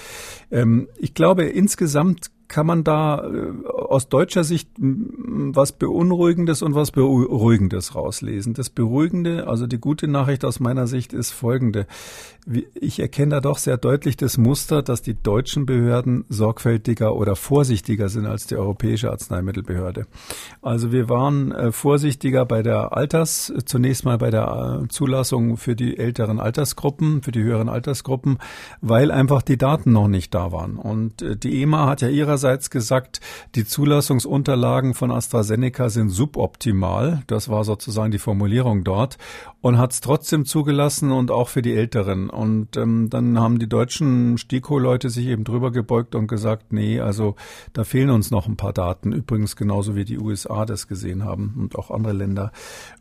Ähm, 0.51 0.87
ich 0.97 1.13
glaube, 1.13 1.45
insgesamt 1.45 2.31
kann 2.47 2.65
man 2.65 2.83
da 2.83 3.23
äh, 3.25 3.67
aus 3.67 4.09
deutscher 4.09 4.43
Sicht 4.43 4.69
was 4.79 5.73
Beunruhigendes 5.73 6.61
und 6.61 6.75
was 6.75 6.91
Beruhigendes 6.91 7.95
rauslesen. 7.95 8.53
Das 8.53 8.69
Beruhigende, 8.69 9.47
also 9.47 9.67
die 9.67 9.79
gute 9.79 10.07
Nachricht 10.07 10.45
aus 10.45 10.59
meiner 10.59 10.87
Sicht 10.87 11.13
ist 11.13 11.31
folgende. 11.31 11.87
Ich 12.73 12.99
erkenne 12.99 13.35
da 13.35 13.41
doch 13.41 13.57
sehr 13.57 13.75
deutlich 13.77 14.15
das 14.15 14.37
Muster, 14.37 14.81
dass 14.81 15.01
die 15.01 15.21
deutschen 15.21 15.65
Behörden 15.65 16.23
sorgfältiger 16.29 17.15
oder 17.15 17.35
vorsichtiger 17.35 18.07
sind 18.07 18.25
als 18.25 18.47
die 18.47 18.55
Europäische 18.55 19.11
Arzneimittelbehörde. 19.11 20.07
Also 20.61 20.93
wir 20.93 21.09
waren 21.09 21.51
äh, 21.51 21.71
vorsichtiger 21.73 22.45
bei 22.45 22.63
der 22.63 22.95
Alters, 22.95 23.53
zunächst 23.65 24.05
mal 24.05 24.17
bei 24.17 24.31
der 24.31 24.83
äh, 24.83 24.87
Zulassung 24.87 25.57
für 25.57 25.75
die 25.75 25.97
älteren 25.97 26.39
Altersgruppen, 26.39 27.21
für 27.21 27.31
die 27.31 27.43
höheren 27.43 27.67
Altersgruppen, 27.67 28.37
weil 28.79 29.11
einfach 29.11 29.41
die 29.41 29.57
Daten 29.57 29.91
noch 29.91 30.07
nicht 30.07 30.33
da 30.33 30.53
waren. 30.53 30.77
Und 30.77 31.25
die 31.43 31.61
EMA 31.61 31.87
hat 31.87 32.01
ja 32.01 32.07
ihrer 32.07 32.36
einerseits 32.37 32.69
gesagt, 32.69 33.19
die 33.55 33.65
Zulassungsunterlagen 33.65 34.93
von 34.93 35.09
AstraZeneca 35.09 35.89
sind 35.89 36.09
suboptimal. 36.09 37.23
Das 37.25 37.49
war 37.49 37.63
sozusagen 37.63 38.11
die 38.11 38.19
Formulierung 38.19 38.83
dort 38.83 39.17
und 39.61 39.79
hat 39.79 39.91
es 39.91 40.01
trotzdem 40.01 40.45
zugelassen 40.45 41.11
und 41.11 41.31
auch 41.31 41.49
für 41.49 41.61
die 41.61 41.73
Älteren. 41.73 42.29
Und 42.29 42.77
ähm, 42.77 43.09
dann 43.09 43.39
haben 43.39 43.57
die 43.57 43.67
deutschen 43.67 44.37
STIKO-Leute 44.37 45.09
sich 45.09 45.25
eben 45.27 45.43
drüber 45.43 45.71
gebeugt 45.71 46.13
und 46.13 46.27
gesagt, 46.27 46.71
nee, 46.71 46.99
also 46.99 47.35
da 47.73 47.83
fehlen 47.83 48.11
uns 48.11 48.29
noch 48.29 48.47
ein 48.47 48.55
paar 48.55 48.73
Daten. 48.73 49.11
Übrigens 49.11 49.55
genauso 49.55 49.95
wie 49.95 50.05
die 50.05 50.19
USA 50.19 50.65
das 50.65 50.87
gesehen 50.87 51.25
haben 51.25 51.55
und 51.57 51.75
auch 51.75 51.89
andere 51.89 52.13
Länder. 52.13 52.51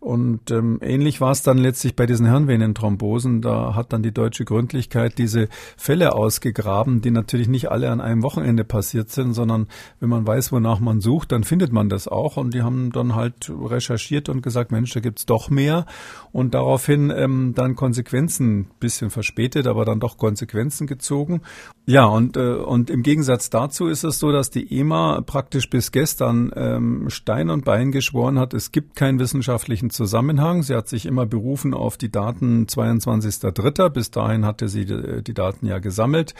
Und 0.00 0.50
ähm, 0.50 0.78
ähnlich 0.80 1.20
war 1.20 1.32
es 1.32 1.42
dann 1.42 1.58
letztlich 1.58 1.94
bei 1.94 2.06
diesen 2.06 2.26
Hirnvenenthrombosen. 2.26 3.42
Da 3.42 3.74
hat 3.74 3.92
dann 3.92 4.02
die 4.02 4.12
deutsche 4.12 4.46
Gründlichkeit 4.46 5.18
diese 5.18 5.48
Fälle 5.76 6.14
ausgegraben, 6.14 7.02
die 7.02 7.10
natürlich 7.10 7.48
nicht 7.48 7.70
alle 7.70 7.90
an 7.90 8.00
einem 8.00 8.22
Wochenende 8.22 8.64
passiert 8.64 9.10
sind, 9.10 9.34
sondern 9.34 9.68
wenn 10.00 10.08
man 10.08 10.26
weiß, 10.26 10.52
wonach 10.52 10.80
man 10.80 11.02
sucht, 11.02 11.32
dann 11.32 11.44
findet 11.44 11.72
man 11.72 11.90
das 11.90 12.08
auch. 12.08 12.38
Und 12.38 12.54
die 12.54 12.62
haben 12.62 12.92
dann 12.92 13.14
halt 13.14 13.50
recherchiert 13.50 14.30
und 14.30 14.40
gesagt, 14.42 14.72
Mensch, 14.72 14.92
da 14.94 15.00
gibt's 15.00 15.26
doch 15.26 15.50
mehr. 15.50 15.84
Und 16.32 16.45
daraufhin 16.50 17.12
ähm, 17.14 17.52
dann 17.54 17.76
Konsequenzen, 17.76 18.66
bisschen 18.80 19.10
verspätet, 19.10 19.66
aber 19.66 19.84
dann 19.84 20.00
doch 20.00 20.16
Konsequenzen 20.16 20.86
gezogen. 20.86 21.42
Ja, 21.86 22.04
und, 22.04 22.36
äh, 22.36 22.54
und 22.54 22.90
im 22.90 23.02
Gegensatz 23.02 23.48
dazu 23.48 23.86
ist 23.86 24.02
es 24.02 24.18
so, 24.18 24.32
dass 24.32 24.50
die 24.50 24.76
EMA 24.76 25.20
praktisch 25.20 25.70
bis 25.70 25.92
gestern 25.92 26.50
ähm, 26.56 27.10
Stein 27.10 27.48
und 27.48 27.64
Bein 27.64 27.92
geschworen 27.92 28.38
hat, 28.38 28.54
es 28.54 28.72
gibt 28.72 28.96
keinen 28.96 29.20
wissenschaftlichen 29.20 29.90
Zusammenhang. 29.90 30.62
Sie 30.62 30.74
hat 30.74 30.88
sich 30.88 31.06
immer 31.06 31.26
berufen 31.26 31.74
auf 31.74 31.96
die 31.96 32.10
Daten 32.10 32.66
22.3. 32.66 33.88
Bis 33.90 34.10
dahin 34.10 34.44
hatte 34.44 34.68
sie 34.68 34.84
die, 34.84 35.22
die 35.22 35.34
Daten 35.34 35.66
ja 35.66 35.78
gesammelt 35.78 36.34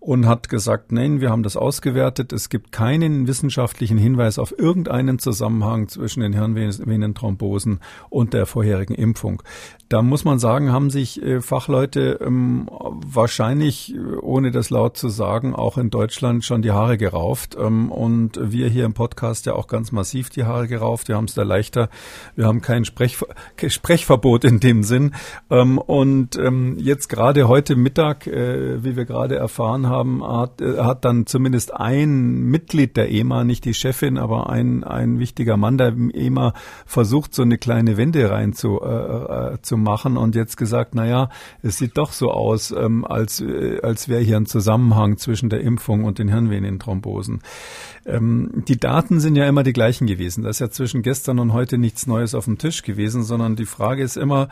und 0.00 0.26
hat 0.26 0.48
gesagt, 0.48 0.92
nein, 0.92 1.20
wir 1.20 1.30
haben 1.30 1.42
das 1.42 1.56
ausgewertet, 1.56 2.32
es 2.32 2.48
gibt 2.48 2.72
keinen 2.72 3.26
wissenschaftlichen 3.26 3.98
Hinweis 3.98 4.38
auf 4.38 4.58
irgendeinen 4.58 5.18
Zusammenhang 5.18 5.88
zwischen 5.88 6.20
den 6.20 6.32
Hirnvenenthrombosen 6.32 7.80
und 8.08 8.34
der 8.34 8.46
vorherigen 8.46 8.94
Impfung. 8.94 9.42
Da 9.90 10.02
muss 10.02 10.24
man 10.24 10.38
sagen, 10.38 10.70
haben 10.70 10.88
sich 10.88 11.20
äh, 11.20 11.40
Fachleute 11.40 12.20
ähm, 12.24 12.68
wahrscheinlich, 12.70 13.92
ohne 14.22 14.52
das 14.52 14.70
laut 14.70 14.96
zu 14.96 15.08
sagen, 15.08 15.52
auch 15.52 15.78
in 15.78 15.90
Deutschland 15.90 16.44
schon 16.44 16.62
die 16.62 16.70
Haare 16.70 16.96
gerauft. 16.96 17.56
Ähm, 17.60 17.90
und 17.90 18.38
wir 18.40 18.68
hier 18.68 18.84
im 18.84 18.94
Podcast 18.94 19.46
ja 19.46 19.54
auch 19.54 19.66
ganz 19.66 19.90
massiv 19.90 20.30
die 20.30 20.44
Haare 20.44 20.68
gerauft. 20.68 21.08
Wir 21.08 21.16
haben 21.16 21.24
es 21.24 21.34
da 21.34 21.42
leichter. 21.42 21.88
Wir 22.36 22.46
haben 22.46 22.60
kein 22.60 22.84
Sprech, 22.84 23.18
Sprechverbot 23.66 24.44
in 24.44 24.60
dem 24.60 24.84
Sinn. 24.84 25.12
Ähm, 25.50 25.76
und 25.78 26.36
ähm, 26.36 26.76
jetzt 26.78 27.08
gerade 27.08 27.48
heute 27.48 27.74
Mittag, 27.74 28.28
äh, 28.28 28.84
wie 28.84 28.94
wir 28.94 29.06
gerade 29.06 29.34
erfahren 29.34 29.88
haben, 29.88 30.22
hat, 30.22 30.60
äh, 30.60 30.78
hat 30.78 31.04
dann 31.04 31.26
zumindest 31.26 31.74
ein 31.74 32.42
Mitglied 32.44 32.96
der 32.96 33.10
EMA, 33.10 33.42
nicht 33.42 33.64
die 33.64 33.74
Chefin, 33.74 34.18
aber 34.18 34.50
ein, 34.50 34.84
ein 34.84 35.18
wichtiger 35.18 35.56
Mann 35.56 35.78
der 35.78 35.94
EMA 36.14 36.54
versucht, 36.86 37.34
so 37.34 37.42
eine 37.42 37.58
kleine 37.58 37.96
Wende 37.96 38.30
rein 38.30 38.52
zu, 38.52 38.80
äh, 38.80 38.84
äh 39.40 39.62
zu 39.62 39.76
machen 39.76 40.16
und 40.16 40.34
jetzt 40.34 40.56
gesagt, 40.56 40.94
na 40.94 41.06
ja, 41.06 41.28
es 41.62 41.78
sieht 41.78 41.96
doch 41.96 42.12
so 42.12 42.30
aus, 42.30 42.70
ähm, 42.70 43.04
als, 43.04 43.40
äh, 43.40 43.80
als 43.82 44.08
wäre 44.08 44.22
hier 44.22 44.36
ein 44.36 44.46
Zusammenhang 44.46 45.16
zwischen 45.18 45.50
der 45.50 45.60
Impfung 45.60 46.04
und 46.04 46.18
den 46.18 46.28
Hirnvenenthrombosen. 46.28 47.40
Ähm, 48.06 48.64
die 48.66 48.78
Daten 48.78 49.20
sind 49.20 49.36
ja 49.36 49.46
immer 49.46 49.62
die 49.62 49.72
gleichen 49.72 50.06
gewesen. 50.06 50.44
Da 50.44 50.50
ist 50.50 50.60
ja 50.60 50.70
zwischen 50.70 51.02
gestern 51.02 51.38
und 51.38 51.52
heute 51.52 51.78
nichts 51.78 52.06
Neues 52.06 52.34
auf 52.34 52.46
dem 52.46 52.58
Tisch 52.58 52.82
gewesen, 52.82 53.22
sondern 53.22 53.56
die 53.56 53.66
Frage 53.66 54.02
ist 54.02 54.16
immer, 54.16 54.48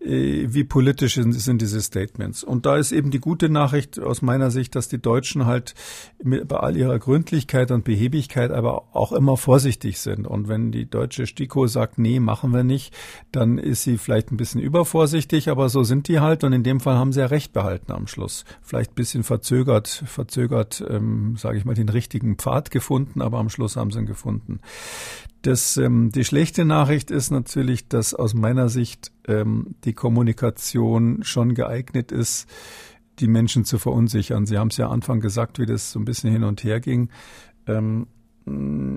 äh, 0.00 0.46
wie 0.48 0.64
politisch 0.64 1.14
sind, 1.14 1.32
sind 1.32 1.60
diese 1.60 1.80
Statements. 1.80 2.42
Und 2.42 2.66
da 2.66 2.76
ist 2.76 2.92
eben 2.92 3.10
die 3.10 3.20
gute 3.20 3.48
Nachricht 3.48 4.00
aus 4.00 4.22
meiner 4.22 4.50
Sicht, 4.50 4.74
dass 4.74 4.88
die 4.88 5.00
Deutschen 5.00 5.46
halt 5.46 5.74
mit, 6.22 6.48
bei 6.48 6.56
all 6.56 6.76
ihrer 6.76 6.98
Gründlichkeit 6.98 7.70
und 7.70 7.84
Behebigkeit 7.84 8.50
aber 8.50 8.94
auch 8.94 9.12
immer 9.12 9.36
vorsichtig 9.36 10.00
sind. 10.00 10.26
Und 10.26 10.48
wenn 10.48 10.72
die 10.72 10.88
deutsche 10.88 11.26
STIKO 11.26 11.66
sagt, 11.66 11.98
nee, 11.98 12.20
machen 12.20 12.52
wir 12.52 12.64
nicht, 12.64 12.94
dann 13.32 13.58
ist 13.58 13.82
sie 13.82 13.98
vielleicht 13.98 14.25
ein 14.30 14.36
bisschen 14.36 14.60
übervorsichtig, 14.60 15.48
aber 15.48 15.68
so 15.68 15.82
sind 15.82 16.08
die 16.08 16.20
halt. 16.20 16.44
Und 16.44 16.52
in 16.52 16.62
dem 16.62 16.80
Fall 16.80 16.96
haben 16.96 17.12
sie 17.12 17.20
ja 17.20 17.26
recht 17.26 17.52
behalten 17.52 17.92
am 17.92 18.06
Schluss. 18.06 18.44
Vielleicht 18.62 18.92
ein 18.92 18.94
bisschen 18.94 19.22
verzögert, 19.22 19.88
verzögert, 20.06 20.84
ähm, 20.88 21.36
sage 21.36 21.58
ich 21.58 21.64
mal, 21.64 21.74
den 21.74 21.88
richtigen 21.88 22.36
Pfad 22.36 22.70
gefunden, 22.70 23.20
aber 23.20 23.38
am 23.38 23.48
Schluss 23.48 23.76
haben 23.76 23.90
sie 23.90 24.00
ihn 24.00 24.06
gefunden. 24.06 24.60
Das, 25.42 25.76
ähm, 25.76 26.10
die 26.10 26.24
schlechte 26.24 26.64
Nachricht 26.64 27.10
ist 27.10 27.30
natürlich, 27.30 27.88
dass 27.88 28.14
aus 28.14 28.34
meiner 28.34 28.68
Sicht 28.68 29.12
ähm, 29.28 29.76
die 29.84 29.92
Kommunikation 29.92 31.22
schon 31.22 31.54
geeignet 31.54 32.10
ist, 32.10 32.48
die 33.18 33.28
Menschen 33.28 33.64
zu 33.64 33.78
verunsichern. 33.78 34.46
Sie 34.46 34.58
haben 34.58 34.68
es 34.68 34.76
ja 34.76 34.88
Anfang 34.88 35.20
gesagt, 35.20 35.58
wie 35.58 35.66
das 35.66 35.92
so 35.92 35.98
ein 35.98 36.04
bisschen 36.04 36.32
hin 36.32 36.44
und 36.44 36.64
her 36.64 36.80
ging. 36.80 37.10
Ähm, 37.66 38.06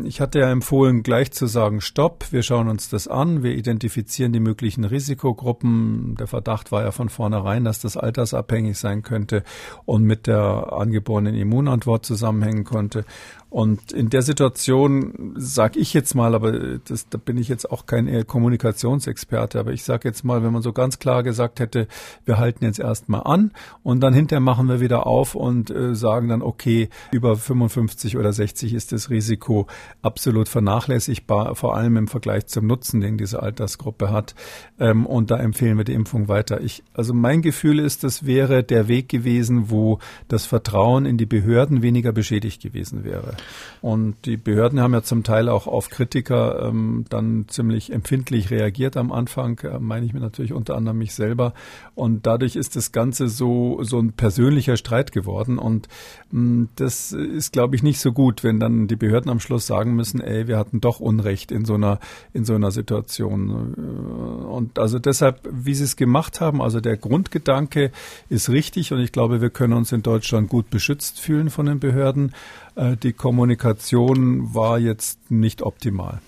ich 0.03 0.21
hatte 0.21 0.39
ja 0.39 0.51
empfohlen, 0.51 1.01
gleich 1.01 1.31
zu 1.31 1.47
sagen, 1.47 1.81
stopp, 1.81 2.31
wir 2.31 2.43
schauen 2.43 2.69
uns 2.69 2.89
das 2.89 3.07
an, 3.07 3.41
wir 3.41 3.55
identifizieren 3.55 4.31
die 4.31 4.39
möglichen 4.39 4.83
Risikogruppen. 4.83 6.15
Der 6.19 6.27
Verdacht 6.27 6.71
war 6.71 6.83
ja 6.83 6.91
von 6.91 7.09
vornherein, 7.09 7.63
dass 7.63 7.79
das 7.79 7.97
altersabhängig 7.97 8.77
sein 8.77 9.01
könnte 9.01 9.43
und 9.85 10.03
mit 10.03 10.27
der 10.27 10.73
angeborenen 10.73 11.33
Immunantwort 11.33 12.05
zusammenhängen 12.05 12.63
konnte. 12.63 13.05
Und 13.49 13.91
in 13.91 14.09
der 14.09 14.21
Situation 14.21 15.33
sage 15.35 15.79
ich 15.79 15.93
jetzt 15.93 16.13
mal, 16.13 16.35
aber 16.35 16.77
das, 16.77 17.09
da 17.09 17.17
bin 17.17 17.37
ich 17.37 17.47
jetzt 17.47 17.71
auch 17.71 17.87
kein 17.87 18.27
Kommunikationsexperte, 18.27 19.59
aber 19.59 19.71
ich 19.71 19.83
sage 19.83 20.07
jetzt 20.07 20.23
mal, 20.23 20.43
wenn 20.43 20.53
man 20.53 20.61
so 20.61 20.71
ganz 20.71 20.99
klar 20.99 21.23
gesagt 21.23 21.59
hätte, 21.59 21.87
wir 22.25 22.37
halten 22.37 22.63
jetzt 22.63 22.79
erstmal 22.79 23.23
an 23.23 23.51
und 23.81 24.01
dann 24.01 24.13
hinterher 24.13 24.39
machen 24.39 24.67
wir 24.67 24.79
wieder 24.79 25.07
auf 25.07 25.33
und 25.33 25.71
äh, 25.71 25.95
sagen 25.95 26.27
dann, 26.27 26.43
okay, 26.43 26.89
über 27.11 27.35
55 27.35 28.17
oder 28.17 28.33
60 28.33 28.75
ist 28.75 28.91
das 28.91 29.09
Risiko 29.09 29.65
absolut 30.03 30.47
vernachlässigbar, 30.47 31.55
vor 31.55 31.75
allem 31.75 31.97
im 31.97 32.07
Vergleich 32.07 32.45
zum 32.45 32.67
Nutzen, 32.67 33.01
den 33.01 33.17
diese 33.17 33.41
Altersgruppe 33.41 34.11
hat. 34.11 34.35
Ähm, 34.79 35.07
und 35.07 35.31
da 35.31 35.37
empfehlen 35.37 35.77
wir 35.77 35.85
die 35.85 35.93
Impfung 35.93 36.27
weiter. 36.27 36.61
Ich, 36.61 36.83
also 36.93 37.15
mein 37.15 37.41
Gefühl 37.41 37.79
ist, 37.79 38.03
das 38.03 38.27
wäre 38.27 38.63
der 38.63 38.87
Weg 38.87 39.09
gewesen, 39.09 39.71
wo 39.71 39.97
das 40.27 40.45
Vertrauen 40.45 41.05
in 41.05 41.17
die 41.17 41.25
Behörden 41.25 41.81
weniger 41.81 42.11
beschädigt 42.11 42.61
gewesen 42.61 43.03
wäre. 43.03 43.38
Und 43.81 44.25
die 44.25 44.37
Behörden 44.37 44.81
haben 44.81 44.93
ja 44.93 45.03
zum 45.03 45.23
Teil 45.23 45.47
auch 45.47 45.65
auf 45.65 45.89
Kritiker 45.89 46.67
ähm, 46.67 47.05
dann 47.09 47.45
ziemlich 47.47 47.93
empfindlich 47.93 48.51
reagiert 48.51 48.97
am 48.97 49.11
Anfang, 49.11 49.59
äh, 49.59 49.79
meine 49.79 50.05
ich 50.05 50.13
mir 50.13 50.19
natürlich 50.19 50.51
unter 50.53 50.75
anderem 50.75 50.97
mich 50.97 51.13
selber. 51.13 51.53
Und 51.95 52.25
dadurch 52.25 52.55
ist 52.55 52.75
das 52.75 52.91
Ganze 52.91 53.29
so, 53.29 53.81
so 53.83 53.99
ein 53.99 54.13
persönlicher 54.13 54.75
Streit 54.75 55.11
geworden. 55.11 55.57
Und 55.57 55.87
ähm, 56.33 56.69
das 56.75 57.13
ist, 57.13 57.53
glaube 57.53 57.75
ich, 57.75 57.83
nicht 57.83 57.99
so 57.99 58.11
gut, 58.11 58.43
wenn 58.43 58.59
dann 58.59 58.87
die 58.87 58.97
Behörden 58.97 59.31
am 59.31 59.39
Schluss 59.39 59.65
sagen 59.65 59.95
müssen, 59.95 60.19
ey, 60.19 60.47
wir 60.47 60.57
hatten 60.57 60.81
doch 60.81 60.99
Unrecht 60.99 61.51
in 61.51 61.63
so 61.63 61.75
einer, 61.75 61.99
in 62.33 62.43
so 62.43 62.55
einer 62.55 62.71
Situation. 62.71 63.75
Äh, 63.77 64.45
und 64.45 64.77
also 64.77 64.99
deshalb, 64.99 65.47
wie 65.51 65.73
sie 65.73 65.85
es 65.85 65.95
gemacht 65.95 66.41
haben, 66.41 66.61
also 66.61 66.81
der 66.81 66.97
Grundgedanke 66.97 67.91
ist 68.27 68.49
richtig 68.49 68.91
und 68.91 68.99
ich 68.99 69.13
glaube, 69.13 69.41
wir 69.41 69.49
können 69.49 69.73
uns 69.73 69.91
in 69.93 70.03
Deutschland 70.03 70.49
gut 70.49 70.69
beschützt 70.69 71.19
fühlen 71.21 71.49
von 71.49 71.65
den 71.65 71.79
Behörden. 71.79 72.33
Äh, 72.79 72.97
die 72.97 73.13
Kommunikation 73.13 74.53
war 74.53 74.79
jetzt 74.79 75.29
nicht 75.29 75.61
optimal. 75.61 76.21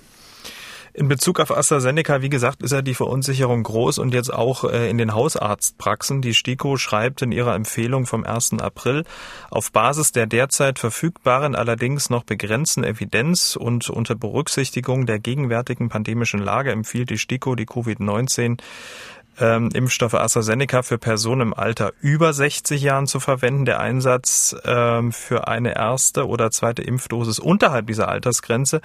In 0.93 1.07
Bezug 1.07 1.39
auf 1.39 1.55
AstraZeneca, 1.55 2.21
wie 2.21 2.27
gesagt, 2.27 2.61
ist 2.61 2.73
ja 2.73 2.81
die 2.81 2.93
Verunsicherung 2.93 3.63
groß 3.63 3.97
und 3.97 4.13
jetzt 4.13 4.33
auch 4.33 4.65
äh, 4.65 4.89
in 4.89 4.97
den 4.97 5.15
Hausarztpraxen. 5.15 6.21
Die 6.21 6.33
STIKO 6.33 6.75
schreibt 6.75 7.21
in 7.21 7.31
ihrer 7.31 7.55
Empfehlung 7.55 8.05
vom 8.05 8.25
1. 8.25 8.59
April, 8.59 9.05
auf 9.49 9.71
Basis 9.71 10.11
der 10.11 10.27
derzeit 10.27 10.79
verfügbaren, 10.79 11.55
allerdings 11.55 12.09
noch 12.09 12.25
begrenzten 12.25 12.83
Evidenz 12.83 13.55
und 13.55 13.89
unter 13.89 14.15
Berücksichtigung 14.15 15.05
der 15.05 15.19
gegenwärtigen 15.19 15.87
pandemischen 15.87 16.41
Lage 16.41 16.73
empfiehlt 16.73 17.09
die 17.09 17.17
STIKO 17.17 17.55
die 17.55 17.67
Covid-19 17.67 18.59
ähm, 19.39 19.69
Impfstoffe 19.73 20.13
AstraZeneca 20.13 20.83
für 20.83 20.97
Personen 20.97 21.41
im 21.41 21.53
Alter 21.53 21.93
über 22.01 22.33
60 22.33 22.81
Jahren 22.81 23.07
zu 23.07 23.19
verwenden. 23.19 23.65
Der 23.65 23.79
Einsatz 23.79 24.55
ähm, 24.65 25.11
für 25.11 25.47
eine 25.47 25.75
erste 25.75 26.27
oder 26.27 26.51
zweite 26.51 26.81
Impfdosis 26.81 27.39
unterhalb 27.39 27.87
dieser 27.87 28.09
Altersgrenze 28.09 28.81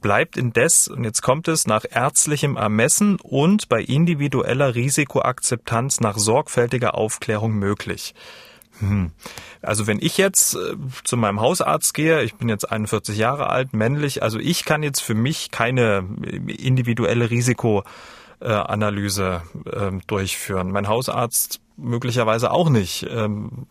bleibt 0.00 0.36
indes, 0.36 0.88
und 0.88 1.04
jetzt 1.04 1.22
kommt 1.22 1.48
es, 1.48 1.66
nach 1.66 1.84
ärztlichem 1.90 2.56
Ermessen 2.56 3.16
und 3.20 3.68
bei 3.68 3.82
individueller 3.82 4.74
Risikoakzeptanz 4.74 6.00
nach 6.00 6.18
sorgfältiger 6.18 6.94
Aufklärung 6.94 7.52
möglich. 7.52 8.14
Hm. 8.80 9.10
Also 9.60 9.86
wenn 9.86 9.98
ich 10.00 10.18
jetzt 10.18 10.54
äh, 10.54 10.74
zu 11.04 11.16
meinem 11.16 11.40
Hausarzt 11.40 11.94
gehe, 11.94 12.22
ich 12.22 12.36
bin 12.36 12.48
jetzt 12.48 12.70
41 12.70 13.16
Jahre 13.18 13.50
alt, 13.50 13.72
männlich, 13.72 14.22
also 14.22 14.38
ich 14.38 14.64
kann 14.64 14.82
jetzt 14.82 15.00
für 15.00 15.14
mich 15.14 15.50
keine 15.50 16.06
individuelle 16.46 17.30
Risiko 17.30 17.82
äh, 18.40 18.48
Analyse 18.48 19.42
ähm, 19.72 20.00
durchführen. 20.06 20.70
Mein 20.70 20.88
Hausarzt 20.88 21.60
möglicherweise 21.76 22.50
auch 22.50 22.70
nicht. 22.70 23.06
Ähm, 23.10 23.66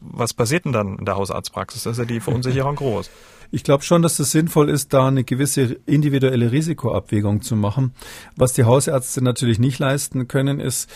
was 0.00 0.34
passiert 0.34 0.64
denn 0.64 0.72
dann 0.72 0.98
in 0.98 1.04
der 1.04 1.16
Hausarztpraxis? 1.16 1.84
Da 1.84 1.90
ist 1.90 1.98
ja 1.98 2.04
die 2.04 2.20
Verunsicherung 2.20 2.76
groß. 2.76 3.10
Ich 3.50 3.64
glaube 3.64 3.82
schon, 3.82 4.02
dass 4.02 4.18
es 4.18 4.30
sinnvoll 4.30 4.68
ist, 4.68 4.92
da 4.92 5.08
eine 5.08 5.24
gewisse 5.24 5.78
individuelle 5.86 6.52
Risikoabwägung 6.52 7.40
zu 7.40 7.56
machen. 7.56 7.94
Was 8.36 8.52
die 8.52 8.64
Hausärzte 8.64 9.24
natürlich 9.24 9.58
nicht 9.58 9.78
leisten 9.78 10.28
können, 10.28 10.60
ist 10.60 10.90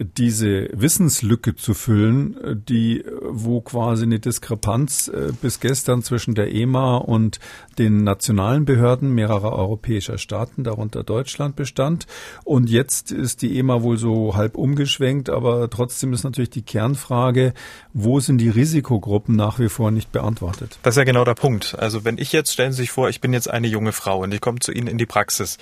diese 0.00 0.68
Wissenslücke 0.72 1.54
zu 1.54 1.74
füllen, 1.74 2.64
die, 2.68 3.04
wo 3.22 3.60
quasi 3.60 4.04
eine 4.04 4.18
Diskrepanz 4.18 5.08
äh, 5.08 5.32
bis 5.40 5.60
gestern 5.60 6.02
zwischen 6.02 6.34
der 6.34 6.52
EMA 6.52 6.96
und 6.96 7.38
den 7.78 8.02
nationalen 8.02 8.64
Behörden 8.64 9.14
mehrerer 9.14 9.52
europäischer 9.52 10.18
Staaten, 10.18 10.64
darunter 10.64 11.04
Deutschland, 11.04 11.56
bestand. 11.56 12.06
Und 12.44 12.70
jetzt 12.70 13.12
ist 13.12 13.42
die 13.42 13.58
EMA 13.58 13.82
wohl 13.82 13.96
so 13.96 14.36
halb 14.36 14.56
umgeschwenkt, 14.56 15.30
aber 15.30 15.70
trotzdem 15.70 16.12
ist 16.12 16.24
natürlich 16.24 16.50
die 16.50 16.62
Kernfrage, 16.62 17.54
wo 17.92 18.20
sind 18.20 18.38
die 18.38 18.50
Risikogruppen 18.50 19.36
nach 19.36 19.58
wie 19.58 19.68
vor 19.68 19.90
nicht 19.90 20.10
beantwortet? 20.10 20.78
Das 20.82 20.94
ist 20.94 20.98
ja 20.98 21.04
genau 21.04 21.24
der 21.24 21.34
Punkt. 21.34 21.76
Also 21.78 22.04
wenn 22.04 22.18
ich 22.18 22.32
jetzt, 22.32 22.52
stellen 22.52 22.72
Sie 22.72 22.82
sich 22.82 22.90
vor, 22.90 23.08
ich 23.08 23.20
bin 23.20 23.32
jetzt 23.32 23.48
eine 23.48 23.68
junge 23.68 23.92
Frau 23.92 24.22
und 24.22 24.34
ich 24.34 24.40
komme 24.40 24.58
zu 24.58 24.72
Ihnen 24.72 24.88
in 24.88 24.98
die 24.98 25.06
Praxis. 25.06 25.58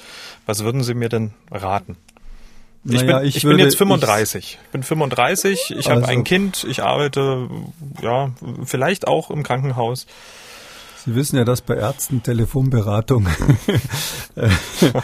Was 0.46 0.64
würden 0.64 0.82
Sie 0.82 0.94
mir 0.94 1.08
denn 1.08 1.32
raten? 1.50 1.96
Ich, 2.84 3.02
naja, 3.02 3.18
bin, 3.18 3.28
ich, 3.28 3.36
ich 3.36 3.44
würde, 3.44 3.58
bin 3.58 3.64
jetzt 3.66 3.78
35. 3.78 4.58
Ich 4.64 4.70
bin 4.70 4.82
35, 4.82 5.70
ich 5.70 5.76
also, 5.76 5.90
habe 5.90 6.08
ein 6.08 6.24
Kind, 6.24 6.64
ich 6.68 6.82
arbeite 6.82 7.48
ja 8.00 8.32
vielleicht 8.64 9.06
auch 9.06 9.30
im 9.30 9.42
Krankenhaus. 9.42 10.06
Sie 11.04 11.16
wissen 11.16 11.36
ja, 11.36 11.44
dass 11.44 11.62
bei 11.62 11.74
Ärzten 11.74 12.22
Telefonberatung 12.22 13.26
äh, 14.36 14.48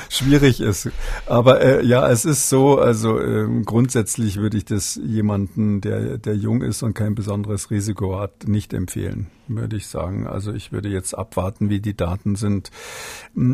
schwierig 0.08 0.60
ist. 0.60 0.90
Aber 1.26 1.60
äh, 1.60 1.84
ja, 1.84 2.08
es 2.08 2.24
ist 2.24 2.48
so, 2.48 2.78
also 2.78 3.18
äh, 3.18 3.48
grundsätzlich 3.64 4.36
würde 4.36 4.58
ich 4.58 4.64
das 4.64 5.00
jemanden, 5.02 5.80
der, 5.80 6.18
der 6.18 6.36
jung 6.36 6.62
ist 6.62 6.84
und 6.84 6.94
kein 6.94 7.16
besonderes 7.16 7.72
Risiko 7.72 8.18
hat, 8.20 8.46
nicht 8.46 8.74
empfehlen. 8.74 9.26
Würde 9.48 9.76
ich 9.76 9.86
sagen. 9.86 10.26
Also 10.26 10.52
ich 10.52 10.72
würde 10.72 10.88
jetzt 10.88 11.14
abwarten, 11.14 11.70
wie 11.70 11.80
die 11.80 11.96
Daten 11.96 12.34
sind. 12.34 12.70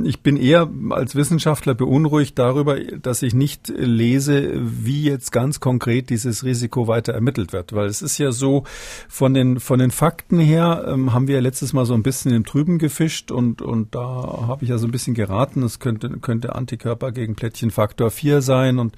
Ich 0.04 0.20
bin 0.20 0.36
eher 0.36 0.68
als 0.90 1.14
Wissenschaftler 1.14 1.74
beunruhigt 1.74 2.38
darüber, 2.38 2.78
dass 2.80 3.22
ich 3.22 3.34
nicht 3.34 3.68
lese, 3.68 4.52
wie 4.54 5.04
jetzt 5.04 5.32
ganz 5.32 5.60
konkret 5.60 6.10
dieses 6.10 6.44
Risiko 6.44 6.88
weiter 6.88 7.12
ermittelt 7.12 7.52
wird. 7.52 7.72
Weil 7.72 7.86
es 7.86 8.02
ist 8.02 8.18
ja 8.18 8.32
so, 8.32 8.64
von 9.08 9.34
den, 9.34 9.60
von 9.60 9.78
den 9.78 9.90
Fakten 9.90 10.38
her 10.38 10.84
ähm, 10.88 11.12
haben 11.12 11.28
wir 11.28 11.40
letztes 11.40 11.72
Mal 11.72 11.86
so 11.86 11.94
ein 11.94 12.02
bisschen 12.02 12.32
im 12.32 12.44
Trüben 12.44 12.78
gefischt 12.78 13.30
und, 13.30 13.62
und 13.62 13.94
da 13.94 14.00
habe 14.00 14.64
ich 14.64 14.70
ja 14.70 14.78
so 14.78 14.86
ein 14.86 14.90
bisschen 14.90 15.14
geraten, 15.14 15.62
es 15.62 15.78
könnte, 15.78 16.08
könnte 16.20 16.54
Antikörper 16.54 17.12
gegen 17.12 17.34
Plättchenfaktor 17.34 18.10
4 18.10 18.42
sein 18.42 18.78
und 18.78 18.96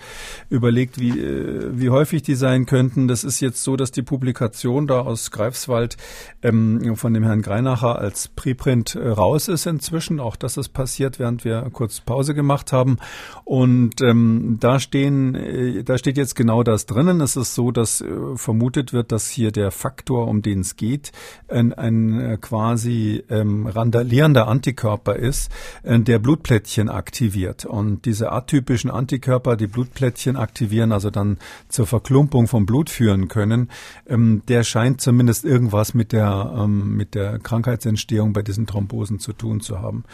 überlegt, 0.51 1.01
wie, 1.01 1.19
äh, 1.19 1.71
wie 1.73 1.91
häufig 1.91 2.23
die 2.23 2.35
sein 2.35 2.67
könnten. 2.67 3.09
Das 3.09 3.25
ist 3.25 3.41
jetzt 3.41 3.63
so, 3.63 3.77
dass 3.77 3.91
die 3.91 4.03
Publikation 4.03 4.87
da 4.87 5.01
aus 5.01 5.31
Greifswald 5.31 5.97
ähm, 6.43 6.81
von 6.95 7.13
dem 7.13 7.25
Herrn 7.25 7.43
Greinacher 7.43 7.99
als 7.99 8.29
Preprint 8.29 8.95
äh, 8.95 9.09
raus 9.09 9.49
ist 9.49 9.67
inzwischen. 9.67 10.21
Auch 10.21 10.37
das 10.37 10.57
ist 10.57 10.69
passiert, 10.69 11.19
während 11.19 11.45
wir 11.45 11.69
kurz 11.73 12.01
Pause 12.01 12.35
gemacht 12.35 12.73
haben. 12.73 12.99
Und 13.45 14.01
ähm, 14.03 14.59
da 14.61 14.79
stehen, 14.79 15.35
äh, 15.35 15.83
da 15.83 15.99
steht 15.99 16.17
jetzt 16.17 16.37
genau 16.37 16.63
das 16.63 16.87
drinnen. 16.87 17.21
Es 17.21 17.35
ist 17.37 17.55
so, 17.55 17.73
dass 17.73 18.01
äh, 18.01 18.07
vermutet 18.37 18.93
wird, 18.93 19.11
dass 19.11 19.29
hier 19.29 19.51
der 19.51 19.71
Faktor, 19.71 20.29
um 20.29 20.43
den 20.43 20.61
es 20.61 20.77
geht, 20.77 21.13
ein, 21.49 21.73
ein 21.73 22.21
äh, 22.21 22.39
quasi 22.41 23.25
ähm, 23.31 23.67
randalierender 23.67 24.47
Antikörper 24.47 25.17
ist, 25.17 25.51
äh, 25.83 25.99
der 25.99 26.19
Blutplättchen 26.19 26.89
aktiviert. 26.89 27.65
Und 27.65 28.05
diese 28.05 28.31
atypischen 28.33 28.91
Antikörper, 28.91 29.57
die 29.57 29.67
Blutplättchen 29.67 30.37
aktivieren, 30.37 30.93
also 30.93 31.11
dann 31.11 31.39
zur 31.69 31.87
Verklumpung 31.87 32.47
vom 32.47 32.67
Blut 32.67 32.91
führen 32.91 33.29
können, 33.29 33.71
ähm, 34.07 34.43
der 34.49 34.65
scheint 34.65 35.01
zumindest 35.01 35.45
irgendwas 35.45 35.95
mit 35.95 36.13
der, 36.13 36.55
ähm, 36.59 36.76
mit 36.85 37.15
der 37.15 37.39
Krankheitsentstehung 37.39 38.33
bei 38.33 38.43
diesen 38.43 38.67
Thrombosen 38.67 39.19
zu 39.19 39.33
tun 39.33 39.61
zu 39.61 39.81
haben. 39.81 40.05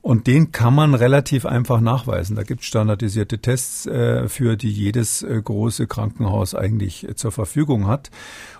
Und 0.00 0.26
den 0.26 0.52
kann 0.52 0.74
man 0.74 0.94
relativ 0.94 1.44
einfach 1.44 1.80
nachweisen. 1.80 2.36
Da 2.36 2.42
gibt 2.42 2.60
es 2.60 2.66
standardisierte 2.66 3.38
Tests 3.38 3.86
äh, 3.86 4.28
für, 4.28 4.56
die 4.56 4.70
jedes 4.70 5.22
äh, 5.22 5.40
große 5.42 5.86
Krankenhaus 5.86 6.54
eigentlich 6.54 7.08
äh, 7.08 7.14
zur 7.14 7.32
Verfügung 7.32 7.86
hat. 7.86 8.10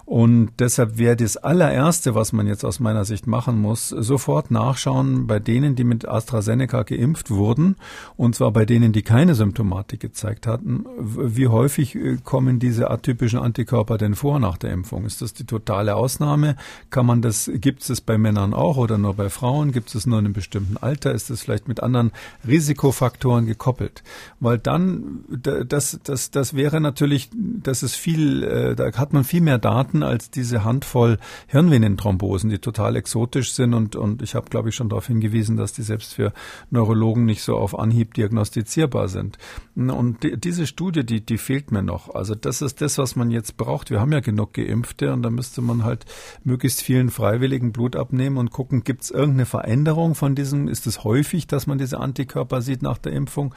Und 0.09 0.53
deshalb 0.59 0.97
wäre 0.97 1.17
das 1.17 1.37
allererste, 1.37 2.15
was 2.15 2.33
man 2.33 2.47
jetzt 2.47 2.65
aus 2.65 2.81
meiner 2.81 3.05
Sicht 3.05 3.27
machen 3.27 3.61
muss, 3.61 3.91
sofort 3.91 4.51
nachschauen 4.51 5.27
bei 5.27 5.39
denen, 5.39 5.77
die 5.77 5.85
mit 5.85 6.09
AstraZeneca 6.09 6.83
geimpft 6.85 7.31
wurden, 7.31 7.77
und 8.17 8.35
zwar 8.35 8.51
bei 8.51 8.65
denen, 8.65 8.95
die 8.95 9.03
keine 9.03 9.35
Symptomatik 9.35 10.01
gezeigt 10.01 10.47
hatten. 10.47 10.87
Wie 10.99 11.49
häufig 11.49 11.95
äh, 11.95 12.17
kommen 12.25 12.59
diese 12.59 12.91
atypischen 12.91 13.39
Antikörper 13.39 13.99
denn 13.99 14.15
vor 14.15 14.41
nach 14.41 14.57
der 14.57 14.73
Impfung? 14.73 15.05
Ist 15.05 15.21
das 15.21 15.35
die 15.35 15.45
totale 15.45 15.95
Ausnahme? 15.95 16.57
Kann 16.89 17.05
man 17.05 17.21
das, 17.21 17.51
gibt 17.57 17.83
es 17.83 17.91
es 17.91 18.01
bei 18.01 18.17
Männern 18.17 18.55
auch 18.55 18.79
oder 18.79 18.97
nur 18.97 19.13
bei 19.13 19.29
Frauen? 19.29 19.73
Gibt 19.73 19.95
es 19.95 20.07
nur 20.07 20.19
in 20.19 20.25
einem 20.25 20.33
bestimmten 20.33 20.79
Alter? 20.79 21.13
Ist 21.13 21.28
es 21.31 21.43
vielleicht 21.43 21.69
mit 21.69 21.83
anderen 21.83 22.13
Risikofaktoren 22.47 23.47
gekoppelt? 23.47 24.03
Weil 24.41 24.59
dann, 24.59 25.25
das, 25.29 25.99
das, 26.03 26.31
das 26.31 26.55
wäre 26.55 26.81
natürlich, 26.81 27.31
das 27.35 27.83
ist 27.83 27.97
viel, 27.97 28.43
äh, 28.43 28.75
da 28.77 28.93
hat 28.93 29.13
man 29.13 29.25
viel 29.25 29.41
mehr 29.41 29.59
Daten, 29.59 30.03
als 30.03 30.31
diese 30.31 30.65
Handvoll 30.65 31.19
Hirnvenenthrombosen, 31.47 32.51
die 32.51 32.59
total 32.59 32.97
exotisch 32.97 33.53
sind 33.53 33.75
und, 33.75 33.97
und 33.97 34.23
ich 34.23 34.35
habe, 34.35 34.51
glaube 34.51 34.69
ich, 34.69 34.75
schon 34.75 34.89
darauf 34.89 35.07
hingewiesen, 35.07 35.57
dass 35.57 35.73
die 35.73 35.83
selbst 35.83 36.15
für 36.15 36.33
Neurologen 36.71 37.25
nicht 37.25 37.43
so 37.43 37.57
auf 37.57 37.79
Anhieb 37.79 38.15
diagnostizierbar 38.15 39.09
sind. 39.09 39.39
Und 39.77 40.23
die, 40.23 40.37
diese 40.37 40.67
Studie, 40.67 41.05
die, 41.05 41.21
die 41.21 41.39
fehlt 41.39 41.71
mir 41.73 41.83
noch. 41.83 42.15
Also 42.15 42.35
das 42.35 42.63
ist 42.63 42.81
das, 42.81 42.99
was 42.99 43.17
man 43.17 43.31
jetzt 43.31 43.57
braucht. 43.57 43.91
Wir 43.91 44.01
haben 44.01 44.13
ja 44.13 44.21
genug 44.21 44.55
Geimpfte 44.55 45.13
und 45.13 45.23
da 45.23 45.31
müsste 45.31 45.63
man 45.63 45.85
halt 45.85 46.05
möglichst 46.45 46.83
vielen 46.83 47.11
Freiwilligen 47.11 47.73
Blut 47.73 47.97
abnehmen 47.97 48.37
und 48.37 48.51
gucken, 48.51 48.85
gibt 48.85 49.03
es 49.03 49.11
irgendeine 49.11 49.47
Veränderung 49.47 50.15
von 50.15 50.35
diesem, 50.35 50.69
ist 50.69 50.87
es 50.87 51.05
häufig, 51.05 51.18
dass 51.47 51.67
man 51.67 51.79
diese 51.79 51.99
Antikörper 51.99 52.63
sieht 52.63 52.83
nach 52.83 52.99
der 52.99 53.13
Impfung? 53.13 53.55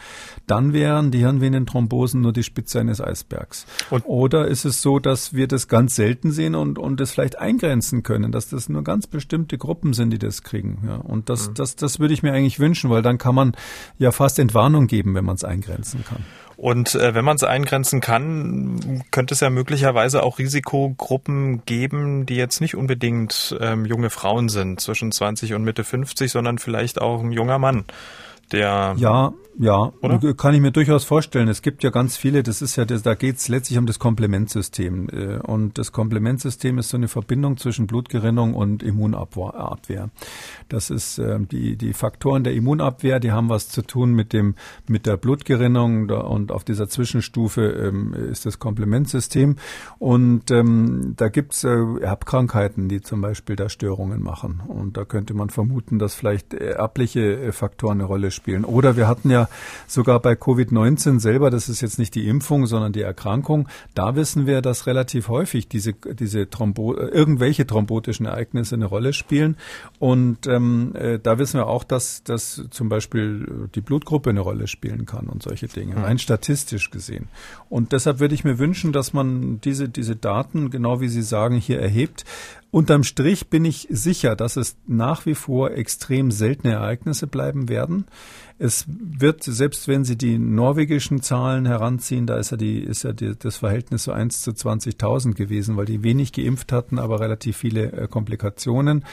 Dann 0.47 0.74
wären 0.74 1.12
die 1.12 1.19
Hirnvenenthrombosen 1.19 2.21
nur 2.21 2.34
die 2.34 2.43
Spitze 2.43 2.80
eines 2.80 3.02
Eisbergs. 3.02 3.65
Und 3.89 4.06
Oder 4.06 4.47
ist 4.47 4.65
es 4.65 4.82
so, 4.82 5.00
dass 5.00 5.34
wir 5.34 5.47
das 5.47 5.67
ganz 5.67 5.95
selten 5.95 6.32
sehen 6.32 6.56
und, 6.56 6.80
und 6.80 7.00
das 7.00 7.12
vielleicht 7.12 7.38
eingrenzen 7.39 8.04
können, 8.04 8.32
dass 8.32 8.50
das 8.50 8.69
nur 8.69 8.84
ganz 8.84 9.08
bestimmte 9.08 9.58
Gruppen 9.58 9.93
sind, 9.93 10.12
die 10.12 10.19
das 10.19 10.43
kriegen. 10.43 10.84
Ja. 10.88 10.95
Und 10.95 11.30
das, 11.30 11.50
mhm. 11.50 11.54
das, 11.56 11.76
das 11.76 12.00
würde 12.00 12.13
ich 12.13 12.24
mir 12.24 12.34
eigentlich 12.34 12.60
wünschen, 12.60 12.89
weil 12.89 13.02
dann 13.02 13.17
kann 13.17 13.36
man 13.36 13.54
ja 13.97 14.12
fast 14.12 14.39
Entwarnung 14.39 14.88
geben, 14.88 15.15
wenn 15.15 15.26
man 15.26 15.36
es 15.36 15.43
eingrenzen 15.43 16.04
kann. 16.04 16.24
Und 16.62 16.93
äh, 16.93 17.15
wenn 17.15 17.26
man 17.26 17.38
es 17.38 17.43
eingrenzen 17.43 18.02
kann, 18.02 19.04
könnte 19.10 19.34
es 19.34 19.39
ja 19.39 19.50
möglicherweise 19.50 20.21
auch 20.21 20.38
Risikogruppen 20.38 21.65
geben, 21.65 22.28
die 22.28 22.36
jetzt 22.36 22.62
nicht 22.62 22.76
unbedingt 22.76 23.58
ähm, 23.60 23.88
junge 23.88 24.12
Frauen 24.12 24.47
sind, 24.47 24.80
zwischen 24.80 25.12
20 25.12 25.56
und 25.56 25.63
Mitte 25.63 25.84
50, 25.84 26.32
sondern 26.32 26.60
vielleicht 26.60 27.02
auch 27.02 27.24
ein 27.24 27.32
junger 27.32 27.58
Mann, 27.58 27.86
der 28.51 28.95
ja 28.97 29.33
ja, 29.59 29.91
Oder? 30.01 30.33
kann 30.33 30.53
ich 30.53 30.61
mir 30.61 30.71
durchaus 30.71 31.03
vorstellen. 31.03 31.47
Es 31.47 31.61
gibt 31.61 31.83
ja 31.83 31.89
ganz 31.89 32.17
viele, 32.17 32.41
das 32.41 32.61
ist 32.61 32.77
ja, 32.77 32.85
das, 32.85 33.03
da 33.03 33.15
geht 33.15 33.37
es 33.37 33.47
letztlich 33.47 33.77
um 33.77 33.85
das 33.85 33.99
Komplementsystem. 33.99 35.09
Äh, 35.09 35.37
und 35.37 35.77
das 35.77 35.91
Komplementsystem 35.91 36.77
ist 36.77 36.89
so 36.89 36.97
eine 36.97 37.07
Verbindung 37.07 37.57
zwischen 37.57 37.85
Blutgerinnung 37.85 38.55
und 38.55 38.81
Immunabwehr. 38.81 40.09
Das 40.69 40.89
ist 40.89 41.19
äh, 41.19 41.39
die, 41.39 41.75
die 41.75 41.93
Faktoren 41.93 42.43
der 42.43 42.53
Immunabwehr, 42.53 43.19
die 43.19 43.31
haben 43.31 43.49
was 43.49 43.69
zu 43.69 43.81
tun 43.81 44.13
mit 44.13 44.33
dem, 44.33 44.55
mit 44.87 45.05
der 45.05 45.17
Blutgerinnung 45.17 46.09
und 46.09 46.51
auf 46.51 46.63
dieser 46.63 46.87
Zwischenstufe 46.87 47.61
ähm, 47.61 48.13
ist 48.13 48.45
das 48.45 48.57
Komplementsystem. 48.57 49.57
Und 49.99 50.49
ähm, 50.49 51.13
da 51.17 51.29
gibt's 51.29 51.63
äh, 51.63 51.77
Erbkrankheiten, 52.01 52.87
die 52.87 53.01
zum 53.01 53.21
Beispiel 53.21 53.55
da 53.57 53.69
Störungen 53.69 54.23
machen. 54.23 54.61
Und 54.65 54.97
da 54.97 55.05
könnte 55.05 55.33
man 55.33 55.49
vermuten, 55.49 55.99
dass 55.99 56.15
vielleicht 56.15 56.53
erbliche 56.53 57.51
Faktoren 57.51 57.99
eine 57.99 58.05
Rolle 58.05 58.31
spielen. 58.31 58.40
Oder 58.65 58.95
wir 58.97 59.08
hatten 59.08 59.30
ja 59.30 59.47
sogar 59.88 60.19
bei 60.19 60.34
Covid-19 60.34 61.19
selber, 61.19 61.49
das 61.49 61.69
ist 61.69 61.82
jetzt 61.82 61.99
nicht 61.99 62.15
die 62.15 62.27
Impfung, 62.27 62.65
sondern 62.65 62.93
die 62.93 63.01
Erkrankung, 63.01 63.67
da 63.93 64.15
wissen 64.15 64.47
wir, 64.47 64.62
dass 64.62 64.88
relativ 64.88 65.27
häufig 65.27 65.67
diese, 65.67 65.93
diese 65.93 66.49
Thrombo 66.49 66.95
äh, 66.95 67.08
irgendwelche 67.08 67.67
thrombotischen 67.67 68.25
Ereignisse 68.25 68.75
eine 68.75 68.86
Rolle 68.86 69.13
spielen. 69.13 69.58
Und 69.99 70.47
ähm, 70.47 70.93
äh, 70.95 71.19
da 71.19 71.38
wissen 71.38 71.60
wir 71.60 71.67
auch, 71.67 71.84
dass, 71.84 72.23
dass 72.23 72.63
zum 72.71 72.89
Beispiel 72.89 73.69
die 73.75 73.82
Blutgruppe 73.82 74.32
eine 74.32 74.41
Rolle 74.41 74.67
spielen 74.67 75.06
kann 75.06 75.27
und 75.27 75.43
solche 75.43 75.67
Dinge, 75.67 76.01
rein 76.01 76.19
statistisch 76.19 76.91
gesehen. 76.91 77.27
Und 77.69 77.91
deshalb 77.91 78.19
würde 78.19 78.36
ich 78.36 78.43
mir 78.43 78.60
wünschen, 78.60 78.91
dass 78.91 79.13
man 79.13 79.62
diese, 79.62 79.89
diese 79.89 80.15
Daten, 80.15 80.69
genau 80.69 81.01
wie 81.01 81.08
Sie 81.08 81.21
sagen, 81.21 81.58
hier 81.58 81.80
erhebt. 81.80 82.25
Unterm 82.71 83.03
Strich 83.03 83.49
bin 83.49 83.65
ich 83.65 83.88
sicher, 83.89 84.38
dass 84.38 84.55
es 84.55 84.77
nach 84.88 85.25
wie 85.25 85.36
vor 85.36 85.71
extrem 85.71 86.31
seltene 86.31 86.73
Ereignisse 86.73 87.27
bleiben 87.27 87.67
werden. 87.67 88.05
Es 88.63 88.86
wird, 88.88 89.41
selbst 89.41 89.88
wenn 89.88 90.04
Sie 90.04 90.15
die 90.15 90.38
norwegischen 90.38 91.24
Zahlen 91.24 91.65
heranziehen, 91.65 92.28
da 92.28 92.38
ist 92.38 92.52
ja, 92.52 92.58
die, 92.58 92.78
ist 92.78 93.02
ja 93.02 93.12
die, 93.12 93.34
das 93.36 93.58
Verhältnis 93.58 94.04
so 94.04 94.12
1 94.12 94.43
zu 94.43 94.52
20.000 94.52 95.34
gewesen, 95.34 95.78
weil 95.78 95.86
die 95.86 96.04
wenig 96.04 96.32
geimpft 96.32 96.71
hatten, 96.71 97.00
aber 97.00 97.19
relativ 97.19 97.58
viele 97.58 97.91
äh, 97.91 98.08
Komplikationen. 98.08 99.04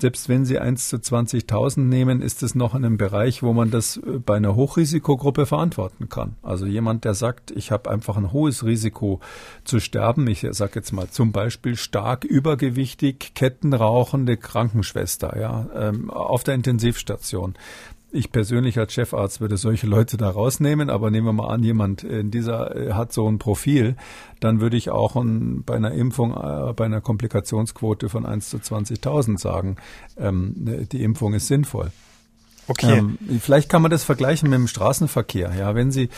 Selbst 0.00 0.28
wenn 0.28 0.44
Sie 0.44 0.60
1 0.60 0.88
zu 0.88 0.98
20.000 0.98 1.80
nehmen, 1.80 2.22
ist 2.22 2.44
es 2.44 2.54
noch 2.54 2.76
in 2.76 2.84
einem 2.84 2.96
Bereich, 2.96 3.42
wo 3.42 3.52
man 3.52 3.72
das 3.72 3.96
äh, 3.96 4.20
bei 4.24 4.36
einer 4.36 4.54
Hochrisikogruppe 4.54 5.46
verantworten 5.46 6.08
kann. 6.08 6.36
Also 6.40 6.66
jemand, 6.66 7.04
der 7.04 7.14
sagt, 7.14 7.50
ich 7.50 7.72
habe 7.72 7.90
einfach 7.90 8.16
ein 8.16 8.30
hohes 8.30 8.64
Risiko 8.64 9.18
zu 9.64 9.80
sterben. 9.80 10.28
Ich 10.28 10.46
sage 10.50 10.72
jetzt 10.76 10.92
mal 10.92 11.08
zum 11.08 11.32
Beispiel 11.32 11.74
stark 11.74 12.22
übergewichtig, 12.22 13.32
kettenrauchende 13.34 14.36
Krankenschwester 14.36 15.40
ja, 15.40 15.66
ähm, 15.74 16.08
auf 16.08 16.44
der 16.44 16.54
Intensivstation 16.54 17.54
ich 18.12 18.30
persönlich 18.30 18.78
als 18.78 18.92
Chefarzt 18.92 19.40
würde 19.40 19.56
solche 19.56 19.86
Leute 19.86 20.16
da 20.16 20.30
rausnehmen, 20.30 20.90
aber 20.90 21.10
nehmen 21.10 21.26
wir 21.26 21.32
mal 21.32 21.48
an, 21.48 21.62
jemand 21.62 22.04
in 22.04 22.30
dieser 22.30 22.76
äh, 22.76 22.92
hat 22.92 23.12
so 23.12 23.28
ein 23.28 23.38
Profil, 23.38 23.96
dann 24.40 24.60
würde 24.60 24.76
ich 24.76 24.90
auch 24.90 25.16
ein, 25.16 25.64
bei 25.64 25.74
einer 25.74 25.92
Impfung, 25.92 26.32
äh, 26.32 26.72
bei 26.74 26.84
einer 26.84 27.00
Komplikationsquote 27.00 28.08
von 28.08 28.26
1 28.26 28.50
zu 28.50 28.58
20.000 28.58 29.38
sagen, 29.38 29.76
ähm, 30.18 30.86
die 30.92 31.02
Impfung 31.02 31.34
ist 31.34 31.48
sinnvoll. 31.48 31.90
Okay. 32.68 32.98
Ähm, 32.98 33.18
vielleicht 33.40 33.68
kann 33.68 33.82
man 33.82 33.90
das 33.90 34.04
vergleichen 34.04 34.48
mit 34.48 34.58
dem 34.58 34.68
Straßenverkehr. 34.68 35.52
Ja, 35.58 35.74
wenn 35.74 35.90
Sie 35.90 36.08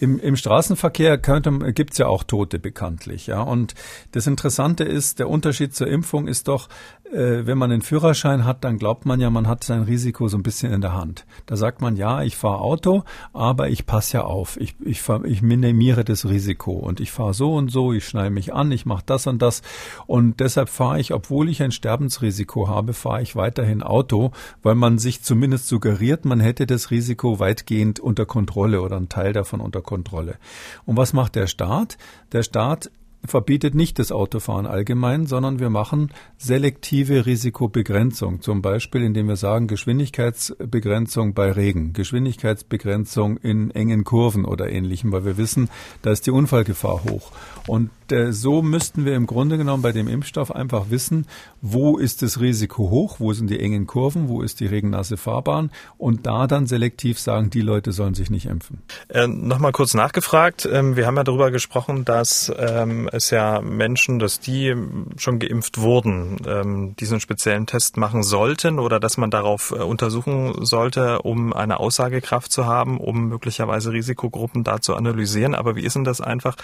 im, 0.00 0.20
im 0.20 0.36
Straßenverkehr 0.36 1.18
könnte, 1.18 1.50
gibt's 1.72 1.98
ja 1.98 2.06
auch 2.06 2.22
Tote 2.22 2.58
bekanntlich, 2.58 3.26
ja. 3.26 3.40
Und 3.40 3.74
das 4.12 4.26
Interessante 4.26 4.84
ist, 4.84 5.18
der 5.18 5.28
Unterschied 5.28 5.74
zur 5.74 5.88
Impfung 5.88 6.28
ist 6.28 6.46
doch, 6.48 6.68
äh, 6.68 6.97
wenn 7.12 7.58
man 7.58 7.72
einen 7.72 7.82
Führerschein 7.82 8.44
hat, 8.44 8.64
dann 8.64 8.78
glaubt 8.78 9.06
man 9.06 9.20
ja, 9.20 9.30
man 9.30 9.46
hat 9.46 9.64
sein 9.64 9.82
Risiko 9.82 10.28
so 10.28 10.36
ein 10.36 10.42
bisschen 10.42 10.72
in 10.72 10.80
der 10.80 10.94
Hand. 10.94 11.24
Da 11.46 11.56
sagt 11.56 11.80
man, 11.80 11.96
ja, 11.96 12.22
ich 12.22 12.36
fahre 12.36 12.60
Auto, 12.60 13.04
aber 13.32 13.70
ich 13.70 13.86
passe 13.86 14.18
ja 14.18 14.24
auf. 14.24 14.58
Ich, 14.60 14.74
ich, 14.84 15.00
fahr, 15.00 15.24
ich 15.24 15.42
minimiere 15.42 16.04
das 16.04 16.28
Risiko 16.28 16.72
und 16.72 17.00
ich 17.00 17.10
fahre 17.10 17.34
so 17.34 17.54
und 17.54 17.70
so, 17.70 17.92
ich 17.92 18.06
schneide 18.06 18.30
mich 18.30 18.52
an, 18.52 18.70
ich 18.72 18.84
mache 18.84 19.04
das 19.06 19.26
und 19.26 19.40
das. 19.40 19.62
Und 20.06 20.40
deshalb 20.40 20.68
fahre 20.68 21.00
ich, 21.00 21.14
obwohl 21.14 21.48
ich 21.48 21.62
ein 21.62 21.72
Sterbensrisiko 21.72 22.68
habe, 22.68 22.92
fahre 22.92 23.22
ich 23.22 23.36
weiterhin 23.36 23.82
Auto, 23.82 24.32
weil 24.62 24.74
man 24.74 24.98
sich 24.98 25.22
zumindest 25.22 25.68
suggeriert, 25.68 26.24
man 26.24 26.40
hätte 26.40 26.66
das 26.66 26.90
Risiko 26.90 27.38
weitgehend 27.38 28.00
unter 28.00 28.26
Kontrolle 28.26 28.82
oder 28.82 28.96
einen 28.96 29.08
Teil 29.08 29.32
davon 29.32 29.60
unter 29.60 29.80
Kontrolle. 29.80 30.36
Und 30.84 30.96
was 30.96 31.12
macht 31.12 31.36
der 31.36 31.46
Staat? 31.46 31.96
Der 32.32 32.42
Staat 32.42 32.90
verbietet 33.28 33.74
nicht 33.74 33.98
das 33.98 34.12
Autofahren 34.12 34.66
allgemein, 34.66 35.26
sondern 35.26 35.58
wir 35.58 35.70
machen 35.70 36.12
selektive 36.36 37.26
Risikobegrenzung. 37.26 38.40
Zum 38.40 38.62
Beispiel, 38.62 39.02
indem 39.02 39.28
wir 39.28 39.36
sagen, 39.36 39.66
Geschwindigkeitsbegrenzung 39.66 41.34
bei 41.34 41.52
Regen, 41.52 41.92
Geschwindigkeitsbegrenzung 41.92 43.36
in 43.36 43.70
engen 43.70 44.04
Kurven 44.04 44.44
oder 44.44 44.70
ähnlichem, 44.70 45.12
weil 45.12 45.24
wir 45.24 45.36
wissen, 45.36 45.68
da 46.02 46.10
ist 46.10 46.26
die 46.26 46.30
Unfallgefahr 46.30 47.04
hoch. 47.04 47.32
Und 47.66 47.90
so 48.30 48.62
müssten 48.62 49.04
wir 49.04 49.14
im 49.14 49.26
Grunde 49.26 49.58
genommen 49.58 49.82
bei 49.82 49.92
dem 49.92 50.08
Impfstoff 50.08 50.50
einfach 50.50 50.90
wissen, 50.90 51.26
wo 51.60 51.98
ist 51.98 52.22
das 52.22 52.40
Risiko 52.40 52.90
hoch, 52.90 53.16
wo 53.18 53.32
sind 53.32 53.50
die 53.50 53.60
engen 53.60 53.86
Kurven, 53.86 54.28
wo 54.28 54.42
ist 54.42 54.60
die 54.60 54.66
regennasse 54.66 55.16
Fahrbahn 55.16 55.70
und 55.96 56.26
da 56.26 56.46
dann 56.46 56.66
selektiv 56.66 57.18
sagen, 57.18 57.50
die 57.50 57.60
Leute 57.60 57.92
sollen 57.92 58.14
sich 58.14 58.30
nicht 58.30 58.46
impfen. 58.46 58.82
Äh, 59.08 59.26
Nochmal 59.26 59.72
kurz 59.72 59.94
nachgefragt. 59.94 60.68
Ähm, 60.70 60.96
wir 60.96 61.06
haben 61.06 61.16
ja 61.16 61.24
darüber 61.24 61.50
gesprochen, 61.50 62.04
dass 62.04 62.52
ähm, 62.56 63.08
es 63.12 63.30
ja 63.30 63.60
Menschen, 63.60 64.18
dass 64.18 64.40
die 64.40 64.74
schon 65.16 65.38
geimpft 65.38 65.78
wurden, 65.78 66.36
ähm, 66.46 66.96
diesen 66.96 67.20
speziellen 67.20 67.66
Test 67.66 67.96
machen 67.96 68.22
sollten 68.22 68.78
oder 68.78 69.00
dass 69.00 69.16
man 69.16 69.30
darauf 69.30 69.72
äh, 69.72 69.82
untersuchen 69.82 70.64
sollte, 70.64 71.22
um 71.22 71.52
eine 71.52 71.80
Aussagekraft 71.80 72.52
zu 72.52 72.66
haben, 72.66 72.98
um 72.98 73.28
möglicherweise 73.28 73.92
Risikogruppen 73.92 74.64
da 74.64 74.80
zu 74.80 74.94
analysieren. 74.94 75.54
Aber 75.54 75.76
wie 75.76 75.84
ist 75.84 75.96
denn 75.96 76.04
das 76.04 76.20
einfach, 76.20 76.56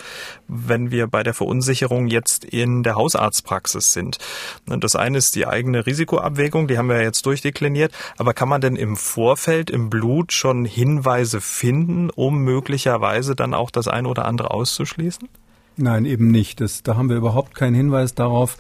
wenn 0.49 0.91
wir 0.91 1.07
bei 1.07 1.23
der 1.35 1.39
Verunsicherung 1.39 2.07
jetzt 2.07 2.45
in 2.45 2.83
der 2.85 2.95
Hausarztpraxis 2.95 3.93
sind? 3.93 4.19
Das 4.67 4.95
eine 4.95 5.19
ist 5.19 5.35
die 5.35 5.47
eigene 5.47 5.85
Risikoabwägung, 5.85 6.69
die 6.69 6.79
haben 6.79 6.89
wir 6.89 7.03
jetzt 7.03 7.27
durchdekliniert. 7.27 7.93
Aber 8.17 8.35
kann 8.35 8.49
man 8.49 8.61
denn 8.61 8.77
im 8.77 8.97
Vorfeld 8.97 9.69
im 9.71 9.91
Blut 9.91 10.33
schon 10.33 10.65
Hinweise 10.65 11.41
finden, 11.41 12.11
um 12.11 12.39
möglicherweise 12.39 13.35
dann 13.35 13.53
auch 13.53 13.71
das 13.71 13.89
eine 13.89 14.09
oder 14.09 14.27
andere 14.27 14.53
auszuschließen? 14.53 15.29
Nein, 15.77 16.05
eben 16.05 16.31
nicht. 16.31 16.61
Das, 16.61 16.85
da 16.85 16.97
haben 16.97 17.09
wir 17.09 17.17
überhaupt 17.17 17.57
keinen 17.57 17.75
Hinweis 17.75 18.15
darauf. 18.15 18.59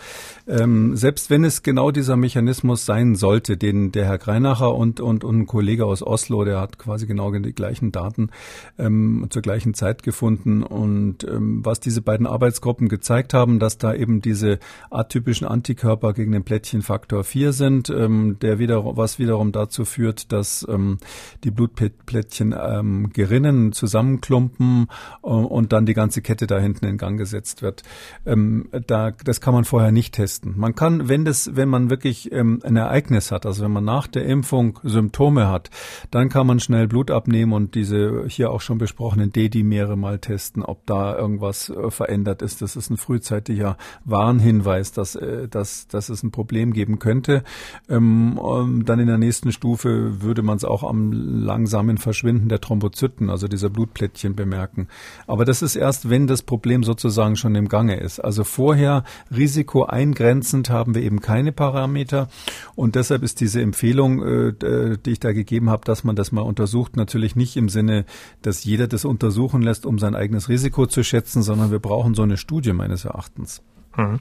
Ähm, 0.49 0.97
selbst 0.97 1.31
wenn 1.31 1.45
es 1.45 1.63
genau 1.63 1.93
dieser 1.93 2.17
Mechanismus 2.17 2.85
sein 2.85 3.15
sollte, 3.15 3.57
den 3.57 3.93
der 3.93 4.05
Herr 4.05 4.19
Greinacher 4.19 4.75
und, 4.75 4.99
und, 5.01 5.23
und 5.23 5.39
ein 5.39 5.47
Kollege 5.47 5.87
aus 5.87 6.03
Oslo, 6.03 6.45
der 6.45 6.61
hat 6.61 6.77
quasi 6.77 7.07
genau 7.07 7.31
die 7.31 7.55
gleichen 7.55 7.93
Daten 7.93 8.31
ähm, 8.79 9.29
zur 9.31 9.43
gleichen 9.43 9.75
Zeit 9.75 10.03
gefunden. 10.03 10.65
Und 10.65 11.23
ähm, 11.23 11.65
was 11.65 11.79
diese 11.79 12.03
beiden 12.03 12.27
Arbeitsgruppen 12.27 12.89
gezeigt 12.89 13.33
haben, 13.33 13.61
dass 13.61 13.79
da 13.79 13.95
eben 13.95 14.21
diese 14.21 14.59
atypischen 14.91 15.47
Antikörper 15.47 16.15
gegen 16.15 16.33
den 16.33 16.43
Plättchenfaktor 16.43 17.23
4 17.23 17.53
sind, 17.53 17.91
ähm, 17.91 18.39
der 18.43 18.59
wieder, 18.59 18.97
was 18.97 19.21
wiederum 19.21 19.53
dazu 19.53 19.85
führt, 19.85 20.33
dass 20.33 20.67
ähm, 20.69 20.99
die 21.45 21.53
Blutplättchen 21.53 22.55
ähm, 22.61 23.11
gerinnen, 23.13 23.73
zusammenklumpen 23.73 24.89
äh, 25.23 25.27
und 25.29 25.73
dann 25.73 25.87
die 25.87 25.95
ganze 25.95 26.21
Kette 26.21 26.49
da 26.49 26.59
hinten 26.59 26.87
in 26.87 26.99
Gang 27.05 27.19
gesetzt 27.19 27.61
wird. 27.61 27.83
Ähm, 28.25 28.69
da, 28.87 29.11
das 29.11 29.41
kann 29.41 29.53
man 29.53 29.65
vorher 29.65 29.93
nicht 29.93 30.15
testen. 30.15 30.55
Man 30.57 30.75
kann, 30.75 31.09
wenn 31.09 31.25
das, 31.25 31.55
wenn 31.55 31.69
man 31.69 31.91
wirklich 31.91 32.33
ähm, 32.33 32.61
ein 32.65 32.77
Ereignis 32.77 33.31
hat, 33.31 33.45
also 33.45 33.63
wenn 33.63 33.73
man 33.73 33.85
nach 33.85 34.07
der 34.07 34.25
Impfung 34.25 34.79
Symptome 34.83 35.49
hat, 35.49 35.71
dann 36.11 36.31
kann 36.31 36.47
man 36.47 36.61
schnell 36.61 36.89
Blut 36.89 37.11
abnehmen 37.11 37.53
und 37.53 37.75
diese 37.75 38.25
hier 38.27 38.51
auch 38.51 38.63
schon 38.63 38.79
besprochenen 38.79 39.33
D-Dimere 39.33 39.97
mal 39.97 40.19
testen, 40.19 40.63
ob 40.63 40.87
da 40.87 41.17
irgendwas 41.17 41.69
äh, 41.69 41.91
verändert 41.91 42.41
ist. 42.41 42.63
Das 42.63 42.75
ist 42.75 42.91
ein 42.91 42.97
frühzeitiger 42.97 43.77
Warnhinweis, 44.05 44.93
dass, 44.93 45.15
äh, 45.15 45.47
dass, 45.49 45.87
dass 45.89 46.09
es 46.09 46.23
ein 46.23 46.31
Problem 46.31 46.73
geben 46.73 46.99
könnte. 46.99 47.45
Ähm, 47.89 48.41
ähm 48.43 48.85
dann 48.87 48.99
in 48.99 49.09
der 49.09 49.19
nächsten 49.19 49.53
Stufe 49.53 50.23
würde 50.23 50.43
man 50.43 50.57
es 50.57 50.65
auch 50.65 50.83
am 50.83 51.13
langsamen 51.13 51.99
Verschwinden 51.99 52.49
der 52.49 52.61
Thrombozyten, 52.61 53.29
also 53.29 53.47
dieser 53.47 53.69
Blutplättchen 53.69 54.35
bemerken. 54.35 54.89
Aber 55.27 55.45
das 55.45 55.61
ist 55.61 55.77
erst, 55.77 56.09
wenn 56.09 56.27
das 56.27 56.43
Problem 56.43 56.83
so 56.83 56.94
sozusagen 56.95 57.37
schon 57.37 57.55
im 57.57 57.69
Gange 57.69 57.97
ist. 57.97 58.21
Also 58.21 58.45
vorher 58.45 59.03
Risiko 59.35 59.85
eingrenzend 59.85 60.71
haben 60.71 60.95
wir 60.95 61.03
eben 61.03 61.21
keine 61.21 61.51
Parameter 61.51 62.29
und 62.77 62.95
deshalb 62.95 63.23
ist 63.23 63.41
diese 63.41 63.61
Empfehlung, 63.61 64.23
äh, 64.23 64.97
die 65.05 65.11
ich 65.11 65.21
da 65.21 65.33
gegeben 65.33 65.71
habe, 65.71 65.85
dass 65.85 66.05
man 66.05 66.15
das 66.15 66.31
mal 66.31 66.43
untersucht, 66.43 66.97
natürlich 66.97 67.35
nicht 67.35 67.57
im 67.57 67.69
Sinne, 67.69 68.05
dass 68.43 68.65
jeder 68.65 68.87
das 68.87 69.05
untersuchen 69.05 69.63
lässt, 69.63 69.87
um 69.87 69.99
sein 69.99 70.15
eigenes 70.15 70.49
Risiko 70.49 70.87
zu 70.87 71.03
schätzen, 71.03 71.43
sondern 71.43 71.73
wir 71.73 71.81
brauchen 71.81 72.15
so 72.15 72.23
eine 72.23 72.37
Studie 72.37 72.73
meines 72.73 73.05
Erachtens. 73.05 73.61
Mhm. 73.97 74.21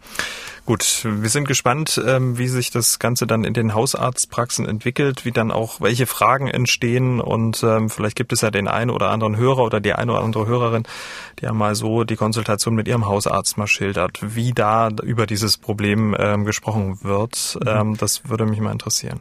Gut, 0.65 1.01
wir 1.03 1.29
sind 1.29 1.45
gespannt, 1.45 2.01
ähm, 2.05 2.37
wie 2.37 2.47
sich 2.47 2.71
das 2.71 2.97
Ganze 2.97 3.27
dann 3.27 3.43
in 3.43 3.53
den 3.53 3.73
Hausarztpraxen 3.73 4.65
entwickelt, 4.65 5.25
wie 5.25 5.31
dann 5.31 5.51
auch 5.51 5.81
welche 5.81 6.05
Fragen 6.05 6.47
entstehen 6.47 7.19
und 7.19 7.61
ähm, 7.63 7.89
vielleicht 7.89 8.15
gibt 8.15 8.31
es 8.31 8.41
ja 8.41 8.49
den 8.49 8.69
einen 8.69 8.89
oder 8.89 9.09
anderen 9.09 9.35
Hörer 9.35 9.63
oder 9.63 9.81
die 9.81 9.93
eine 9.93 10.13
oder 10.13 10.21
andere 10.21 10.47
Hörerin, 10.47 10.83
die 11.39 11.45
ja 11.45 11.53
mal 11.53 11.75
so 11.75 12.05
die 12.05 12.15
Konsultation 12.15 12.75
mit 12.75 12.87
ihrem 12.87 13.05
Hausarzt 13.05 13.57
mal 13.57 13.67
schildert, 13.67 14.19
wie 14.21 14.53
da 14.53 14.89
über 15.03 15.25
dieses 15.25 15.57
Problem 15.57 16.15
ähm, 16.17 16.45
gesprochen 16.45 17.03
wird. 17.03 17.57
Mhm. 17.63 17.97
das 17.97 18.29
würde 18.29 18.45
mich 18.45 18.59
mal 18.59 18.71
interessieren. 18.71 19.19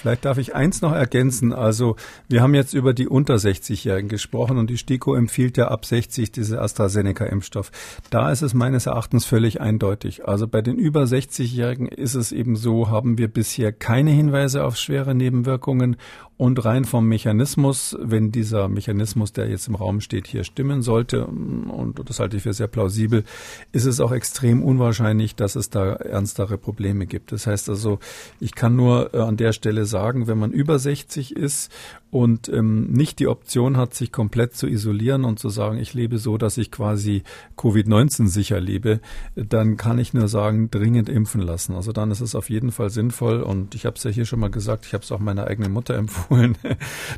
Vielleicht 0.00 0.24
darf 0.24 0.38
ich 0.38 0.54
eins 0.54 0.80
noch 0.80 0.92
ergänzen. 0.92 1.52
Also 1.52 1.96
wir 2.28 2.40
haben 2.40 2.54
jetzt 2.54 2.72
über 2.72 2.94
die 2.94 3.06
unter 3.06 3.34
60-Jährigen 3.34 4.08
gesprochen 4.08 4.56
und 4.56 4.70
die 4.70 4.78
STIKO 4.78 5.14
empfiehlt 5.14 5.58
ja 5.58 5.68
ab 5.68 5.84
60 5.84 6.32
diese 6.32 6.62
AstraZeneca-Impfstoff. 6.62 7.70
Da 8.08 8.30
ist 8.30 8.40
es 8.40 8.54
meines 8.54 8.86
Erachtens 8.86 9.26
völlig 9.26 9.60
eindeutig. 9.60 10.26
Also 10.26 10.48
bei 10.48 10.62
den 10.62 10.76
über 10.76 11.02
60-Jährigen 11.02 11.86
ist 11.86 12.14
es 12.14 12.32
eben 12.32 12.56
so, 12.56 12.88
haben 12.88 13.18
wir 13.18 13.28
bisher 13.28 13.72
keine 13.72 14.10
Hinweise 14.10 14.64
auf 14.64 14.76
schwere 14.76 15.14
Nebenwirkungen 15.14 15.96
und 16.40 16.64
rein 16.64 16.86
vom 16.86 17.06
Mechanismus, 17.06 17.94
wenn 18.00 18.32
dieser 18.32 18.70
Mechanismus, 18.70 19.34
der 19.34 19.50
jetzt 19.50 19.68
im 19.68 19.74
Raum 19.74 20.00
steht, 20.00 20.26
hier 20.26 20.42
stimmen 20.42 20.80
sollte, 20.80 21.26
und 21.26 22.00
das 22.08 22.18
halte 22.18 22.38
ich 22.38 22.44
für 22.44 22.54
sehr 22.54 22.66
plausibel, 22.66 23.24
ist 23.72 23.84
es 23.84 24.00
auch 24.00 24.10
extrem 24.10 24.62
unwahrscheinlich, 24.62 25.34
dass 25.34 25.54
es 25.54 25.68
da 25.68 25.92
ernstere 25.92 26.56
Probleme 26.56 27.04
gibt. 27.04 27.32
Das 27.32 27.46
heißt 27.46 27.68
also, 27.68 27.98
ich 28.40 28.54
kann 28.54 28.74
nur 28.74 29.12
äh, 29.12 29.18
an 29.18 29.36
der 29.36 29.52
Stelle 29.52 29.84
sagen, 29.84 30.28
wenn 30.28 30.38
man 30.38 30.50
über 30.50 30.78
60 30.78 31.36
ist 31.36 31.70
und 32.10 32.48
ähm, 32.48 32.90
nicht 32.90 33.20
die 33.20 33.28
Option 33.28 33.76
hat, 33.76 33.94
sich 33.94 34.10
komplett 34.10 34.54
zu 34.54 34.66
isolieren 34.66 35.24
und 35.24 35.38
zu 35.38 35.48
sagen, 35.48 35.78
ich 35.78 35.94
lebe 35.94 36.18
so, 36.18 36.38
dass 36.38 36.58
ich 36.58 36.70
quasi 36.70 37.22
Covid-19 37.56 38.26
sicher 38.26 38.60
lebe, 38.60 39.00
dann 39.36 39.76
kann 39.76 39.98
ich 39.98 40.12
nur 40.12 40.26
sagen, 40.26 40.70
dringend 40.70 41.08
impfen 41.08 41.40
lassen. 41.40 41.74
Also 41.74 41.92
dann 41.92 42.10
ist 42.10 42.20
es 42.20 42.34
auf 42.34 42.50
jeden 42.50 42.72
Fall 42.72 42.90
sinnvoll 42.90 43.42
und 43.42 43.74
ich 43.74 43.86
habe 43.86 43.96
es 43.96 44.02
ja 44.02 44.10
hier 44.10 44.24
schon 44.24 44.40
mal 44.40 44.50
gesagt, 44.50 44.86
ich 44.86 44.94
habe 44.94 45.04
es 45.04 45.12
auch 45.12 45.20
meiner 45.20 45.46
eigenen 45.46 45.72
Mutter 45.72 45.94
empfohlen, 45.98 46.58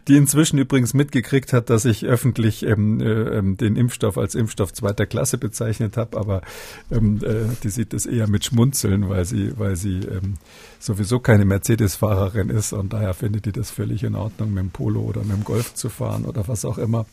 die 0.09 0.16
inzwischen 0.16 0.59
übrigens 0.59 0.92
mitgekriegt 0.92 1.52
hat, 1.52 1.70
dass 1.70 1.85
ich 1.87 2.05
öffentlich 2.05 2.64
ähm, 2.66 3.00
äh, 3.00 3.05
ähm, 3.05 3.57
den 3.57 3.76
Impfstoff 3.76 4.18
als 4.18 4.35
Impfstoff 4.35 4.72
zweiter 4.74 5.07
Klasse 5.07 5.38
bezeichnet 5.38 5.96
habe, 5.96 6.18
aber 6.18 6.42
ähm, 6.90 7.20
äh, 7.24 7.55
die 7.62 7.70
sieht 7.70 7.94
es 7.94 8.05
eher 8.05 8.28
mit 8.28 8.44
Schmunzeln, 8.44 9.09
weil 9.09 9.24
sie, 9.24 9.59
weil 9.59 9.76
sie 9.76 10.00
ähm, 10.00 10.35
sowieso 10.83 11.21
keine 11.21 11.45
Mercedes-Fahrerin 11.45 12.51
ist 12.51 12.73
und 12.73 12.92
daher 12.92 13.14
findet 13.14 13.47
die 13.47 13.53
das 13.53 13.71
völlig 13.71 14.03
in 14.03 14.16
Ordnung, 14.16 14.53
mit 14.53 14.64
dem 14.64 14.71
Polo 14.71 15.01
oder 15.01 15.23
mit 15.23 15.37
dem 15.37 15.45
Golf 15.45 15.75
zu 15.75 15.88
fahren 15.88 16.25
oder 16.25 16.49
was 16.49 16.64
auch 16.64 16.79
immer. 16.79 17.07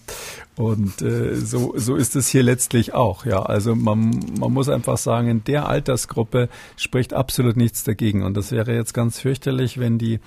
Und 0.55 1.01
äh, 1.01 1.35
so, 1.35 1.73
so 1.77 1.95
ist 1.95 2.15
es 2.15 2.27
hier 2.27 2.43
letztlich 2.43 2.93
auch. 2.93 3.25
Ja, 3.25 3.43
also 3.43 3.75
man, 3.75 4.19
man 4.39 4.51
muss 4.51 4.69
einfach 4.69 4.97
sagen, 4.97 5.29
in 5.29 5.43
der 5.43 5.69
Altersgruppe 5.69 6.49
spricht 6.77 7.13
absolut 7.13 7.57
nichts 7.57 7.83
dagegen. 7.83 8.23
Und 8.23 8.35
das 8.35 8.51
wäre 8.51 8.73
jetzt 8.73 8.93
ganz 8.93 9.19
fürchterlich, 9.19 9.79
wenn 9.79 9.99
die, 9.99 10.19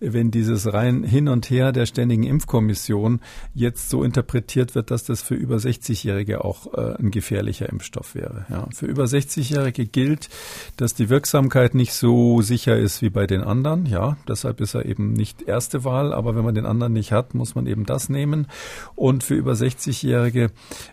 wenn 0.00 0.30
dieses 0.30 0.72
rein 0.72 1.02
hin 1.02 1.28
und 1.28 1.50
her 1.50 1.72
der 1.72 1.86
ständigen 1.86 2.22
Impfkommission 2.22 3.20
jetzt 3.54 3.90
so 3.90 4.04
interpretiert 4.04 4.74
wird, 4.74 4.90
dass 4.90 5.04
das 5.04 5.22
für 5.22 5.34
über 5.34 5.56
60-Jährige 5.56 6.44
auch 6.44 6.72
äh, 6.74 6.96
ein 6.98 7.10
gefährlicher 7.10 7.68
Impfstoff 7.68 8.14
wäre. 8.14 8.46
Ja, 8.48 8.68
für 8.72 8.86
über 8.86 9.04
60-Jährige 9.04 9.86
gilt, 9.86 10.28
dass 10.76 10.94
die 10.94 11.08
Wirksamkeit 11.08 11.74
nicht 11.74 11.92
so 11.92 12.42
sicher 12.42 12.76
ist 12.76 13.02
wie 13.02 13.10
bei 13.10 13.26
den 13.26 13.42
anderen. 13.42 13.86
Ja, 13.86 14.16
deshalb 14.28 14.60
ist 14.60 14.74
er 14.74 14.84
eben 14.86 15.12
nicht 15.12 15.42
erste 15.42 15.84
Wahl. 15.84 16.12
Aber 16.12 16.36
wenn 16.36 16.44
man 16.44 16.54
den 16.54 16.66
anderen 16.66 16.92
nicht 16.92 17.12
hat, 17.12 17.34
muss 17.34 17.54
man 17.54 17.66
eben 17.66 17.84
das 17.84 18.08
nehmen. 18.08 18.46
Und 18.94 19.24
für 19.24 19.34
über 19.34 19.52
60-Jährige 19.52 20.50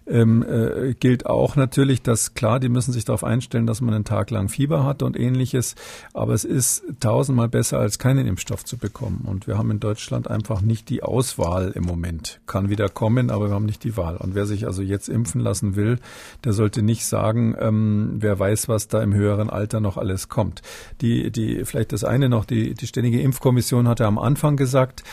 ähm, 0.08 0.44
äh, 0.44 0.94
gilt 0.96 1.26
auch 1.26 1.56
natürlich, 1.56 2.02
dass 2.02 2.34
klar, 2.34 2.60
die 2.60 2.70
müssen 2.70 2.92
sich 2.92 3.06
darauf 3.06 3.24
einstellen, 3.24 3.68
dass 3.68 3.82
man 3.82 3.94
einen 3.94 4.06
Tag 4.06 4.32
lang 4.32 4.50
Fieber 4.50 4.84
hat 4.84 5.04
und 5.04 5.20
ähnliches. 5.20 5.76
Aber 6.14 6.34
es 6.34 6.44
ist 6.44 6.84
tausendmal 7.00 7.50
besser, 7.50 7.78
als 7.78 8.00
keinen 8.00 8.26
Impfstoff 8.26 8.66
zu 8.66 8.78
bekommen. 8.78 8.95
Und 9.02 9.48
wir 9.48 9.58
haben 9.58 9.72
in 9.72 9.80
Deutschland 9.80 10.30
einfach 10.30 10.62
nicht 10.62 10.90
die 10.90 11.04
Auswahl 11.04 11.72
im 11.76 11.84
Moment. 11.84 12.42
Kann 12.48 12.70
wieder 12.70 12.90
kommen, 12.90 13.30
aber 13.30 13.48
wir 13.48 13.54
haben 13.54 13.66
nicht 13.66 13.84
die 13.84 13.96
Wahl. 13.96 14.18
Und 14.18 14.36
wer 14.36 14.46
sich 14.46 14.66
also 14.66 14.82
jetzt 14.82 15.08
impfen 15.08 15.40
lassen 15.40 15.76
will, 15.76 16.00
der 16.44 16.54
sollte 16.54 16.82
nicht 16.82 17.06
sagen, 17.06 17.56
ähm, 17.60 18.16
wer 18.18 18.38
weiß, 18.38 18.68
was 18.68 18.88
da 18.88 19.02
im 19.02 19.14
höheren 19.14 19.50
Alter 19.50 19.80
noch 19.80 19.98
alles 19.98 20.30
kommt. 20.30 20.62
Die, 21.02 21.32
die 21.32 21.64
vielleicht 21.64 21.86
vielleicht 21.86 21.92
das 21.92 22.04
eine 22.04 22.30
noch. 22.30 22.46
Die, 22.46 22.74
die 22.74 22.88
Ständige 22.88 23.22
Impfkommission 23.22 23.88
hatte 23.88 24.06
am 24.06 24.18
Anfang 24.18 24.56
gesagt, 24.58 25.04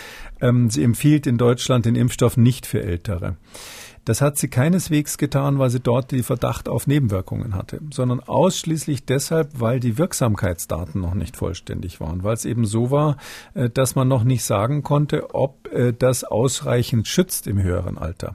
ähm, 0.41 0.71
sie 0.71 0.83
empfiehlt 0.83 1.27
in 1.27 1.39
Deutschland 1.39 1.85
den 1.85 1.97
Impfstoff 1.97 2.37
nicht 2.37 2.67
für 2.67 2.83
Ältere. 2.83 3.37
Das 4.05 4.21
hat 4.21 4.37
sie 4.37 4.49
keineswegs 4.49 5.17
getan, 5.17 5.61
weil 5.61 5.71
sie 5.71 5.79
dort 5.79 6.11
die 6.11 6.25
Verdacht 6.25 6.69
auf 6.69 6.89
Nebenwirkungen 6.89 7.55
hatte, 7.55 7.81
sondern 7.93 8.19
ausschließlich 8.21 9.05
deshalb, 9.05 9.61
weil 9.61 9.79
die 9.79 9.97
Wirksamkeitsdaten 9.97 11.01
noch 11.01 11.15
nicht 11.15 11.37
vollständig 11.37 12.01
waren, 12.01 12.25
weil 12.25 12.35
es 12.35 12.45
eben 12.45 12.65
so 12.65 12.91
war, 12.91 13.17
äh, 13.55 13.71
dass 13.71 13.95
man 13.95 14.09
noch 14.09 14.25
nicht 14.25 14.45
sagen 14.45 14.83
konnte, 14.83 15.35
ob 15.35 15.73
äh, 15.73 15.93
das 15.97 16.25
ausreichend 16.25 17.07
schützt 17.07 17.47
im 17.47 17.63
höheren 17.63 17.97
Alter. 17.97 18.35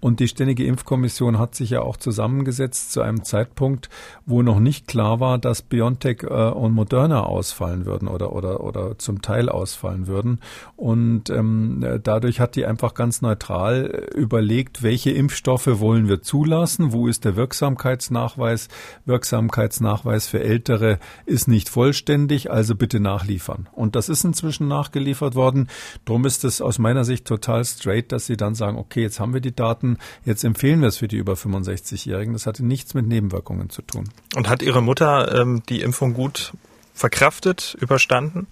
Und 0.00 0.20
die 0.20 0.28
Ständige 0.28 0.64
Impfkommission 0.64 1.38
hat 1.38 1.54
sich 1.54 1.70
ja 1.70 1.80
auch 1.80 1.96
zusammengesetzt 1.96 2.92
zu 2.92 3.02
einem 3.02 3.22
Zeitpunkt, 3.22 3.88
wo 4.26 4.42
noch 4.42 4.58
nicht 4.58 4.88
klar 4.88 5.20
war, 5.20 5.38
dass 5.38 5.62
BioNTech 5.62 6.24
äh, 6.24 6.50
und 6.50 6.72
Moderna 6.72 7.22
ausfallen 7.24 7.86
würden 7.86 8.08
oder, 8.08 8.32
oder, 8.32 8.64
oder 8.64 8.98
zum 8.98 9.22
Teil 9.22 9.48
ausfallen 9.48 10.06
würden. 10.08 10.40
Und 10.76 11.30
ähm, 11.30 12.00
dadurch 12.02 12.40
hat 12.40 12.56
die 12.56 12.66
einfach 12.66 12.94
ganz 12.94 13.22
neutral 13.22 14.08
überlegt, 14.14 14.82
welche 14.82 15.10
Impfstoffe 15.10 15.78
wollen 15.80 16.08
wir 16.08 16.22
zulassen, 16.22 16.92
wo 16.92 17.06
ist 17.06 17.24
der 17.24 17.36
Wirksamkeitsnachweis. 17.36 18.68
Wirksamkeitsnachweis 19.04 20.26
für 20.26 20.42
Ältere 20.42 20.98
ist 21.26 21.48
nicht 21.48 21.68
vollständig, 21.68 22.50
also 22.50 22.74
bitte 22.74 23.00
nachliefern. 23.00 23.68
Und 23.72 23.94
das 23.96 24.08
ist 24.08 24.24
inzwischen 24.24 24.68
nachgeliefert 24.68 25.34
worden. 25.34 25.68
Drum 26.04 26.24
ist 26.24 26.44
es 26.44 26.60
aus 26.60 26.78
meiner 26.78 27.04
Sicht 27.04 27.24
total 27.24 27.64
straight, 27.64 28.12
dass 28.12 28.26
sie 28.26 28.36
dann 28.36 28.54
sagen, 28.54 28.78
okay, 28.78 29.02
jetzt 29.02 29.20
haben 29.20 29.32
wir 29.32 29.40
die 29.40 29.51
Daten, 29.52 29.98
jetzt 30.24 30.44
empfehlen 30.44 30.80
wir 30.80 30.88
es 30.88 30.98
für 30.98 31.08
die 31.08 31.16
über 31.16 31.34
65-Jährigen. 31.34 32.32
Das 32.32 32.46
hatte 32.46 32.64
nichts 32.64 32.94
mit 32.94 33.06
Nebenwirkungen 33.06 33.70
zu 33.70 33.82
tun. 33.82 34.08
Und 34.34 34.48
hat 34.48 34.62
Ihre 34.62 34.82
Mutter 34.82 35.40
ähm, 35.40 35.62
die 35.68 35.82
Impfung 35.82 36.14
gut 36.14 36.52
verkraftet, 36.94 37.76
überstanden? 37.80 38.46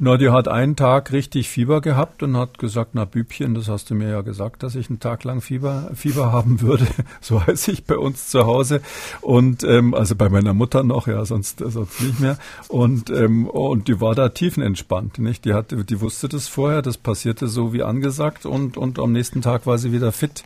Na, 0.00 0.16
die 0.16 0.30
hat 0.30 0.48
einen 0.48 0.74
Tag 0.74 1.12
richtig 1.12 1.48
Fieber 1.48 1.80
gehabt 1.80 2.24
und 2.24 2.36
hat 2.36 2.58
gesagt, 2.58 2.90
na 2.94 3.04
Bübchen, 3.04 3.54
das 3.54 3.68
hast 3.68 3.90
du 3.90 3.94
mir 3.94 4.10
ja 4.10 4.22
gesagt, 4.22 4.64
dass 4.64 4.74
ich 4.74 4.90
einen 4.90 4.98
Tag 4.98 5.22
lang 5.22 5.40
Fieber, 5.40 5.92
Fieber 5.94 6.32
haben 6.32 6.60
würde. 6.60 6.86
So 7.20 7.46
heiße 7.46 7.70
ich 7.70 7.84
bei 7.84 7.96
uns 7.96 8.28
zu 8.28 8.44
Hause. 8.44 8.80
Und 9.20 9.62
ähm, 9.62 9.94
also 9.94 10.16
bei 10.16 10.28
meiner 10.28 10.52
Mutter 10.52 10.82
noch, 10.82 11.06
ja, 11.06 11.24
sonst, 11.24 11.60
sonst 11.60 12.02
nicht 12.02 12.20
mehr. 12.20 12.36
Und, 12.68 13.08
ähm, 13.10 13.46
und 13.46 13.88
die 13.88 14.00
war 14.00 14.14
da 14.14 14.30
tiefenentspannt. 14.30 15.18
Nicht? 15.18 15.44
Die, 15.44 15.54
hatte, 15.54 15.84
die 15.84 16.00
wusste 16.00 16.28
das 16.28 16.48
vorher, 16.48 16.82
das 16.82 16.98
passierte 16.98 17.46
so 17.46 17.72
wie 17.72 17.82
angesagt 17.82 18.46
und, 18.46 18.76
und 18.76 18.98
am 18.98 19.12
nächsten 19.12 19.42
Tag 19.42 19.66
war 19.66 19.78
sie 19.78 19.92
wieder 19.92 20.12
fit. 20.12 20.44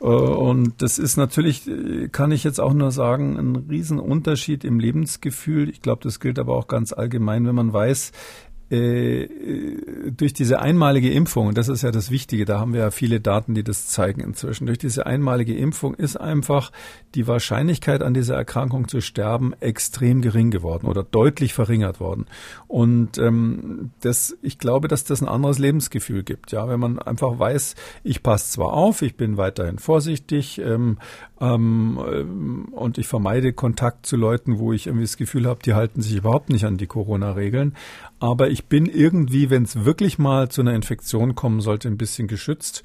Äh, 0.00 0.04
und 0.04 0.80
das 0.80 0.98
ist 0.98 1.16
natürlich, 1.16 1.68
kann 2.12 2.32
ich 2.32 2.44
jetzt 2.44 2.60
auch 2.60 2.72
nur 2.72 2.92
sagen, 2.92 3.36
ein 3.36 3.56
Riesenunterschied 3.68 4.64
im 4.64 4.78
Lebensgefühl. 4.78 5.68
Ich 5.68 5.82
glaube, 5.82 6.02
das 6.04 6.20
gilt 6.20 6.38
aber 6.38 6.56
auch 6.56 6.68
ganz 6.68 6.92
allgemein, 6.92 7.46
wenn 7.46 7.54
man 7.54 7.72
weiß, 7.72 8.10
äh, 8.10 8.49
durch 8.70 10.32
diese 10.32 10.60
einmalige 10.60 11.10
Impfung, 11.10 11.48
und 11.48 11.58
das 11.58 11.68
ist 11.68 11.82
ja 11.82 11.90
das 11.90 12.12
Wichtige, 12.12 12.44
da 12.44 12.60
haben 12.60 12.72
wir 12.72 12.80
ja 12.82 12.90
viele 12.92 13.20
Daten, 13.20 13.54
die 13.54 13.64
das 13.64 13.88
zeigen 13.88 14.20
inzwischen, 14.20 14.66
durch 14.66 14.78
diese 14.78 15.06
einmalige 15.06 15.56
Impfung 15.56 15.94
ist 15.94 16.16
einfach 16.16 16.70
die 17.16 17.26
Wahrscheinlichkeit 17.26 18.00
an 18.00 18.14
dieser 18.14 18.36
Erkrankung 18.36 18.86
zu 18.86 19.00
sterben 19.00 19.54
extrem 19.58 20.22
gering 20.22 20.52
geworden 20.52 20.86
oder 20.86 21.02
deutlich 21.02 21.52
verringert 21.52 21.98
worden. 21.98 22.26
Und 22.68 23.18
ähm, 23.18 23.90
das, 24.02 24.36
ich 24.40 24.58
glaube, 24.58 24.86
dass 24.86 25.02
das 25.02 25.20
ein 25.20 25.28
anderes 25.28 25.58
Lebensgefühl 25.58 26.22
gibt. 26.22 26.52
Ja, 26.52 26.68
wenn 26.68 26.78
man 26.78 27.00
einfach 27.00 27.40
weiß, 27.40 27.74
ich 28.04 28.22
passe 28.22 28.52
zwar 28.52 28.72
auf, 28.72 29.02
ich 29.02 29.16
bin 29.16 29.36
weiterhin 29.36 29.78
vorsichtig 29.78 30.60
ähm, 30.60 30.98
ähm, 31.40 32.68
und 32.70 32.98
ich 32.98 33.08
vermeide 33.08 33.52
Kontakt 33.52 34.06
zu 34.06 34.16
Leuten, 34.16 34.58
wo 34.60 34.72
ich 34.72 34.86
irgendwie 34.86 35.06
das 35.06 35.16
Gefühl 35.16 35.46
habe, 35.46 35.60
die 35.64 35.74
halten 35.74 36.02
sich 36.02 36.14
überhaupt 36.14 36.50
nicht 36.50 36.66
an 36.66 36.76
die 36.76 36.86
Corona-Regeln, 36.86 37.74
aber 38.20 38.50
ich 38.50 38.66
bin 38.66 38.86
irgendwie, 38.86 39.50
wenn 39.50 39.64
es 39.64 39.84
wirklich 39.84 40.18
mal 40.18 40.50
zu 40.50 40.60
einer 40.60 40.74
Infektion 40.74 41.34
kommen 41.34 41.60
sollte, 41.60 41.88
ein 41.88 41.96
bisschen 41.96 42.28
geschützt. 42.28 42.84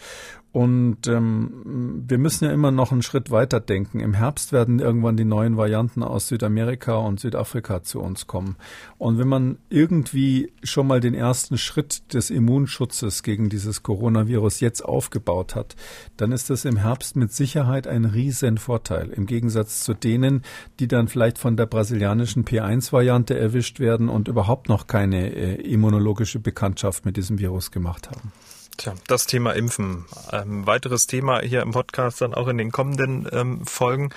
Und 0.55 1.07
ähm, 1.07 2.05
wir 2.07 2.17
müssen 2.17 2.45
ja 2.45 2.51
immer 2.53 2.71
noch 2.71 2.93
einen 2.93 3.01
Schritt 3.01 3.29
weiter 3.29 3.59
denken. 3.59 3.99
Im 3.99 4.13
Herbst 4.13 4.53
werden 4.53 4.79
irgendwann 4.79 5.17
die 5.17 5.25
neuen 5.25 5.57
Varianten 5.57 6.01
aus 6.01 6.29
Südamerika 6.29 6.95
und 6.95 7.19
Südafrika 7.19 7.83
zu 7.83 7.99
uns 7.99 8.25
kommen. 8.25 8.55
Und 8.97 9.19
wenn 9.19 9.27
man 9.27 9.57
irgendwie 9.69 10.53
schon 10.63 10.87
mal 10.87 11.01
den 11.01 11.13
ersten 11.13 11.57
Schritt 11.57 12.13
des 12.13 12.29
Immunschutzes 12.29 13.21
gegen 13.21 13.49
dieses 13.49 13.83
Coronavirus 13.83 14.61
jetzt 14.61 14.85
aufgebaut 14.85 15.55
hat, 15.55 15.75
dann 16.15 16.31
ist 16.31 16.49
das 16.49 16.63
im 16.63 16.77
Herbst 16.77 17.17
mit 17.17 17.33
Sicherheit 17.33 17.85
ein 17.85 18.05
riesen 18.05 18.57
Vorteil. 18.57 19.09
Im 19.09 19.25
Gegensatz 19.25 19.83
zu 19.83 19.93
denen, 19.93 20.43
die 20.79 20.87
dann 20.87 21.09
vielleicht 21.09 21.37
von 21.37 21.57
der 21.57 21.65
brasilianischen 21.65 22.45
P1-Variante 22.45 23.37
erwischt 23.37 23.81
werden 23.81 24.07
und 24.07 24.29
überhaupt 24.29 24.69
noch 24.69 24.87
keine 24.87 25.24
äh, 25.27 25.55
immunologische 25.55 26.39
Bekanntschaft 26.39 27.05
mit 27.05 27.17
diesem 27.17 27.39
Virus 27.39 27.71
gemacht 27.71 28.09
haben. 28.09 28.31
Tja, 28.77 28.93
das 29.07 29.25
Thema 29.25 29.53
Impfen. 29.53 30.05
Ähm, 30.31 30.67
weiteres 30.67 31.07
Thema 31.07 31.41
hier 31.41 31.61
im 31.61 31.71
Podcast 31.71 32.21
dann 32.21 32.33
auch 32.33 32.47
in 32.47 32.57
den 32.57 32.71
kommenden 32.71 33.27
ähm, 33.31 33.65
Folgen. 33.65 34.09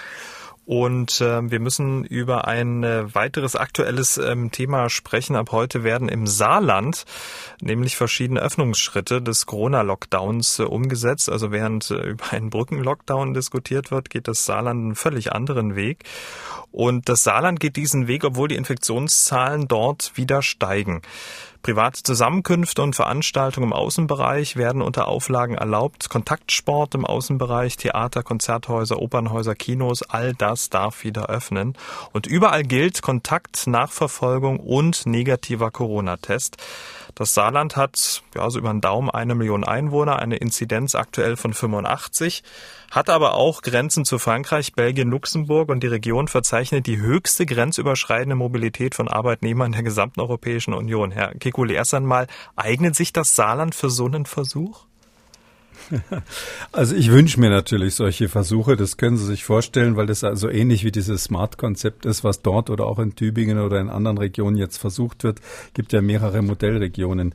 Und 0.68 1.22
äh, 1.22 1.50
wir 1.50 1.60
müssen 1.60 2.04
über 2.04 2.46
ein 2.46 2.84
äh, 2.84 3.14
weiteres 3.14 3.56
aktuelles 3.56 4.18
ähm, 4.18 4.50
Thema 4.50 4.90
sprechen. 4.90 5.34
Ab 5.34 5.50
heute 5.50 5.82
werden 5.82 6.10
im 6.10 6.26
Saarland 6.26 7.06
nämlich 7.62 7.96
verschiedene 7.96 8.40
Öffnungsschritte 8.40 9.22
des 9.22 9.46
Corona-Lockdowns 9.46 10.58
äh, 10.58 10.64
umgesetzt. 10.64 11.30
Also 11.30 11.52
während 11.52 11.90
äh, 11.90 12.10
über 12.10 12.32
einen 12.32 12.50
Brückenlockdown 12.50 13.32
diskutiert 13.32 13.90
wird, 13.90 14.10
geht 14.10 14.28
das 14.28 14.44
Saarland 14.44 14.78
einen 14.84 14.94
völlig 14.94 15.32
anderen 15.32 15.74
Weg. 15.74 16.04
Und 16.70 17.08
das 17.08 17.24
Saarland 17.24 17.60
geht 17.60 17.76
diesen 17.76 18.06
Weg, 18.06 18.24
obwohl 18.24 18.48
die 18.48 18.56
Infektionszahlen 18.56 19.68
dort 19.68 20.12
wieder 20.16 20.42
steigen. 20.42 21.00
Private 21.68 22.02
Zusammenkünfte 22.02 22.80
und 22.80 22.96
Veranstaltungen 22.96 23.66
im 23.66 23.72
Außenbereich 23.74 24.56
werden 24.56 24.80
unter 24.80 25.06
Auflagen 25.06 25.54
erlaubt. 25.54 26.08
Kontaktsport 26.08 26.94
im 26.94 27.04
Außenbereich, 27.04 27.76
Theater, 27.76 28.22
Konzerthäuser, 28.22 28.98
Opernhäuser, 28.98 29.54
Kinos, 29.54 30.00
all 30.00 30.32
das 30.32 30.70
darf 30.70 31.04
wieder 31.04 31.26
öffnen. 31.26 31.76
Und 32.14 32.26
überall 32.26 32.62
gilt 32.62 33.02
Kontakt, 33.02 33.66
Nachverfolgung 33.66 34.60
und 34.60 35.04
negativer 35.04 35.70
Corona-Test. 35.70 36.56
Das 37.14 37.34
Saarland 37.34 37.76
hat 37.76 38.22
ja 38.34 38.48
so 38.50 38.58
über 38.58 38.70
den 38.70 38.80
Daumen 38.80 39.10
eine 39.10 39.34
Million 39.34 39.64
Einwohner, 39.64 40.18
eine 40.18 40.36
Inzidenz 40.36 40.94
aktuell 40.94 41.36
von 41.36 41.52
85, 41.52 42.42
hat 42.90 43.10
aber 43.10 43.34
auch 43.34 43.62
Grenzen 43.62 44.04
zu 44.04 44.18
Frankreich, 44.18 44.72
Belgien, 44.72 45.10
Luxemburg 45.10 45.68
und 45.68 45.82
die 45.82 45.88
Region 45.88 46.28
verzeichnet 46.28 46.86
die 46.86 46.98
höchste 46.98 47.46
grenzüberschreitende 47.46 48.36
Mobilität 48.36 48.94
von 48.94 49.08
Arbeitnehmern 49.08 49.72
der 49.72 49.82
gesamten 49.82 50.20
Europäischen 50.20 50.74
Union. 50.74 51.10
Herr 51.10 51.34
Kikuli, 51.34 51.74
erst 51.74 51.94
einmal, 51.94 52.26
eignet 52.56 52.96
sich 52.96 53.12
das 53.12 53.34
Saarland 53.36 53.74
für 53.74 53.90
so 53.90 54.06
einen 54.06 54.26
Versuch? 54.26 54.87
Also 56.72 56.94
ich 56.94 57.10
wünsche 57.10 57.40
mir 57.40 57.50
natürlich 57.50 57.94
solche 57.94 58.28
Versuche, 58.28 58.76
das 58.76 58.96
können 58.96 59.16
Sie 59.16 59.26
sich 59.26 59.44
vorstellen, 59.44 59.96
weil 59.96 60.06
das 60.06 60.22
also 60.22 60.48
ähnlich 60.48 60.84
wie 60.84 60.92
dieses 60.92 61.24
Smart-Konzept 61.24 62.06
ist, 62.06 62.24
was 62.24 62.42
dort 62.42 62.70
oder 62.70 62.86
auch 62.86 62.98
in 62.98 63.14
Tübingen 63.14 63.58
oder 63.58 63.80
in 63.80 63.88
anderen 63.88 64.18
Regionen 64.18 64.56
jetzt 64.56 64.76
versucht 64.76 65.24
wird. 65.24 65.40
Gibt 65.74 65.92
ja 65.92 66.02
mehrere 66.02 66.42
Modellregionen. 66.42 67.34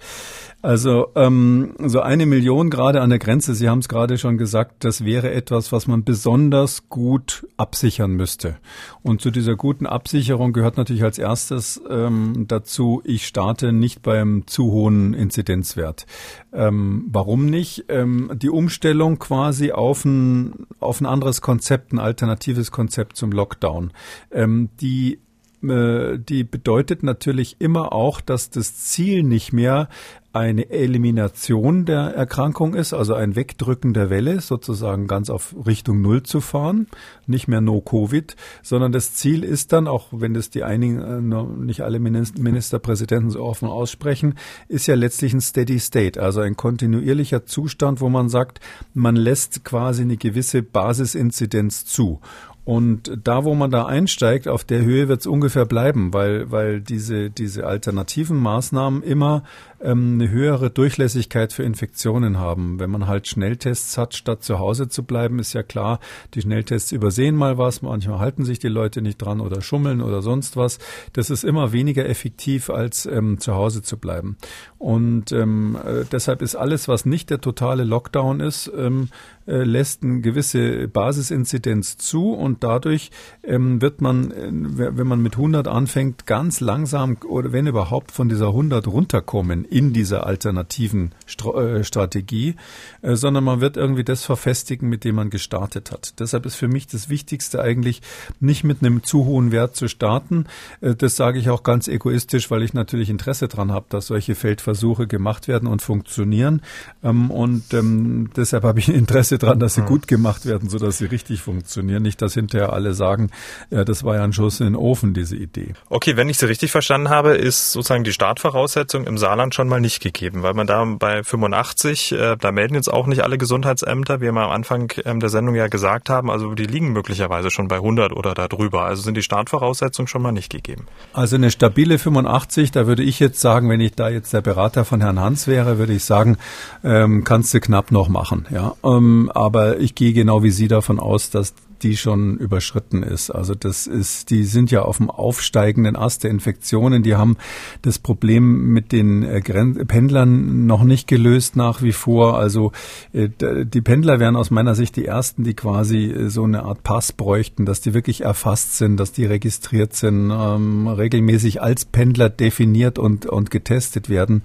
Also 0.61 1.09
ähm, 1.15 1.75
so 1.85 1.99
eine 1.99 2.25
Million 2.25 2.69
gerade 2.69 3.01
an 3.01 3.09
der 3.09 3.19
Grenze, 3.19 3.53
Sie 3.53 3.67
haben 3.67 3.79
es 3.79 3.89
gerade 3.89 4.17
schon 4.17 4.37
gesagt, 4.37 4.85
das 4.85 5.03
wäre 5.03 5.31
etwas, 5.31 5.73
was 5.73 5.87
man 5.87 6.05
besonders 6.05 6.87
gut 6.87 7.45
absichern 7.57 8.11
müsste. 8.11 8.55
Und 9.01 9.21
zu 9.21 9.29
dieser 9.29 9.57
guten 9.57 9.85
Absicherung 9.85 10.53
gehört 10.53 10.77
natürlich 10.77 11.03
als 11.03 11.17
erstes 11.17 11.81
ähm, 11.89 12.45
dazu, 12.47 13.01
ich 13.03 13.27
starte 13.27 13.73
nicht 13.73 14.03
beim 14.03 14.47
zu 14.47 14.71
hohen 14.71 15.13
Inzidenzwert. 15.13 16.05
Ähm, 16.53 17.09
warum 17.11 17.47
nicht? 17.47 17.85
Ähm, 17.89 18.31
die 18.43 18.49
Umstellung 18.49 19.17
quasi 19.19 19.71
auf 19.71 20.05
ein, 20.05 20.67
auf 20.79 21.01
ein 21.01 21.05
anderes 21.05 21.41
Konzept, 21.41 21.93
ein 21.93 21.99
alternatives 21.99 22.71
Konzept 22.71 23.15
zum 23.15 23.31
Lockdown. 23.31 23.91
Ähm, 24.31 24.69
die 24.81 25.19
die 25.63 26.43
bedeutet 26.43 27.03
natürlich 27.03 27.55
immer 27.59 27.93
auch, 27.93 28.19
dass 28.19 28.49
das 28.49 28.75
Ziel 28.75 29.23
nicht 29.23 29.53
mehr 29.53 29.87
eine 30.33 30.71
Elimination 30.71 31.85
der 31.85 32.15
Erkrankung 32.15 32.73
ist, 32.73 32.91
also 32.91 33.13
ein 33.13 33.35
Wegdrücken 33.35 33.93
der 33.93 34.09
Welle, 34.09 34.41
sozusagen 34.41 35.05
ganz 35.05 35.29
auf 35.29 35.55
Richtung 35.67 36.01
Null 36.01 36.23
zu 36.23 36.41
fahren, 36.41 36.87
nicht 37.27 37.47
mehr 37.47 37.61
No-Covid, 37.61 38.35
sondern 38.63 38.91
das 38.91 39.13
Ziel 39.13 39.43
ist 39.43 39.73
dann, 39.73 39.87
auch 39.87 40.07
wenn 40.11 40.33
das 40.33 40.49
die 40.49 40.63
einigen, 40.63 41.31
äh, 41.31 41.43
nicht 41.63 41.81
alle 41.81 41.99
Ministerpräsidenten 41.99 43.29
so 43.29 43.43
offen 43.43 43.67
aussprechen, 43.67 44.33
ist 44.67 44.87
ja 44.87 44.95
letztlich 44.95 45.33
ein 45.33 45.41
Steady 45.41 45.79
State, 45.79 46.19
also 46.19 46.41
ein 46.41 46.57
kontinuierlicher 46.57 47.45
Zustand, 47.45 48.01
wo 48.01 48.09
man 48.09 48.27
sagt, 48.27 48.59
man 48.95 49.15
lässt 49.15 49.63
quasi 49.63 50.01
eine 50.01 50.17
gewisse 50.17 50.63
Basisinzidenz 50.63 51.85
zu. 51.85 52.21
Und 52.65 53.11
da, 53.23 53.43
wo 53.43 53.55
man 53.55 53.71
da 53.71 53.85
einsteigt, 53.85 54.47
auf 54.47 54.63
der 54.63 54.83
Höhe 54.83 55.09
wird 55.09 55.19
es 55.19 55.27
ungefähr 55.27 55.65
bleiben, 55.65 56.13
weil, 56.13 56.49
weil 56.49 56.79
diese, 56.79 57.29
diese 57.29 57.67
alternativen 57.67 58.37
Maßnahmen 58.37 59.03
immer 59.03 59.43
ähm, 59.83 60.13
eine 60.13 60.29
höhere 60.29 60.69
Durchlässigkeit 60.69 61.51
für 61.51 61.63
Infektionen 61.63 62.39
haben. 62.39 62.79
Wenn 62.79 62.89
man 62.89 63.07
halt 63.07 63.27
Schnelltests 63.27 63.97
hat, 63.97 64.15
statt 64.15 64.43
zu 64.43 64.59
Hause 64.59 64.87
zu 64.87 65.03
bleiben, 65.03 65.39
ist 65.39 65.53
ja 65.53 65.61
klar, 65.61 65.99
die 66.33 66.41
Schnelltests 66.41 66.93
übersehen 66.93 67.35
mal 67.35 67.57
was, 67.57 67.81
manchmal 67.81 68.19
halten 68.19 68.45
sich 68.45 68.59
die 68.59 68.69
Leute 68.69 69.01
nicht 69.01 69.17
dran 69.17 69.41
oder 69.41 69.61
schummeln 69.61 70.01
oder 70.01 70.21
sonst 70.21 70.55
was. 70.55 70.79
Das 71.11 71.29
ist 71.29 71.43
immer 71.43 71.73
weniger 71.73 72.07
effektiv, 72.07 72.69
als 72.69 73.05
ähm, 73.05 73.39
zu 73.39 73.55
Hause 73.55 73.81
zu 73.81 73.97
bleiben. 73.97 74.37
Und 74.77 75.31
ähm, 75.31 75.77
äh, 75.83 76.05
deshalb 76.11 76.41
ist 76.41 76.55
alles, 76.55 76.87
was 76.87 77.05
nicht 77.05 77.29
der 77.29 77.41
totale 77.41 77.83
Lockdown 77.83 78.39
ist, 78.39 78.71
ähm, 78.75 79.09
äh, 79.45 79.63
lässt 79.63 80.03
eine 80.03 80.21
gewisse 80.21 80.87
Basisinzidenz 80.87 81.97
zu 81.97 82.31
und 82.33 82.52
und 82.53 82.63
dadurch 82.63 83.09
ähm, 83.43 83.81
wird 83.81 83.99
man, 83.99 84.29
äh, 84.29 84.51
wenn 84.51 85.07
man 85.07 85.23
mit 85.23 85.37
100 85.37 85.67
anfängt, 85.67 86.27
ganz 86.27 86.59
langsam 86.59 87.17
oder 87.27 87.51
wenn 87.51 87.65
überhaupt 87.65 88.11
von 88.11 88.29
dieser 88.29 88.49
100 88.49 88.85
runterkommen 88.85 89.65
in 89.65 89.91
dieser 89.91 90.27
alternativen 90.27 91.13
Stra 91.25 91.63
äh, 91.63 91.83
Strategie, 91.83 92.55
äh, 93.01 93.15
sondern 93.15 93.43
man 93.43 93.59
wird 93.59 93.75
irgendwie 93.75 94.03
das 94.03 94.23
verfestigen, 94.23 94.87
mit 94.87 95.03
dem 95.03 95.15
man 95.15 95.31
gestartet 95.31 95.91
hat. 95.91 96.19
Deshalb 96.19 96.45
ist 96.45 96.53
für 96.53 96.67
mich 96.67 96.85
das 96.85 97.09
Wichtigste 97.09 97.59
eigentlich, 97.59 98.03
nicht 98.39 98.63
mit 98.63 98.83
einem 98.83 99.01
zu 99.01 99.25
hohen 99.25 99.51
Wert 99.51 99.75
zu 99.75 99.87
starten. 99.87 100.45
Äh, 100.81 100.93
das 100.93 101.15
sage 101.15 101.39
ich 101.39 101.49
auch 101.49 101.63
ganz 101.63 101.87
egoistisch, 101.87 102.51
weil 102.51 102.61
ich 102.61 102.75
natürlich 102.75 103.09
Interesse 103.09 103.47
daran 103.47 103.71
habe, 103.71 103.87
dass 103.89 104.05
solche 104.05 104.35
Feldversuche 104.35 105.07
gemacht 105.07 105.47
werden 105.47 105.67
und 105.67 105.81
funktionieren. 105.81 106.61
Ähm, 107.03 107.31
und 107.31 107.73
ähm, 107.73 108.29
deshalb 108.35 108.63
habe 108.63 108.77
ich 108.77 108.89
Interesse 108.93 109.39
daran, 109.39 109.59
dass 109.59 109.73
sie 109.73 109.81
mhm. 109.81 109.87
gut 109.87 110.07
gemacht 110.07 110.45
werden, 110.45 110.69
sodass 110.69 110.99
sie 110.99 111.05
richtig 111.05 111.41
funktionieren. 111.41 112.03
Nicht, 112.03 112.21
dass 112.21 112.33
hinterher 112.43 112.73
alle 112.73 112.93
sagen, 112.93 113.29
ja, 113.69 113.83
das 113.83 114.03
war 114.03 114.15
ja 114.15 114.23
ein 114.23 114.33
Schuss 114.33 114.59
in 114.59 114.67
den 114.67 114.75
Ofen, 114.75 115.13
diese 115.13 115.35
Idee. 115.35 115.73
Okay, 115.89 116.15
wenn 116.17 116.29
ich 116.29 116.37
Sie 116.37 116.45
richtig 116.45 116.71
verstanden 116.71 117.09
habe, 117.09 117.35
ist 117.35 117.71
sozusagen 117.71 118.03
die 118.03 118.13
Startvoraussetzung 118.13 119.05
im 119.05 119.17
Saarland 119.17 119.55
schon 119.55 119.67
mal 119.67 119.81
nicht 119.81 120.01
gegeben, 120.01 120.43
weil 120.43 120.53
man 120.53 120.67
da 120.67 120.83
bei 120.85 121.23
85, 121.23 122.11
äh, 122.11 122.37
da 122.37 122.51
melden 122.51 122.75
jetzt 122.75 122.91
auch 122.91 123.07
nicht 123.07 123.23
alle 123.23 123.37
Gesundheitsämter, 123.37 124.21
wie 124.21 124.31
wir 124.31 124.41
am 124.41 124.51
Anfang 124.51 124.91
ähm, 125.05 125.19
der 125.19 125.29
Sendung 125.29 125.55
ja 125.55 125.67
gesagt 125.67 126.09
haben, 126.09 126.29
also 126.29 126.53
die 126.53 126.65
liegen 126.65 126.93
möglicherweise 126.93 127.51
schon 127.51 127.67
bei 127.67 127.77
100 127.77 128.13
oder 128.13 128.33
darüber. 128.33 128.85
Also 128.85 129.03
sind 129.03 129.15
die 129.15 129.23
Startvoraussetzungen 129.23 130.07
schon 130.07 130.21
mal 130.21 130.31
nicht 130.31 130.51
gegeben. 130.51 130.87
Also 131.13 131.35
eine 131.35 131.51
stabile 131.51 131.97
85, 131.97 132.71
da 132.71 132.87
würde 132.87 133.03
ich 133.03 133.19
jetzt 133.19 133.39
sagen, 133.39 133.69
wenn 133.69 133.79
ich 133.79 133.93
da 133.93 134.09
jetzt 134.09 134.33
der 134.33 134.41
Berater 134.41 134.85
von 134.85 135.01
Herrn 135.01 135.19
Hans 135.19 135.47
wäre, 135.47 135.77
würde 135.77 135.93
ich 135.93 136.03
sagen, 136.03 136.37
ähm, 136.83 137.23
kannst 137.23 137.53
du 137.53 137.59
knapp 137.59 137.91
noch 137.91 138.09
machen. 138.09 138.47
Ja, 138.49 138.73
ähm, 138.83 139.31
aber 139.33 139.79
ich 139.79 139.95
gehe 139.95 140.13
genau 140.13 140.43
wie 140.43 140.51
Sie 140.51 140.67
davon 140.67 140.99
aus, 140.99 141.29
dass 141.29 141.53
die 141.83 141.97
schon 141.97 142.37
überschritten 142.37 143.03
ist. 143.03 143.29
Also 143.29 143.55
das 143.55 143.87
ist, 143.87 144.29
die 144.29 144.43
sind 144.43 144.71
ja 144.71 144.83
auf 144.83 144.97
dem 144.97 145.09
aufsteigenden 145.09 145.95
Ast 145.95 146.23
der 146.23 146.31
Infektionen. 146.31 147.03
Die 147.03 147.15
haben 147.15 147.37
das 147.81 147.99
Problem 147.99 148.73
mit 148.73 148.91
den 148.91 149.23
äh, 149.23 149.41
Pendlern 149.41 150.65
noch 150.65 150.83
nicht 150.83 151.07
gelöst 151.07 151.55
nach 151.55 151.81
wie 151.81 151.91
vor. 151.91 152.37
Also 152.37 152.71
äh, 153.11 153.29
die 153.65 153.81
Pendler 153.81 154.19
wären 154.19 154.35
aus 154.35 154.51
meiner 154.51 154.75
Sicht 154.75 154.95
die 154.95 155.05
ersten, 155.05 155.43
die 155.43 155.53
quasi 155.53 156.05
äh, 156.05 156.29
so 156.29 156.43
eine 156.43 156.63
Art 156.63 156.83
Pass 156.83 157.11
bräuchten, 157.11 157.65
dass 157.65 157.81
die 157.81 157.93
wirklich 157.93 158.21
erfasst 158.21 158.77
sind, 158.77 158.97
dass 158.97 159.11
die 159.11 159.25
registriert 159.25 159.93
sind, 159.93 160.31
ähm, 160.31 160.87
regelmäßig 160.87 161.61
als 161.61 161.85
Pendler 161.85 162.29
definiert 162.29 162.97
und, 162.97 163.25
und 163.25 163.51
getestet 163.51 164.09
werden. 164.09 164.43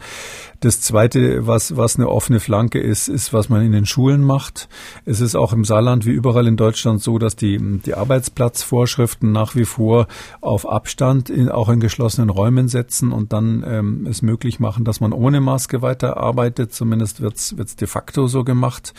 Das 0.61 0.81
zweite, 0.81 1.47
was, 1.47 1.77
was 1.77 1.97
eine 1.97 2.09
offene 2.09 2.41
Flanke 2.41 2.81
ist, 2.81 3.09
ist, 3.09 3.33
was 3.33 3.49
man 3.49 3.65
in 3.65 3.73
den 3.73 3.87
Schulen 3.87 4.25
macht. 4.25 4.69
Es 5.05 5.21
ist 5.21 5.37
auch 5.37 5.53
im 5.53 5.65
Saarland 5.65 6.05
wie 6.05 6.11
überall 6.11 6.49
in 6.49 6.57
Deutschland 6.57 7.01
so, 7.01 7.19
dass 7.19 7.28
die, 7.37 7.59
die 7.85 7.95
Arbeitsplatzvorschriften 7.95 9.33
nach 9.33 9.55
wie 9.55 9.65
vor 9.65 10.07
auf 10.41 10.69
Abstand 10.69 11.31
in, 11.31 11.49
auch 11.49 11.69
in 11.69 11.81
geschlossenen 11.81 12.31
Räumen 12.31 12.69
setzen 12.69 13.13
und 13.13 13.33
dann 13.33 13.65
ähm, 13.67 14.07
es 14.09 14.23
möglich 14.23 14.61
machen, 14.61 14.85
dass 14.85 15.01
man 15.01 15.13
ohne 15.13 15.41
Maske 15.41 15.83
weiterarbeitet. 15.83 16.73
Zumindest 16.73 17.21
wird's 17.21 17.57
wird's 17.57 17.77
de 17.77 17.89
facto 17.89 18.27
so 18.27 18.45
gemacht. 18.45 18.95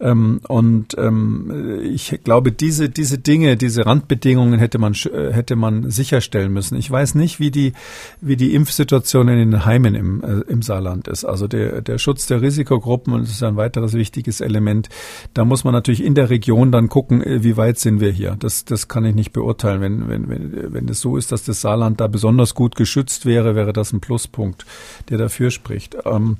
Ähm, 0.00 0.40
und 0.48 0.96
ähm, 0.98 1.80
ich 1.82 2.20
glaube, 2.24 2.52
diese, 2.52 2.88
diese 2.88 3.18
Dinge, 3.18 3.56
diese 3.56 3.86
Randbedingungen 3.86 4.58
hätte 4.58 4.78
man, 4.78 4.94
hätte 4.94 5.56
man 5.56 5.90
sicherstellen 5.90 6.52
müssen. 6.52 6.76
Ich 6.76 6.90
weiß 6.90 7.14
nicht, 7.14 7.40
wie 7.40 7.50
die, 7.50 7.72
wie 8.20 8.36
die 8.36 8.54
Impfsituation 8.54 9.28
in 9.28 9.38
den 9.38 9.64
Heimen 9.64 9.94
im, 9.94 10.22
äh, 10.22 10.40
im 10.50 10.62
Saarland 10.62 11.08
ist. 11.08 11.24
Also 11.24 11.48
der, 11.48 11.80
der 11.82 11.98
Schutz 11.98 12.26
der 12.26 12.42
Risikogruppen, 12.42 13.22
ist 13.22 13.42
ein 13.42 13.56
weiteres 13.56 13.94
wichtiges 13.94 14.40
Element, 14.40 14.88
da 15.34 15.44
muss 15.44 15.64
man 15.64 15.72
natürlich 15.72 16.04
in 16.04 16.14
der 16.14 16.30
Region 16.30 16.72
dann 16.72 16.88
gucken, 16.88 17.22
äh, 17.22 17.42
wie 17.42 17.56
weit 17.56 17.71
sind 17.80 18.00
wir 18.00 18.10
hier. 18.10 18.36
Das, 18.38 18.64
das 18.64 18.88
kann 18.88 19.04
ich 19.04 19.14
nicht 19.14 19.32
beurteilen. 19.32 19.80
Wenn, 19.80 20.08
wenn, 20.08 20.28
wenn, 20.28 20.72
wenn 20.72 20.88
es 20.88 21.00
so 21.00 21.16
ist, 21.16 21.32
dass 21.32 21.44
das 21.44 21.60
Saarland 21.60 22.00
da 22.00 22.06
besonders 22.06 22.54
gut 22.54 22.76
geschützt 22.76 23.26
wäre, 23.26 23.54
wäre 23.54 23.72
das 23.72 23.92
ein 23.92 24.00
Pluspunkt, 24.00 24.64
der 25.08 25.18
dafür 25.18 25.50
spricht. 25.50 25.96
Ähm, 26.04 26.38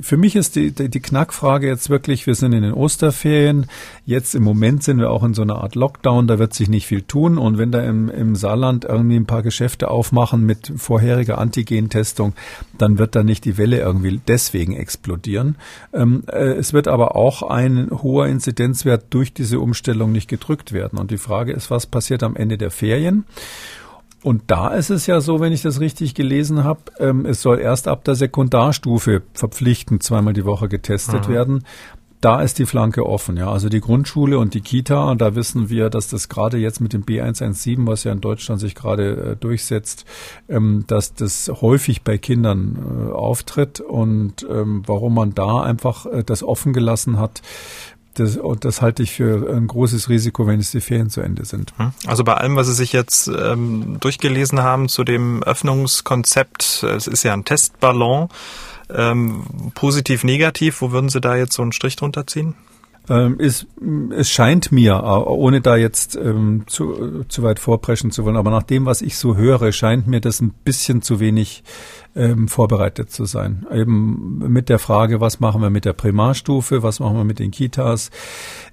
für 0.00 0.16
mich 0.16 0.36
ist 0.36 0.56
die, 0.56 0.72
die, 0.72 0.88
die 0.88 1.00
Knackfrage 1.00 1.66
jetzt 1.66 1.90
wirklich, 1.90 2.26
wir 2.26 2.34
sind 2.34 2.52
in 2.52 2.62
den 2.62 2.74
Osterferien. 2.74 3.66
Jetzt 4.06 4.34
im 4.34 4.42
Moment 4.42 4.82
sind 4.82 4.98
wir 4.98 5.10
auch 5.10 5.22
in 5.22 5.34
so 5.34 5.42
einer 5.42 5.56
Art 5.56 5.74
Lockdown, 5.74 6.26
da 6.26 6.38
wird 6.38 6.54
sich 6.54 6.68
nicht 6.68 6.86
viel 6.86 7.02
tun. 7.02 7.38
Und 7.38 7.58
wenn 7.58 7.70
da 7.70 7.82
im, 7.82 8.08
im 8.08 8.36
Saarland 8.36 8.84
irgendwie 8.84 9.16
ein 9.16 9.26
paar 9.26 9.42
Geschäfte 9.42 9.90
aufmachen 9.90 10.44
mit 10.44 10.72
vorheriger 10.76 11.38
Antigentestung, 11.38 12.34
dann 12.78 12.98
wird 12.98 13.14
da 13.14 13.22
nicht 13.22 13.44
die 13.44 13.58
Welle 13.58 13.78
irgendwie 13.78 14.20
deswegen 14.26 14.74
explodieren. 14.74 15.56
Ähm, 15.92 16.24
äh, 16.26 16.52
es 16.52 16.72
wird 16.72 16.88
aber 16.88 17.16
auch 17.16 17.42
ein 17.42 17.90
hoher 17.90 18.26
Inzidenzwert 18.26 19.04
durch 19.10 19.32
diese 19.32 19.60
Umstellung 19.60 20.12
nicht 20.12 20.28
gedrückt 20.28 20.69
werden. 20.72 20.98
Und 20.98 21.10
die 21.10 21.18
Frage 21.18 21.52
ist, 21.52 21.70
was 21.70 21.86
passiert 21.86 22.22
am 22.22 22.36
Ende 22.36 22.58
der 22.58 22.70
Ferien? 22.70 23.24
Und 24.22 24.42
da 24.48 24.68
ist 24.68 24.90
es 24.90 25.06
ja 25.06 25.20
so, 25.20 25.40
wenn 25.40 25.52
ich 25.52 25.62
das 25.62 25.80
richtig 25.80 26.14
gelesen 26.14 26.62
habe, 26.62 26.80
ähm, 26.98 27.24
es 27.24 27.40
soll 27.40 27.58
erst 27.58 27.88
ab 27.88 28.04
der 28.04 28.14
Sekundarstufe 28.14 29.22
verpflichtend 29.32 30.02
zweimal 30.02 30.34
die 30.34 30.44
Woche 30.44 30.68
getestet 30.68 31.28
mhm. 31.28 31.32
werden 31.32 31.64
da 32.20 32.42
ist 32.42 32.58
die 32.58 32.66
Flanke 32.66 33.06
offen. 33.06 33.36
Ja, 33.36 33.50
also 33.50 33.68
die 33.68 33.80
Grundschule 33.80 34.38
und 34.38 34.52
die 34.52 34.60
Kita. 34.60 35.10
Und 35.10 35.20
da 35.20 35.34
wissen 35.34 35.70
wir, 35.70 35.88
dass 35.88 36.08
das 36.08 36.28
gerade 36.28 36.58
jetzt 36.58 36.80
mit 36.80 36.92
dem 36.92 37.04
B117, 37.04 37.86
was 37.86 38.04
ja 38.04 38.12
in 38.12 38.20
Deutschland 38.20 38.60
sich 38.60 38.74
gerade 38.74 39.32
äh, 39.32 39.36
durchsetzt, 39.36 40.04
ähm, 40.48 40.84
dass 40.86 41.14
das 41.14 41.50
häufig 41.60 42.02
bei 42.02 42.18
Kindern 42.18 43.08
äh, 43.08 43.12
auftritt 43.12 43.80
und 43.80 44.46
ähm, 44.50 44.82
warum 44.86 45.14
man 45.14 45.34
da 45.34 45.62
einfach 45.62 46.06
äh, 46.06 46.22
das 46.22 46.42
offen 46.42 46.72
gelassen 46.72 47.18
hat. 47.18 47.40
Das, 48.14 48.36
und 48.36 48.64
das 48.64 48.82
halte 48.82 49.02
ich 49.02 49.12
für 49.12 49.54
ein 49.54 49.66
großes 49.66 50.08
Risiko, 50.08 50.46
wenn 50.46 50.58
es 50.58 50.72
die 50.72 50.80
Ferien 50.80 51.10
zu 51.10 51.20
Ende 51.20 51.44
sind. 51.44 51.72
Hm. 51.76 51.92
Also 52.06 52.24
bei 52.24 52.34
allem, 52.34 52.56
was 52.56 52.66
Sie 52.66 52.74
sich 52.74 52.92
jetzt 52.92 53.28
ähm, 53.28 53.98
durchgelesen 54.00 54.62
haben 54.62 54.88
zu 54.88 55.04
dem 55.04 55.42
Öffnungskonzept, 55.42 56.82
es 56.82 57.06
ist 57.06 57.22
ja 57.22 57.32
ein 57.32 57.44
Testballon. 57.44 58.28
Ähm, 58.92 59.44
positiv, 59.74 60.24
negativ, 60.24 60.82
wo 60.82 60.90
würden 60.90 61.08
Sie 61.08 61.20
da 61.20 61.36
jetzt 61.36 61.52
so 61.52 61.62
einen 61.62 61.72
Strich 61.72 61.94
drunter 61.94 62.26
ziehen? 62.26 62.56
Ähm, 63.08 63.38
es, 63.40 63.66
es 64.16 64.30
scheint 64.30 64.70
mir, 64.70 64.92
äh, 64.92 65.30
ohne 65.30 65.60
da 65.60 65.76
jetzt 65.76 66.16
ähm, 66.16 66.64
zu, 66.66 67.24
zu 67.28 67.42
weit 67.42 67.58
vorpreschen 67.58 68.10
zu 68.10 68.24
wollen, 68.24 68.36
aber 68.36 68.50
nach 68.50 68.62
dem, 68.62 68.86
was 68.86 69.02
ich 69.02 69.16
so 69.16 69.36
höre, 69.36 69.72
scheint 69.72 70.06
mir 70.06 70.20
das 70.20 70.40
ein 70.40 70.50
bisschen 70.64 71.02
zu 71.02 71.18
wenig 71.18 71.64
ähm, 72.16 72.48
vorbereitet 72.48 73.10
zu 73.10 73.24
sein. 73.24 73.66
Eben 73.72 74.38
mit 74.38 74.68
der 74.68 74.78
Frage, 74.78 75.20
was 75.20 75.40
machen 75.40 75.62
wir 75.62 75.70
mit 75.70 75.84
der 75.84 75.92
Primarstufe, 75.92 76.82
was 76.82 77.00
machen 77.00 77.16
wir 77.16 77.24
mit 77.24 77.38
den 77.38 77.50
Kitas, 77.50 78.10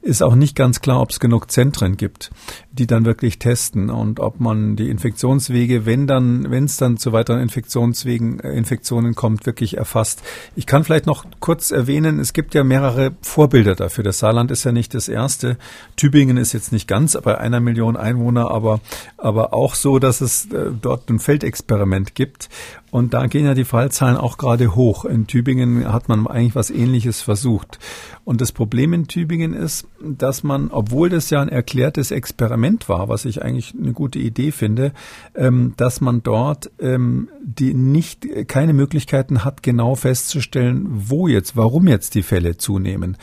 ist 0.01 0.23
auch 0.23 0.35
nicht 0.35 0.55
ganz 0.55 0.81
klar, 0.81 1.01
ob 1.01 1.11
es 1.11 1.19
genug 1.19 1.51
Zentren 1.51 1.97
gibt, 1.97 2.31
die 2.71 2.88
dann 2.88 3.05
wirklich 3.05 3.39
testen 3.39 3.89
und 3.89 4.19
ob 4.19 4.39
man 4.39 4.75
die 4.75 4.89
Infektionswege, 4.89 5.85
wenn 5.85 6.07
dann, 6.07 6.49
wenn 6.49 6.65
es 6.65 6.77
dann 6.77 6.97
zu 6.97 7.11
weiteren 7.13 7.39
Infektionswegen, 7.39 8.39
äh, 8.39 8.53
Infektionen 8.53 9.13
kommt, 9.15 9.45
wirklich 9.45 9.77
erfasst. 9.77 10.23
Ich 10.55 10.65
kann 10.65 10.83
vielleicht 10.83 11.05
noch 11.05 11.25
kurz 11.39 11.71
erwähnen, 11.71 12.19
es 12.19 12.33
gibt 12.33 12.55
ja 12.55 12.63
mehrere 12.63 13.11
Vorbilder 13.21 13.75
dafür. 13.75 14.03
Das 14.03 14.19
Saarland 14.19 14.49
ist 14.51 14.63
ja 14.63 14.71
nicht 14.71 14.93
das 14.93 15.07
erste. 15.07 15.57
Tübingen 15.95 16.38
ist 16.38 16.53
jetzt 16.53 16.71
nicht 16.71 16.88
ganz 16.88 17.17
bei 17.23 17.38
einer 17.38 17.59
Million 17.59 17.97
Einwohner, 17.97 18.49
aber, 18.49 18.79
aber 19.17 19.53
auch 19.53 19.75
so, 19.75 19.99
dass 19.99 20.21
es 20.21 20.51
äh, 20.51 20.71
dort 20.81 21.09
ein 21.09 21.19
Feldexperiment 21.19 22.15
gibt. 22.15 22.49
Und 22.89 23.13
da 23.13 23.27
gehen 23.27 23.45
ja 23.45 23.53
die 23.53 23.65
Fallzahlen 23.65 24.15
auch 24.15 24.38
gerade 24.38 24.75
hoch. 24.75 25.03
In 25.03 25.27
Tübingen 25.27 25.91
hat 25.91 26.07
man 26.07 26.25
eigentlich 26.25 26.55
was 26.55 26.69
Ähnliches 26.69 27.21
versucht. 27.21 27.79
Und 28.23 28.39
das 28.39 28.53
Problem 28.53 28.93
in 28.93 29.07
Tübingen 29.07 29.53
ist, 29.53 29.88
dass 30.01 30.43
man, 30.43 30.69
obwohl 30.71 31.09
das 31.09 31.29
ja 31.29 31.41
ein 31.41 31.49
erklärtes 31.49 32.11
Experiment 32.11 32.88
war, 32.88 33.09
was 33.09 33.25
ich 33.25 33.41
eigentlich 33.43 33.73
eine 33.77 33.91
gute 33.91 34.19
Idee 34.19 34.51
finde, 34.51 34.93
ähm, 35.35 35.73
dass 35.75 35.99
man 35.99 36.23
dort 36.23 36.71
ähm, 36.79 37.29
die 37.41 37.73
nicht 37.73 38.25
keine 38.47 38.73
Möglichkeiten 38.73 39.43
hat, 39.43 39.63
genau 39.63 39.95
festzustellen, 39.95 40.85
wo 40.89 41.27
jetzt, 41.27 41.57
warum 41.57 41.88
jetzt 41.88 42.15
die 42.15 42.23
Fälle 42.23 42.57
zunehmen. 42.57 43.17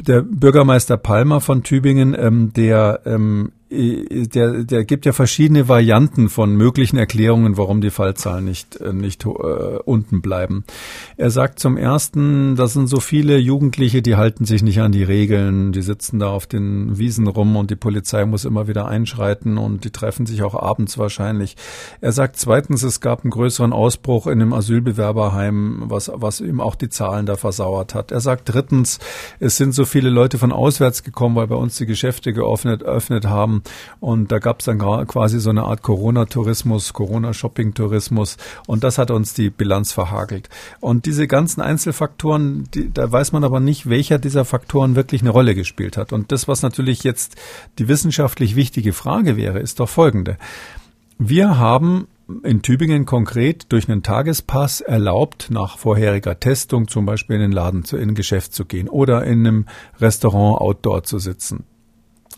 Der 0.00 0.22
Bürgermeister 0.22 0.96
Palmer 0.96 1.40
von 1.40 1.64
Tübingen, 1.64 2.16
ähm, 2.18 2.52
der 2.52 3.00
der, 3.70 4.64
der 4.64 4.84
gibt 4.84 5.04
ja 5.04 5.12
verschiedene 5.12 5.68
Varianten 5.68 6.30
von 6.30 6.56
möglichen 6.56 6.96
Erklärungen, 6.96 7.58
warum 7.58 7.80
die 7.80 7.90
Fallzahlen 7.90 8.44
nicht, 8.44 8.76
äh, 8.76 8.92
nicht 8.92 9.26
äh, 9.26 9.28
unten 9.28 10.22
bleiben. 10.22 10.64
Er 11.18 11.30
sagt 11.30 11.58
zum 11.58 11.76
ersten, 11.76 12.56
das 12.56 12.72
sind 12.72 12.88
so 12.88 13.00
viele 13.00 13.36
Jugendliche, 13.36 14.00
die 14.00 14.16
halten 14.16 14.46
sich 14.46 14.62
nicht 14.62 14.80
an 14.80 14.92
die 14.92 15.02
Regeln, 15.02 15.72
die 15.72 15.82
sitzen 15.82 16.18
da 16.18 16.30
auf 16.30 16.46
den 16.46 16.96
Wiesen 16.98 17.26
rum 17.26 17.56
und 17.56 17.70
die 17.70 17.76
Polizei 17.76 18.24
muss 18.24 18.46
immer 18.46 18.68
wieder 18.68 18.88
einschreiten 18.88 19.58
und 19.58 19.84
die 19.84 19.90
treffen 19.90 20.24
sich 20.24 20.42
auch 20.42 20.54
abends 20.54 20.96
wahrscheinlich. 20.96 21.56
Er 22.00 22.12
sagt 22.12 22.36
zweitens, 22.36 22.82
es 22.82 23.00
gab 23.00 23.24
einen 23.24 23.30
größeren 23.30 23.74
Ausbruch 23.74 24.26
in 24.26 24.40
einem 24.40 24.54
Asylbewerberheim, 24.54 25.84
was, 25.86 26.10
was 26.14 26.40
ihm 26.40 26.60
auch 26.60 26.74
die 26.74 26.88
Zahlen 26.88 27.26
da 27.26 27.36
versauert 27.36 27.94
hat. 27.94 28.12
Er 28.12 28.20
sagt 28.20 28.42
drittens, 28.46 28.98
es 29.40 29.58
sind 29.58 29.74
so 29.74 29.84
viele 29.84 30.08
Leute 30.08 30.38
von 30.38 30.52
auswärts 30.52 31.02
gekommen, 31.02 31.36
weil 31.36 31.48
bei 31.48 31.56
uns 31.56 31.76
die 31.76 31.86
Geschäfte 31.86 32.32
geöffnet, 32.32 32.80
geöffnet 32.80 33.26
haben 33.26 33.57
haben. 33.58 33.62
Und 34.00 34.32
da 34.32 34.38
gab 34.38 34.60
es 34.60 34.66
dann 34.66 34.78
quasi 34.78 35.40
so 35.40 35.50
eine 35.50 35.64
Art 35.64 35.82
Corona-Tourismus, 35.82 36.92
Corona-Shopping-Tourismus. 36.92 38.36
Und 38.66 38.84
das 38.84 38.98
hat 38.98 39.10
uns 39.10 39.34
die 39.34 39.50
Bilanz 39.50 39.92
verhagelt. 39.92 40.48
Und 40.80 41.06
diese 41.06 41.26
ganzen 41.26 41.60
Einzelfaktoren, 41.60 42.68
die, 42.74 42.92
da 42.92 43.10
weiß 43.10 43.32
man 43.32 43.44
aber 43.44 43.60
nicht, 43.60 43.88
welcher 43.88 44.18
dieser 44.18 44.44
Faktoren 44.44 44.96
wirklich 44.96 45.22
eine 45.22 45.30
Rolle 45.30 45.54
gespielt 45.54 45.96
hat. 45.96 46.12
Und 46.12 46.32
das, 46.32 46.48
was 46.48 46.62
natürlich 46.62 47.04
jetzt 47.04 47.36
die 47.78 47.88
wissenschaftlich 47.88 48.56
wichtige 48.56 48.92
Frage 48.92 49.36
wäre, 49.36 49.58
ist 49.58 49.80
doch 49.80 49.88
folgende. 49.88 50.36
Wir 51.18 51.58
haben 51.58 52.06
in 52.42 52.60
Tübingen 52.60 53.06
konkret 53.06 53.72
durch 53.72 53.88
einen 53.88 54.02
Tagespass 54.02 54.82
erlaubt, 54.82 55.48
nach 55.50 55.78
vorheriger 55.78 56.38
Testung 56.38 56.86
zum 56.86 57.06
Beispiel 57.06 57.36
in 57.36 57.42
den 57.42 57.52
Laden, 57.52 57.84
zu, 57.84 57.96
in 57.96 58.10
ein 58.10 58.14
Geschäft 58.14 58.54
zu 58.54 58.66
gehen 58.66 58.88
oder 58.88 59.24
in 59.24 59.46
einem 59.46 59.64
Restaurant 59.98 60.60
outdoor 60.60 61.04
zu 61.04 61.18
sitzen. 61.18 61.64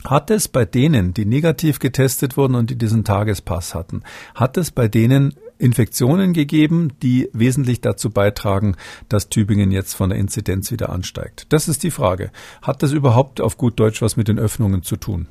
Hat 0.04 0.30
es 0.30 0.48
bei 0.48 0.64
denen, 0.64 1.12
die 1.14 1.26
negativ 1.26 1.78
getestet 1.78 2.36
wurden 2.36 2.54
und 2.54 2.70
die 2.70 2.78
diesen 2.78 3.04
Tagespass 3.04 3.74
hatten, 3.74 4.02
hat 4.34 4.56
es 4.56 4.70
bei 4.70 4.88
denen 4.88 5.34
Infektionen 5.58 6.32
gegeben, 6.32 6.92
die 7.02 7.28
wesentlich 7.32 7.82
dazu 7.82 8.10
beitragen, 8.10 8.76
dass 9.08 9.28
Tübingen 9.28 9.70
jetzt 9.70 9.94
von 9.94 10.08
der 10.08 10.18
Inzidenz 10.18 10.72
wieder 10.72 10.88
ansteigt? 10.88 11.46
Das 11.50 11.68
ist 11.68 11.82
die 11.82 11.90
Frage. 11.90 12.32
Hat 12.62 12.82
das 12.82 12.92
überhaupt 12.92 13.40
auf 13.40 13.58
gut 13.58 13.78
Deutsch 13.78 14.00
was 14.00 14.16
mit 14.16 14.28
den 14.28 14.38
Öffnungen 14.38 14.82
zu 14.82 14.96
tun? 14.96 15.28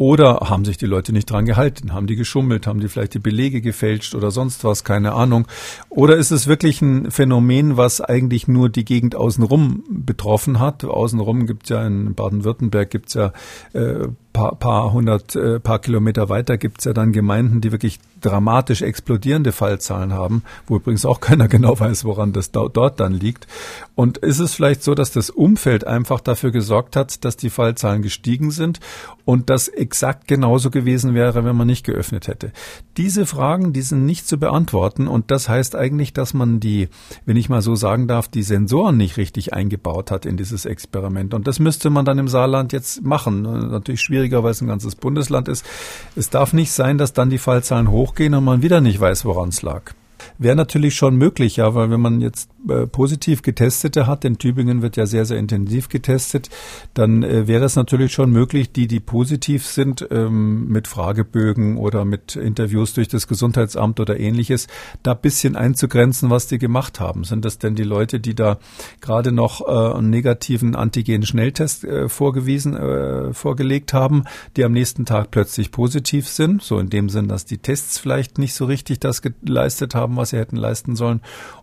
Oder 0.00 0.46
haben 0.48 0.64
sich 0.64 0.78
die 0.78 0.86
Leute 0.86 1.12
nicht 1.12 1.30
dran 1.30 1.44
gehalten? 1.44 1.92
Haben 1.92 2.06
die 2.06 2.16
geschummelt? 2.16 2.66
Haben 2.66 2.80
die 2.80 2.88
vielleicht 2.88 3.12
die 3.12 3.18
Belege 3.18 3.60
gefälscht 3.60 4.14
oder 4.14 4.30
sonst 4.30 4.64
was? 4.64 4.82
Keine 4.82 5.12
Ahnung. 5.12 5.46
Oder 5.90 6.16
ist 6.16 6.30
es 6.30 6.46
wirklich 6.46 6.80
ein 6.80 7.10
Phänomen, 7.10 7.76
was 7.76 8.00
eigentlich 8.00 8.48
nur 8.48 8.70
die 8.70 8.86
Gegend 8.86 9.14
außenrum 9.14 9.84
betroffen 9.90 10.58
hat? 10.58 10.84
Außenrum 10.84 11.44
gibt 11.44 11.64
es 11.64 11.68
ja 11.68 11.86
in 11.86 12.14
Baden-Württemberg 12.14 12.88
gibt 12.88 13.08
es 13.08 13.14
ja 13.14 13.34
äh, 13.74 14.08
paar, 14.32 14.54
paar 14.54 14.92
hundert, 14.92 15.34
äh, 15.34 15.60
paar 15.60 15.80
Kilometer 15.80 16.28
weiter 16.28 16.56
gibt's 16.56 16.84
ja 16.84 16.92
dann 16.92 17.12
Gemeinden, 17.12 17.60
die 17.60 17.72
wirklich 17.72 17.98
dramatisch 18.20 18.82
explodierende 18.82 19.52
Fallzahlen 19.52 20.12
haben, 20.12 20.42
wo 20.66 20.76
übrigens 20.76 21.04
auch 21.04 21.20
keiner 21.30 21.48
genau 21.48 21.78
weiß, 21.78 22.04
woran 22.04 22.32
das 22.32 22.50
da, 22.52 22.68
dort 22.72 23.00
dann 23.00 23.12
liegt. 23.12 23.46
Und 23.94 24.18
ist 24.18 24.38
es 24.38 24.54
vielleicht 24.54 24.82
so, 24.82 24.94
dass 24.94 25.10
das 25.10 25.30
Umfeld 25.30 25.86
einfach 25.86 26.20
dafür 26.20 26.50
gesorgt 26.50 26.96
hat, 26.96 27.24
dass 27.24 27.36
die 27.36 27.50
Fallzahlen 27.50 28.02
gestiegen 28.02 28.50
sind 28.50 28.80
und 29.24 29.50
das 29.50 29.68
exakt 29.68 30.28
genauso 30.28 30.70
gewesen 30.70 31.14
wäre, 31.14 31.44
wenn 31.44 31.56
man 31.56 31.66
nicht 31.66 31.84
geöffnet 31.84 32.28
hätte? 32.28 32.52
Diese 32.96 33.26
Fragen, 33.26 33.72
die 33.72 33.82
sind 33.82 34.06
nicht 34.06 34.26
zu 34.26 34.38
beantworten 34.38 35.08
und 35.08 35.30
das 35.30 35.48
heißt 35.48 35.74
eigentlich, 35.74 36.12
dass 36.12 36.34
man 36.34 36.60
die, 36.60 36.88
wenn 37.26 37.36
ich 37.36 37.48
mal 37.48 37.62
so 37.62 37.74
sagen 37.74 38.08
darf, 38.08 38.28
die 38.28 38.42
Sensoren 38.42 38.96
nicht 38.96 39.16
richtig 39.16 39.52
eingebaut 39.52 40.10
hat 40.10 40.26
in 40.26 40.36
dieses 40.36 40.64
Experiment. 40.64 41.34
Und 41.34 41.46
das 41.46 41.58
müsste 41.58 41.90
man 41.90 42.04
dann 42.04 42.18
im 42.18 42.28
Saarland 42.28 42.72
jetzt 42.72 43.02
machen. 43.02 43.42
Natürlich 43.42 44.00
schwierig 44.00 44.19
schwieriger, 44.20 44.44
weil 44.44 44.50
es 44.52 44.60
ein 44.60 44.68
ganzes 44.68 44.96
Bundesland 44.96 45.48
ist. 45.48 45.64
Es 46.16 46.30
darf 46.30 46.52
nicht 46.52 46.72
sein, 46.72 46.98
dass 46.98 47.12
dann 47.12 47.30
die 47.30 47.38
Fallzahlen 47.38 47.90
hochgehen 47.90 48.34
und 48.34 48.44
man 48.44 48.62
wieder 48.62 48.80
nicht 48.80 49.00
weiß, 49.00 49.24
woran 49.24 49.48
es 49.48 49.62
lag. 49.62 49.94
Wäre 50.38 50.56
natürlich 50.56 50.94
schon 50.94 51.16
möglich, 51.16 51.56
ja, 51.56 51.74
weil 51.74 51.90
wenn 51.90 52.00
man 52.00 52.20
jetzt 52.20 52.50
äh, 52.68 52.86
positiv 52.86 53.42
Getestete 53.42 54.06
hat, 54.06 54.24
in 54.24 54.38
Tübingen 54.38 54.82
wird 54.82 54.96
ja 54.96 55.06
sehr, 55.06 55.24
sehr 55.24 55.38
intensiv 55.38 55.88
getestet, 55.88 56.50
dann 56.94 57.22
äh, 57.22 57.46
wäre 57.46 57.64
es 57.64 57.76
natürlich 57.76 58.12
schon 58.12 58.30
möglich, 58.30 58.72
die, 58.72 58.86
die 58.86 59.00
positiv 59.00 59.66
sind, 59.66 60.06
ähm, 60.10 60.68
mit 60.68 60.88
Fragebögen 60.88 61.76
oder 61.76 62.04
mit 62.04 62.36
Interviews 62.36 62.94
durch 62.94 63.08
das 63.08 63.28
Gesundheitsamt 63.28 64.00
oder 64.00 64.18
ähnliches, 64.18 64.66
da 65.02 65.14
bisschen 65.14 65.56
einzugrenzen, 65.56 66.30
was 66.30 66.46
die 66.46 66.58
gemacht 66.58 67.00
haben. 67.00 67.24
Sind 67.24 67.44
das 67.44 67.58
denn 67.58 67.74
die 67.74 67.82
Leute, 67.82 68.20
die 68.20 68.34
da 68.34 68.58
gerade 69.00 69.32
noch 69.32 69.60
äh, 69.60 69.96
einen 69.96 70.10
negativen 70.10 70.74
Antigen-Schnelltest 70.74 71.84
äh, 71.84 72.08
vorgewiesen, 72.08 72.76
äh, 72.76 73.32
vorgelegt 73.32 73.92
haben, 73.92 74.24
die 74.56 74.64
am 74.64 74.72
nächsten 74.72 75.04
Tag 75.04 75.30
plötzlich 75.30 75.70
positiv 75.70 76.28
sind, 76.28 76.62
so 76.62 76.78
in 76.78 76.90
dem 76.90 77.08
Sinn, 77.08 77.28
dass 77.28 77.44
die 77.44 77.58
Tests 77.58 77.98
vielleicht 77.98 78.38
nicht 78.38 78.54
so 78.54 78.64
richtig 78.64 79.00
das 79.00 79.22
geleistet 79.22 79.94
haben, 79.94 80.09
was 80.16 80.30
sie 80.30 80.38
hätten 80.38 80.56
leisten 80.56 80.96
sollen? 80.96 81.20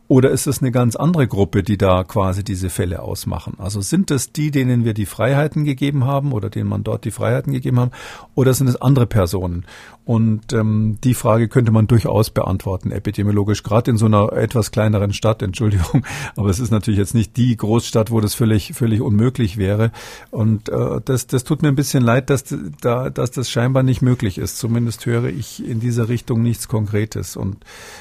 Oder 0.10 0.32
ist 0.32 0.48
es 0.48 0.62
eine 0.62 0.72
ganz 0.72 0.96
andere 0.96 1.28
Gruppe, 1.28 1.64
die 1.64 1.78
da 1.78 2.04
quasi 2.06 2.44
diese 2.44 2.70
Fälle 2.70 3.02
ausmachen? 3.02 3.56
Also 3.58 3.82
sind 3.82 4.10
es 4.10 4.32
die, 4.32 4.52
denen 4.52 4.86
wir 4.86 4.94
die 4.94 5.06
Freiheiten 5.06 5.66
gegeben 5.66 6.06
haben 6.06 6.32
oder 6.32 6.50
denen 6.50 6.70
man 6.70 6.84
dort 6.84 7.04
die 7.04 7.12
Freiheiten 7.12 7.52
gegeben 7.52 7.80
haben? 7.80 7.92
Oder 8.34 8.54
sind 8.54 8.68
es 8.68 8.82
andere 8.82 9.06
Personen? 9.06 9.66
Und 10.08 10.54
ähm, 10.54 10.98
die 11.04 11.14
Frage 11.14 11.50
könnte 11.50 11.74
man 11.74 11.88
durchaus 11.88 12.30
beantworten, 12.30 12.92
epidemiologisch, 12.92 13.62
gerade 13.62 13.92
in 13.92 13.98
so 13.98 14.06
einer 14.06 14.32
etwas 14.32 14.72
kleineren 14.72 15.12
Stadt, 15.12 15.42
Entschuldigung, 15.48 16.06
aber 16.38 16.50
es 16.50 16.60
ist 16.60 16.72
natürlich 16.72 16.98
jetzt 16.98 17.14
nicht 17.14 17.36
die 17.36 17.58
Großstadt, 17.58 18.10
wo 18.10 18.22
das 18.22 18.34
völlig, 18.34 18.72
völlig 18.74 19.02
unmöglich 19.02 19.58
wäre. 19.58 19.92
Und 20.32 20.70
äh, 20.70 21.02
das, 21.04 21.28
das 21.28 21.44
tut 21.44 21.62
mir 21.62 21.68
ein 21.68 21.76
bisschen 21.76 22.04
leid, 22.04 22.30
dass, 22.30 22.46
da, 22.80 23.10
dass 23.10 23.32
das 23.32 23.50
scheinbar 23.50 23.84
nicht 23.84 24.02
möglich 24.02 24.38
ist. 24.38 24.58
Zumindest 24.58 25.06
höre 25.06 25.26
ich 25.26 25.68
in 25.68 25.82
dieser 25.82 26.08
Richtung 26.08 26.42
nichts 26.42 26.70
Konkretes. 26.70 27.36
Und 27.36 27.58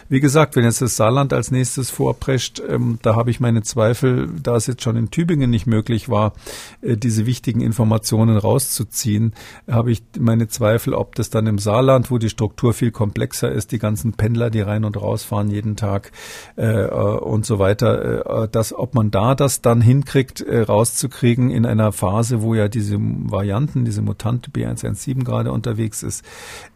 wie 0.08 0.20
gesagt, 0.20 0.54
wenn 0.54 0.62
jetzt 0.62 0.82
das 0.82 0.94
Saarland 0.94 1.32
als 1.32 1.50
nächstes 1.50 1.90
vorprescht, 1.96 2.62
ähm, 2.68 2.98
da 3.02 3.16
habe 3.16 3.30
ich 3.30 3.40
meine 3.40 3.62
Zweifel, 3.62 4.28
da 4.42 4.56
es 4.56 4.66
jetzt 4.66 4.82
schon 4.82 4.96
in 4.96 5.10
Tübingen 5.10 5.48
nicht 5.48 5.66
möglich 5.66 6.08
war, 6.08 6.34
äh, 6.82 6.96
diese 6.96 7.24
wichtigen 7.24 7.60
Informationen 7.60 8.36
rauszuziehen, 8.36 9.32
habe 9.68 9.90
ich 9.90 10.02
meine 10.18 10.46
Zweifel, 10.48 10.92
ob 10.92 11.14
das 11.14 11.30
dann 11.30 11.46
im 11.46 11.58
Saarland 11.58 12.10
wo 12.10 12.18
die 12.18 12.28
Struktur 12.28 12.74
viel 12.74 12.90
komplexer 12.90 13.50
ist, 13.50 13.72
die 13.72 13.78
ganzen 13.78 14.12
Pendler, 14.12 14.50
die 14.50 14.60
rein 14.60 14.84
und 14.84 15.00
raus 15.00 15.24
fahren 15.24 15.50
jeden 15.50 15.76
Tag 15.76 16.12
äh, 16.56 16.66
äh 16.66 17.16
und 17.16 17.46
so 17.46 17.58
weiter, 17.58 18.42
äh, 18.44 18.48
dass 18.48 18.74
ob 18.74 18.94
man 18.94 19.10
da 19.10 19.34
das 19.34 19.62
dann 19.62 19.80
hinkriegt, 19.80 20.42
äh, 20.42 20.60
rauszukriegen 20.60 21.50
in 21.50 21.64
einer 21.64 21.92
Phase, 21.92 22.42
wo 22.42 22.54
ja 22.54 22.68
diese 22.68 22.98
Varianten, 23.00 23.84
diese 23.86 24.02
Mutante 24.02 24.50
B117 24.50 25.24
gerade 25.24 25.50
unterwegs 25.50 26.02
ist, 26.02 26.24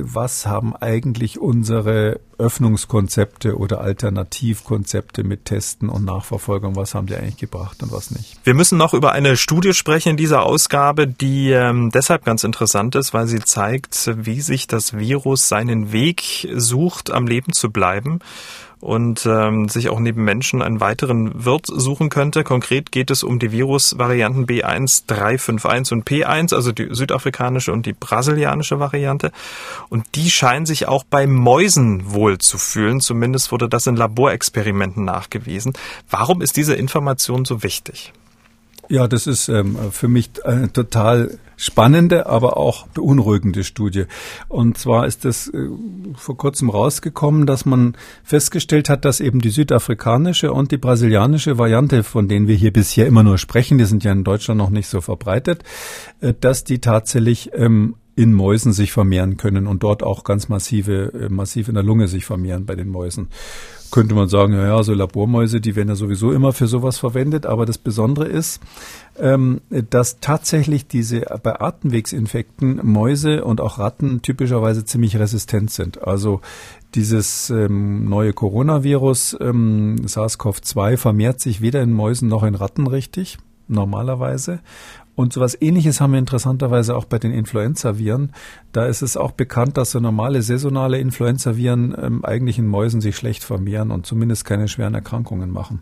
was 0.01 0.45
haben 0.45 0.75
eigentlich 0.75 1.39
unsere 1.39 2.19
Öffnungskonzepte 2.37 3.57
oder 3.57 3.81
Alternativkonzepte 3.81 5.23
mit 5.23 5.45
Testen 5.45 5.89
und 5.89 6.03
Nachverfolgung, 6.05 6.75
was 6.75 6.95
haben 6.95 7.07
die 7.07 7.15
eigentlich 7.15 7.37
gebracht 7.37 7.81
und 7.83 7.91
was 7.91 8.11
nicht? 8.11 8.37
Wir 8.43 8.53
müssen 8.53 8.77
noch 8.77 8.93
über 8.93 9.11
eine 9.11 9.37
Studie 9.37 9.73
sprechen 9.73 10.09
in 10.09 10.17
dieser 10.17 10.43
Ausgabe, 10.43 11.07
die 11.07 11.51
ähm, 11.51 11.89
deshalb 11.91 12.25
ganz 12.25 12.43
interessant 12.43 12.95
ist, 12.95 13.13
weil 13.13 13.27
sie 13.27 13.39
zeigt, 13.39 14.11
wie 14.25 14.41
sich 14.41 14.67
das 14.67 14.97
Virus 14.97 15.47
seinen 15.47 15.91
Weg 15.91 16.47
sucht, 16.55 17.11
am 17.11 17.27
Leben 17.27 17.53
zu 17.53 17.71
bleiben 17.71 18.19
und 18.83 19.25
ähm, 19.25 19.69
sich 19.69 19.87
auch 19.87 19.99
neben 19.99 20.25
Menschen 20.25 20.61
einen 20.61 20.81
weiteren 20.81 21.45
Wirt 21.45 21.67
suchen 21.67 22.09
könnte. 22.09 22.43
Konkret 22.43 22.91
geht 22.91 23.11
es 23.11 23.23
um 23.23 23.39
die 23.39 23.53
Virusvarianten 23.53 24.45
B1, 24.45 25.03
351 25.07 25.93
und 25.93 26.05
P1, 26.05 26.53
also 26.53 26.73
die 26.73 26.89
südafrikanische 26.91 27.71
und 27.71 27.85
die 27.85 27.93
brasilianische 27.93 28.81
Variante. 28.81 29.31
Und 29.87 30.15
die 30.15 30.29
scheinen 30.29 30.65
sich 30.65 30.89
auch 30.89 31.05
bei 31.05 31.27
Mäusen 31.27 32.11
wohl 32.11 32.39
zu 32.39 32.57
fühlen. 32.57 32.99
Zumindest 32.99 33.53
wurde 33.53 33.69
das 33.69 33.87
in 33.87 33.95
Laborexperimenten 33.95 35.05
nachgewiesen. 35.05 35.71
Warum 36.09 36.41
ist 36.41 36.57
diese 36.57 36.75
Information 36.75 37.45
so 37.45 37.63
wichtig? 37.63 38.11
Ja, 38.89 39.07
das 39.07 39.27
ist 39.27 39.47
ähm, 39.47 39.77
für 39.91 40.09
mich 40.09 40.45
eine 40.45 40.71
total 40.71 41.37
spannende, 41.55 42.25
aber 42.25 42.57
auch 42.57 42.87
beunruhigende 42.87 43.63
Studie. 43.63 44.05
Und 44.49 44.77
zwar 44.77 45.07
ist 45.07 45.23
es 45.23 45.47
äh, 45.47 45.69
vor 46.15 46.35
kurzem 46.35 46.69
rausgekommen, 46.69 47.45
dass 47.45 47.65
man 47.65 47.95
festgestellt 48.23 48.89
hat, 48.89 49.05
dass 49.05 49.21
eben 49.21 49.39
die 49.39 49.51
südafrikanische 49.51 50.51
und 50.51 50.71
die 50.71 50.77
brasilianische 50.77 51.57
Variante, 51.57 52.03
von 52.03 52.27
denen 52.27 52.47
wir 52.47 52.55
hier 52.55 52.73
bisher 52.73 53.07
immer 53.07 53.23
nur 53.23 53.37
sprechen, 53.37 53.77
die 53.77 53.85
sind 53.85 54.03
ja 54.03 54.11
in 54.11 54.25
Deutschland 54.25 54.57
noch 54.57 54.69
nicht 54.69 54.87
so 54.87 54.99
verbreitet, 54.99 55.63
äh, 56.19 56.33
dass 56.37 56.65
die 56.65 56.79
tatsächlich 56.79 57.51
ähm, 57.53 57.95
in 58.15 58.33
Mäusen 58.33 58.73
sich 58.73 58.91
vermehren 58.91 59.37
können 59.37 59.65
und 59.65 59.81
dort 59.83 60.03
auch 60.03 60.23
ganz 60.23 60.49
massive, 60.49 61.13
äh, 61.13 61.29
massiv 61.29 61.67
in 61.67 61.75
der 61.75 61.83
Lunge 61.83 62.07
sich 62.07 62.25
vermehren 62.25 62.65
bei 62.65 62.75
den 62.75 62.89
Mäusen 62.89 63.29
könnte 63.93 64.15
man 64.15 64.27
sagen, 64.27 64.53
ja, 64.53 64.65
ja, 64.65 64.81
so 64.81 64.91
Labormäuse, 64.91 65.61
die 65.61 65.75
werden 65.75 65.89
ja 65.89 65.95
sowieso 65.95 66.31
immer 66.31 66.51
für 66.51 66.65
sowas 66.65 66.97
verwendet. 66.97 67.45
Aber 67.45 67.67
das 67.67 67.77
Besondere 67.77 68.25
ist, 68.25 68.59
ähm, 69.19 69.61
dass 69.69 70.19
tatsächlich 70.19 70.87
diese 70.87 71.21
bei 71.43 71.61
Atemwegsinfekten 71.61 72.81
Mäuse 72.83 73.45
und 73.45 73.61
auch 73.61 73.77
Ratten 73.77 74.23
typischerweise 74.23 74.83
ziemlich 74.83 75.17
resistent 75.17 75.69
sind. 75.69 76.01
Also 76.07 76.41
dieses 76.95 77.51
ähm, 77.51 78.09
neue 78.09 78.33
Coronavirus 78.33 79.37
ähm, 79.39 79.97
SARS-CoV-2 80.03 80.97
vermehrt 80.97 81.39
sich 81.39 81.61
weder 81.61 81.83
in 81.83 81.93
Mäusen 81.93 82.27
noch 82.27 82.41
in 82.41 82.55
Ratten 82.55 82.87
richtig 82.87 83.37
normalerweise. 83.67 84.59
Und 85.15 85.33
sowas 85.33 85.55
ähnliches 85.59 86.01
haben 86.01 86.13
wir 86.13 86.19
interessanterweise 86.19 86.95
auch 86.95 87.05
bei 87.05 87.19
den 87.19 87.31
Influenza-Viren. 87.31 88.31
Da 88.71 88.85
ist 88.87 89.03
es 89.03 89.15
auch 89.15 89.31
bekannt, 89.31 89.77
dass 89.77 89.91
so 89.91 89.99
normale 89.99 90.41
saisonale 90.41 90.97
Influenza-Viren 90.97 91.95
ähm, 92.01 92.25
eigentlich 92.25 92.57
in 92.57 92.67
Mäusen 92.67 92.99
sich 92.99 93.15
schlecht 93.15 93.43
vermehren 93.43 93.91
und 93.91 94.07
zumindest 94.07 94.45
keine 94.45 94.67
schweren 94.67 94.95
Erkrankungen 94.95 95.51
machen. 95.51 95.81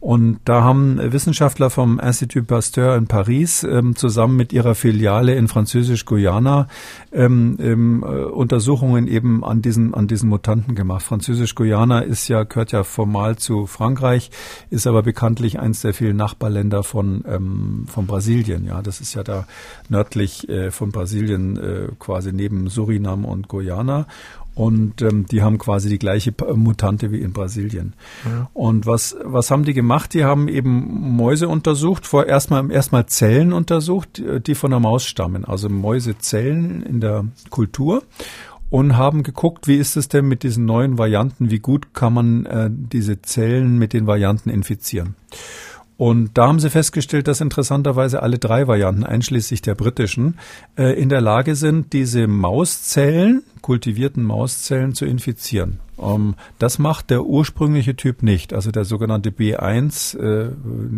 Und 0.00 0.40
da 0.46 0.62
haben 0.62 0.98
Wissenschaftler 1.12 1.68
vom 1.68 2.00
Institut 2.00 2.46
Pasteur 2.46 2.96
in 2.96 3.06
Paris 3.06 3.62
ähm, 3.62 3.94
zusammen 3.94 4.36
mit 4.36 4.52
ihrer 4.52 4.74
Filiale 4.74 5.34
in 5.34 5.48
Französisch-Guyana 5.48 6.66
ähm, 7.12 7.58
ähm, 7.60 8.02
äh, 8.02 8.24
Untersuchungen 8.24 9.06
eben 9.06 9.44
an 9.44 9.60
diesen, 9.60 9.92
an 9.92 10.08
diesen 10.08 10.30
Mutanten 10.30 10.74
gemacht. 10.74 11.04
Französisch-Guyana 11.04 12.00
ist 12.00 12.28
ja, 12.28 12.44
gehört 12.44 12.72
ja 12.72 12.84
formal 12.84 13.36
zu 13.36 13.66
Frankreich, 13.66 14.30
ist 14.70 14.86
aber 14.86 15.02
bekanntlich 15.02 15.60
eins 15.60 15.82
der 15.82 15.92
vielen 15.92 16.16
Nachbarländer 16.16 16.82
von, 16.82 17.22
ähm, 17.28 17.84
von 17.86 18.06
Brasilien. 18.06 18.61
Brasilien. 18.62 18.66
Ja, 18.66 18.82
das 18.82 19.00
ist 19.00 19.14
ja 19.14 19.22
da 19.22 19.46
nördlich 19.88 20.48
äh, 20.48 20.70
von 20.70 20.90
Brasilien, 20.90 21.56
äh, 21.56 21.88
quasi 21.98 22.32
neben 22.32 22.68
Surinam 22.68 23.24
und 23.24 23.48
Guyana. 23.48 24.06
Und 24.54 25.00
ähm, 25.00 25.24
die 25.26 25.42
haben 25.42 25.56
quasi 25.56 25.88
die 25.88 25.98
gleiche 25.98 26.34
Mutante 26.54 27.10
wie 27.10 27.22
in 27.22 27.32
Brasilien. 27.32 27.94
Ja. 28.26 28.50
Und 28.52 28.84
was, 28.84 29.16
was 29.24 29.50
haben 29.50 29.64
die 29.64 29.72
gemacht? 29.72 30.12
Die 30.12 30.24
haben 30.24 30.46
eben 30.46 31.16
Mäuse 31.16 31.48
untersucht, 31.48 32.06
vor 32.06 32.26
erstmal 32.26 32.70
erstmal 32.70 33.06
Zellen 33.06 33.54
untersucht, 33.54 34.22
die 34.46 34.54
von 34.54 34.70
der 34.70 34.80
Maus 34.80 35.06
stammen. 35.06 35.46
Also 35.46 35.70
Mäusezellen 35.70 36.82
in 36.82 37.00
der 37.00 37.24
Kultur 37.48 38.02
und 38.68 38.98
haben 38.98 39.22
geguckt, 39.22 39.68
wie 39.68 39.76
ist 39.76 39.96
es 39.96 40.08
denn 40.08 40.26
mit 40.26 40.42
diesen 40.42 40.66
neuen 40.66 40.98
Varianten, 40.98 41.50
wie 41.50 41.60
gut 41.60 41.94
kann 41.94 42.12
man 42.12 42.44
äh, 42.44 42.68
diese 42.70 43.22
Zellen 43.22 43.78
mit 43.78 43.94
den 43.94 44.06
Varianten 44.06 44.50
infizieren. 44.50 45.14
Und 46.02 46.36
da 46.36 46.48
haben 46.48 46.58
sie 46.58 46.68
festgestellt, 46.68 47.28
dass 47.28 47.40
interessanterweise 47.40 48.24
alle 48.24 48.40
drei 48.40 48.66
Varianten, 48.66 49.04
einschließlich 49.04 49.62
der 49.62 49.76
britischen, 49.76 50.36
äh, 50.76 51.00
in 51.00 51.08
der 51.08 51.20
Lage 51.20 51.54
sind, 51.54 51.92
diese 51.92 52.26
Mauszellen, 52.26 53.44
kultivierten 53.60 54.24
Mauszellen 54.24 54.94
zu 54.94 55.06
infizieren. 55.06 55.78
Ähm, 56.02 56.34
das 56.58 56.80
macht 56.80 57.10
der 57.10 57.24
ursprüngliche 57.24 57.94
Typ 57.94 58.24
nicht. 58.24 58.52
Also 58.52 58.72
der 58.72 58.84
sogenannte 58.84 59.30
B1, 59.30 60.18
äh, 60.18 60.50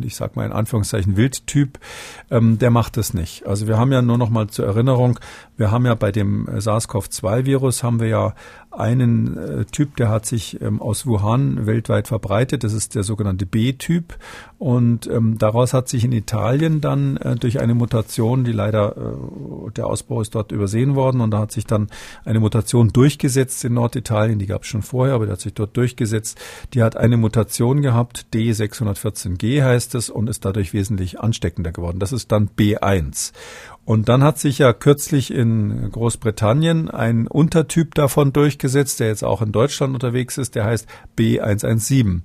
ich 0.06 0.16
sage 0.16 0.32
mal 0.36 0.46
in 0.46 0.52
Anführungszeichen 0.52 1.18
Wildtyp, 1.18 1.78
ähm, 2.30 2.58
der 2.58 2.70
macht 2.70 2.96
das 2.96 3.12
nicht. 3.12 3.46
Also 3.46 3.68
wir 3.68 3.76
haben 3.76 3.92
ja 3.92 4.00
nur 4.00 4.16
noch 4.16 4.30
mal 4.30 4.46
zur 4.46 4.64
Erinnerung, 4.64 5.20
wir 5.58 5.70
haben 5.70 5.84
ja 5.84 5.94
bei 5.94 6.12
dem 6.12 6.46
SARS-CoV-2-Virus 6.46 7.82
haben 7.82 8.00
wir 8.00 8.08
ja 8.08 8.34
einen 8.78 9.36
äh, 9.36 9.64
Typ, 9.64 9.96
der 9.96 10.08
hat 10.08 10.26
sich 10.26 10.60
ähm, 10.60 10.80
aus 10.80 11.06
Wuhan 11.06 11.66
weltweit 11.66 12.08
verbreitet. 12.08 12.64
Das 12.64 12.72
ist 12.72 12.94
der 12.94 13.02
sogenannte 13.02 13.46
B-Typ. 13.46 14.16
Und 14.58 15.06
ähm, 15.06 15.38
daraus 15.38 15.74
hat 15.74 15.88
sich 15.88 16.04
in 16.04 16.12
Italien 16.12 16.80
dann 16.80 17.16
äh, 17.18 17.36
durch 17.36 17.60
eine 17.60 17.74
Mutation, 17.74 18.44
die 18.44 18.52
leider, 18.52 18.96
äh, 18.96 19.70
der 19.72 19.86
Ausbau 19.86 20.20
ist 20.20 20.34
dort 20.34 20.52
übersehen 20.52 20.94
worden, 20.94 21.20
und 21.20 21.30
da 21.30 21.38
hat 21.40 21.52
sich 21.52 21.66
dann 21.66 21.88
eine 22.24 22.40
Mutation 22.40 22.88
durchgesetzt 22.88 23.64
in 23.64 23.74
Norditalien. 23.74 24.38
Die 24.38 24.46
gab 24.46 24.62
es 24.62 24.68
schon 24.68 24.82
vorher, 24.82 25.14
aber 25.14 25.26
die 25.26 25.32
hat 25.32 25.40
sich 25.40 25.54
dort 25.54 25.76
durchgesetzt. 25.76 26.40
Die 26.72 26.82
hat 26.82 26.96
eine 26.96 27.16
Mutation 27.16 27.82
gehabt, 27.82 28.26
D614G 28.32 29.62
heißt 29.62 29.94
es, 29.94 30.10
und 30.10 30.30
ist 30.30 30.44
dadurch 30.44 30.72
wesentlich 30.72 31.20
ansteckender 31.20 31.72
geworden. 31.72 31.98
Das 31.98 32.12
ist 32.12 32.32
dann 32.32 32.48
B1. 32.48 33.32
Und 33.84 34.08
dann 34.08 34.24
hat 34.24 34.38
sich 34.38 34.58
ja 34.58 34.72
kürzlich 34.72 35.30
in 35.30 35.90
Großbritannien 35.90 36.90
ein 36.90 37.26
Untertyp 37.26 37.94
davon 37.94 38.32
durchgesetzt, 38.32 39.00
der 39.00 39.08
jetzt 39.08 39.24
auch 39.24 39.42
in 39.42 39.52
Deutschland 39.52 39.92
unterwegs 39.92 40.38
ist, 40.38 40.54
der 40.54 40.64
heißt 40.64 40.86
B117. 41.18 42.22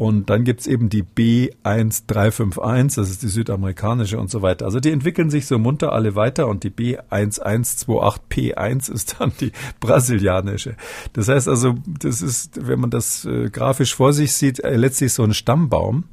Und 0.00 0.30
dann 0.30 0.44
gibt's 0.44 0.66
eben 0.66 0.88
die 0.88 1.02
B1351, 1.02 2.96
das 2.96 3.10
ist 3.10 3.22
die 3.22 3.28
südamerikanische 3.28 4.18
und 4.18 4.30
so 4.30 4.40
weiter. 4.40 4.64
Also 4.64 4.80
die 4.80 4.92
entwickeln 4.92 5.28
sich 5.28 5.46
so 5.46 5.58
munter 5.58 5.92
alle 5.92 6.16
weiter 6.16 6.48
und 6.48 6.64
die 6.64 6.70
B1128P1 6.70 8.90
ist 8.90 9.16
dann 9.18 9.32
die 9.40 9.52
brasilianische. 9.78 10.74
Das 11.12 11.28
heißt 11.28 11.48
also, 11.48 11.74
das 11.86 12.22
ist, 12.22 12.66
wenn 12.66 12.80
man 12.80 12.88
das 12.88 13.26
äh, 13.26 13.50
grafisch 13.50 13.94
vor 13.94 14.14
sich 14.14 14.32
sieht, 14.32 14.62
letztlich 14.64 15.12
so 15.12 15.22
ein 15.22 15.34
Stammbaum. 15.34 16.04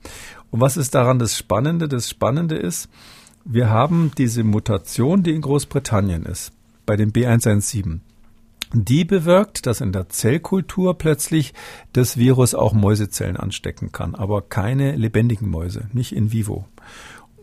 Und 0.51 0.59
was 0.59 0.75
ist 0.75 0.93
daran 0.93 1.17
das 1.17 1.38
Spannende? 1.38 1.88
Das 1.88 2.09
Spannende 2.09 2.57
ist, 2.57 2.89
wir 3.49 3.69
haben 3.69 4.11
diese 4.17 4.43
Mutation, 4.43 5.23
die 5.23 5.31
in 5.31 5.41
Großbritannien 5.41 6.23
ist, 6.25 6.51
bei 6.85 6.97
dem 6.97 7.11
B117. 7.13 7.99
Die 8.73 9.05
bewirkt, 9.05 9.65
dass 9.65 9.79
in 9.79 9.93
der 9.93 10.09
Zellkultur 10.09 10.97
plötzlich 10.97 11.53
das 11.93 12.17
Virus 12.17 12.53
auch 12.53 12.73
Mäusezellen 12.73 13.37
anstecken 13.37 13.93
kann, 13.93 14.15
aber 14.15 14.41
keine 14.41 14.97
lebendigen 14.97 15.47
Mäuse, 15.47 15.87
nicht 15.93 16.13
in 16.13 16.33
vivo. 16.33 16.65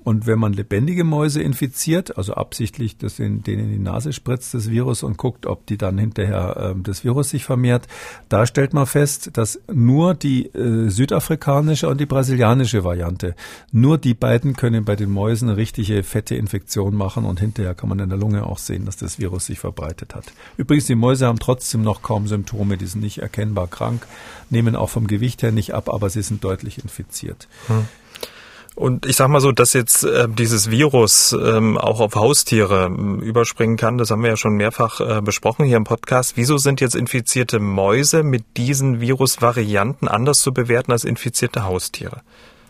Und 0.05 0.27
wenn 0.27 0.39
man 0.39 0.53
lebendige 0.53 1.03
Mäuse 1.03 1.43
infiziert, 1.43 2.17
also 2.19 2.35
absichtlich 2.35 2.99
das 2.99 3.19
in, 3.19 3.43
denen 3.43 3.65
in 3.65 3.71
die 3.71 3.79
Nase 3.79 4.13
spritzt, 4.13 4.53
das 4.53 4.71
Virus, 4.71 5.03
und 5.03 5.17
guckt, 5.17 5.47
ob 5.47 5.67
die 5.67 5.79
dann 5.79 5.97
hinterher 5.97 6.75
äh, 6.77 6.81
das 6.83 7.05
Virus 7.05 7.31
sich 7.31 7.45
vermehrt, 7.45 7.89
da 8.29 8.47
stellt 8.47 8.75
man 8.75 8.87
fest, 8.87 9.31
dass 9.33 9.61
nur 9.73 10.15
die 10.15 10.47
äh, 10.47 10.91
südafrikanische 10.91 11.89
und 11.89 12.01
die 12.01 12.07
brasilianische 12.07 12.85
Variante, 12.85 13.35
nur 13.73 13.97
die 13.97 14.13
beiden 14.13 14.55
können 14.55 14.85
bei 14.85 14.95
den 14.95 15.11
Mäusen 15.11 15.49
eine 15.49 15.57
richtige 15.57 16.03
fette 16.03 16.35
Infektion 16.37 16.95
machen 16.95 17.25
und 17.25 17.41
hinterher 17.41 17.75
kann 17.75 17.89
man 17.89 17.99
in 17.99 18.11
der 18.11 18.19
Lunge 18.19 18.45
auch 18.45 18.59
sehen, 18.59 18.85
dass 18.85 18.97
das 18.99 19.19
Virus 19.19 19.47
sich 19.47 19.59
verbreitet 19.59 20.15
hat. 20.15 20.27
Übrigens, 20.59 20.87
die 20.87 20.95
Mäuse 20.95 21.27
haben 21.27 21.39
trotzdem 21.39 21.83
noch 21.83 22.03
kaum 22.03 22.27
Symptome, 22.27 22.77
die 22.77 22.87
sind 22.87 23.01
nicht 23.01 23.19
erkennbar 23.19 23.69
krank, 23.69 24.07
nehmen 24.51 24.77
auch 24.77 24.91
vom 24.91 25.07
Gewicht 25.07 25.43
her 25.43 25.51
nicht 25.51 25.73
ab, 25.73 25.89
aber 25.89 26.11
sie 26.11 26.23
sind 26.23 26.45
deutlich 26.45 26.83
infiziert. 26.83 27.49
Hm. 27.69 27.87
Und 28.75 29.07
ich 29.07 29.15
sag 29.15 29.29
mal 29.29 29.41
so, 29.41 29.53
dass 29.53 29.73
jetzt 29.73 30.03
äh, 30.03 30.29
dieses 30.29 30.69
Virus 30.69 31.33
ähm, 31.33 31.79
auch 31.79 32.01
auf 32.01 32.17
Haustiere 32.17 32.87
äh, 32.87 33.25
überspringen 33.25 33.77
kann, 33.77 33.99
das 33.99 34.11
haben 34.11 34.23
wir 34.23 34.31
ja 34.31 34.37
schon 34.37 34.55
mehrfach 34.55 35.01
äh, 35.01 35.21
besprochen 35.23 35.65
hier 35.65 35.77
im 35.77 35.85
Podcast. 35.85 36.37
Wieso 36.37 36.59
sind 36.59 36.81
jetzt 36.81 36.97
infizierte 36.97 37.61
Mäuse 37.61 38.25
mit 38.25 38.45
diesen 38.57 39.01
Virusvarianten 39.01 40.09
anders 40.09 40.41
zu 40.41 40.53
bewerten 40.53 40.91
als 40.91 41.05
infizierte 41.05 41.63
Haustiere? 41.65 42.23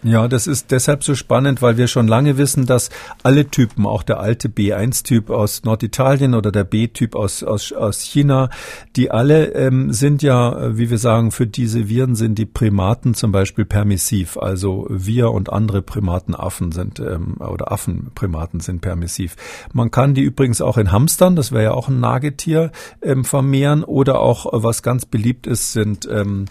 Ja, 0.04 0.28
das 0.28 0.46
ist 0.46 0.70
deshalb 0.70 1.02
so 1.02 1.14
spannend, 1.14 1.62
weil 1.62 1.78
wir 1.78 1.88
schon 1.88 2.06
lange 2.06 2.36
wissen, 2.36 2.66
dass 2.66 2.90
alle 3.22 3.46
Typen, 3.46 3.86
auch 3.86 4.02
der 4.02 4.20
alte 4.20 4.48
B1-Typ 4.48 5.30
aus 5.30 5.64
Norditalien 5.64 6.34
oder 6.34 6.52
der 6.52 6.64
B-Typ 6.64 7.16
aus, 7.16 7.42
aus, 7.42 7.72
aus 7.72 8.02
China, 8.02 8.50
die 8.96 9.10
alle 9.10 9.54
ähm, 9.54 9.94
sind 9.94 10.22
ja, 10.22 10.76
wie 10.76 10.90
wir 10.90 10.98
sagen, 10.98 11.30
für 11.30 11.46
diese 11.46 11.88
Viren 11.88 12.16
sind 12.16 12.38
die 12.38 12.44
Primaten 12.44 13.14
zum 13.14 13.32
Beispiel 13.32 13.64
permissiv. 13.64 14.36
Also 14.36 14.86
wir 14.90 15.30
und 15.30 15.50
andere 15.50 15.80
Primatenaffen 15.80 16.70
sind 16.70 17.00
ähm, 17.00 17.38
oder 17.38 17.72
Affenprimaten 17.72 18.60
sind 18.60 18.82
permissiv. 18.82 19.36
Man 19.72 19.90
kann 19.90 20.12
die 20.12 20.20
übrigens 20.20 20.60
auch 20.60 20.76
in 20.76 20.92
Hamstern, 20.92 21.34
das 21.34 21.50
wäre 21.50 21.64
ja 21.64 21.72
auch 21.72 21.88
ein 21.88 22.00
Nagetier, 22.00 22.72
ähm, 23.00 23.24
vermehren 23.24 23.82
oder 23.82 24.20
auch, 24.20 24.44
was 24.52 24.82
ganz 24.82 25.06
beliebt 25.06 25.46
ist, 25.46 25.72
sind 25.72 26.06
ähm, 26.12 26.44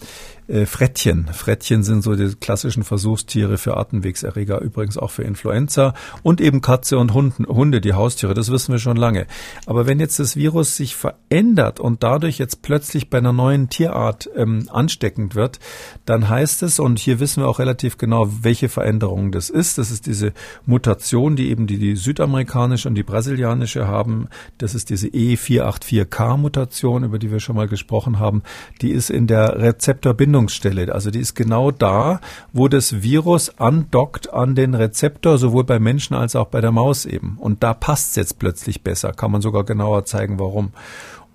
äh, 0.48 0.66
Frettchen. 0.66 1.28
Frettchen 1.32 1.84
sind 1.84 2.04
so 2.04 2.16
die 2.16 2.36
klassischen 2.36 2.84
Versuchstiere 2.84 3.58
für 3.58 3.78
Atemwegserreger, 3.78 4.60
übrigens 4.62 4.98
auch 4.98 5.12
für 5.12 5.24
Influenza 5.24 5.94
und 6.22 6.42
eben 6.42 6.62
Katze 6.62 6.98
und 6.98 7.14
Hunde, 7.14 7.82
die 7.82 7.94
Haustiere, 7.94 8.34
das 8.34 8.52
wissen 8.52 8.72
wir 8.72 8.80
schon 8.80 8.98
lange. 8.98 9.26
Aber 9.66 9.88
wenn 9.88 10.00
jetzt 10.00 10.20
das 10.20 10.36
Virus 10.36 10.76
sich 10.76 10.96
verändert 10.96 11.80
und 11.80 12.04
dadurch 12.04 12.38
jetzt 12.38 12.62
plötzlich 12.62 13.10
bei 13.10 13.20
einer 13.20 13.34
neuen 13.34 13.70
Tierart 13.70 14.30
ähm, 14.36 14.68
ansteckend 14.72 15.36
wird, 15.36 15.60
dann 16.06 16.28
heißt 16.30 16.64
es, 16.64 16.80
und 16.80 17.00
hier 17.00 17.20
wissen 17.20 17.44
wir 17.44 17.48
auch 17.48 17.60
relativ 17.60 17.98
genau, 17.98 18.30
welche 18.42 18.70
Veränderung 18.70 19.32
das 19.32 19.50
ist, 19.50 19.78
das 19.78 19.92
ist 19.92 20.06
diese 20.08 20.34
Mutation, 20.66 21.36
die 21.36 21.50
eben 21.50 21.68
die, 21.68 21.78
die 21.78 21.96
südamerikanische 21.96 22.90
und 22.90 22.96
die 22.96 23.04
brasilianische 23.04 23.88
haben, 23.88 24.28
das 24.58 24.76
ist 24.76 24.90
diese 24.90 25.08
E484K-Mutation, 25.08 27.04
über 27.04 27.20
die 27.20 27.32
wir 27.32 27.40
schon 27.40 27.56
mal 27.56 27.68
gesprochen 27.68 28.20
haben, 28.20 28.44
die 28.82 28.92
ist 28.92 29.10
in 29.10 29.28
der 29.28 29.60
Rezeptorbindung 29.60 30.33
Verbindungsstelle. 30.34 30.94
Also 30.94 31.12
die 31.12 31.20
ist 31.20 31.36
genau 31.36 31.72
da, 31.72 32.20
wo 32.52 32.68
das 32.68 33.04
Virus 33.04 33.60
andockt 33.60 34.34
an 34.34 34.56
den 34.56 34.74
Rezeptor, 34.74 35.38
sowohl 35.38 35.64
bei 35.64 35.80
Menschen 35.80 36.16
als 36.16 36.36
auch 36.36 36.48
bei 36.48 36.62
der 36.62 36.72
Maus 36.72 37.06
eben. 37.06 37.38
Und 37.40 37.64
da 37.64 37.74
passt 37.74 38.12
es 38.12 38.16
jetzt 38.16 38.40
plötzlich 38.40 38.84
besser. 38.84 39.12
Kann 39.12 39.32
man 39.32 39.42
sogar 39.42 39.64
genauer 39.64 40.06
zeigen, 40.06 40.40
warum. 40.40 40.72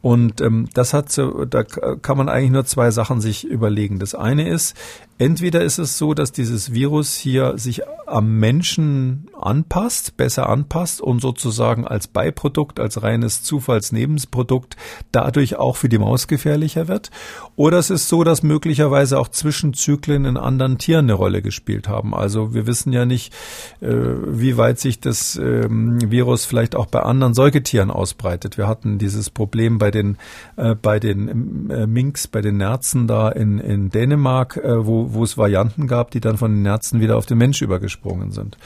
Und 0.00 0.40
ähm, 0.40 0.68
das 0.74 0.94
hat 0.94 1.10
so, 1.10 1.44
da 1.44 1.62
kann 1.64 2.16
man 2.16 2.28
eigentlich 2.28 2.52
nur 2.52 2.64
zwei 2.64 2.90
Sachen 2.90 3.20
sich 3.20 3.44
überlegen. 3.44 3.98
Das 3.98 4.14
eine 4.14 4.48
ist, 4.48 4.76
Entweder 5.18 5.62
ist 5.62 5.78
es 5.78 5.98
so, 5.98 6.14
dass 6.14 6.30
dieses 6.30 6.72
Virus 6.72 7.16
hier 7.16 7.58
sich 7.58 7.82
am 8.06 8.38
Menschen 8.38 9.28
anpasst, 9.38 10.16
besser 10.16 10.48
anpasst 10.48 11.00
und 11.00 11.20
sozusagen 11.20 11.86
als 11.86 12.06
Beiprodukt, 12.06 12.80
als 12.80 13.02
reines 13.02 13.42
Zufallsnebensprodukt 13.42 14.76
dadurch 15.12 15.56
auch 15.56 15.76
für 15.76 15.88
die 15.88 15.98
Maus 15.98 16.28
gefährlicher 16.28 16.88
wird. 16.88 17.10
Oder 17.56 17.78
es 17.78 17.90
ist 17.90 18.08
so, 18.08 18.24
dass 18.24 18.42
möglicherweise 18.42 19.18
auch 19.18 19.28
Zwischenzyklen 19.28 20.24
in 20.24 20.36
anderen 20.36 20.78
Tieren 20.78 21.06
eine 21.06 21.14
Rolle 21.14 21.42
gespielt 21.42 21.88
haben. 21.88 22.14
Also 22.14 22.54
wir 22.54 22.66
wissen 22.66 22.92
ja 22.92 23.04
nicht, 23.04 23.34
äh, 23.80 23.88
wie 23.88 24.56
weit 24.56 24.78
sich 24.78 25.00
das 25.00 25.36
ähm, 25.36 25.98
Virus 26.10 26.44
vielleicht 26.44 26.76
auch 26.76 26.86
bei 26.86 27.00
anderen 27.00 27.34
Säugetieren 27.34 27.90
ausbreitet. 27.90 28.56
Wir 28.56 28.68
hatten 28.68 28.98
dieses 28.98 29.30
Problem 29.30 29.78
bei 29.78 29.90
den, 29.90 30.16
äh, 30.56 30.74
bei 30.74 30.98
den 31.00 31.70
äh, 31.70 31.86
Minks, 31.86 32.28
bei 32.28 32.40
den 32.40 32.56
Nerzen 32.56 33.06
da 33.06 33.28
in, 33.28 33.58
in 33.58 33.90
Dänemark, 33.90 34.60
wo 34.64 35.07
wo, 35.14 35.24
es 35.24 35.38
Varianten 35.38 35.86
gab, 35.86 36.10
die 36.10 36.20
dann 36.20 36.36
von 36.36 36.54
den 36.54 36.66
Ärzten 36.66 37.00
wieder 37.00 37.16
auf 37.16 37.26
den 37.26 37.38
Mensch 37.38 37.62
übergesprungen 37.62 38.32
sind. 38.32 38.56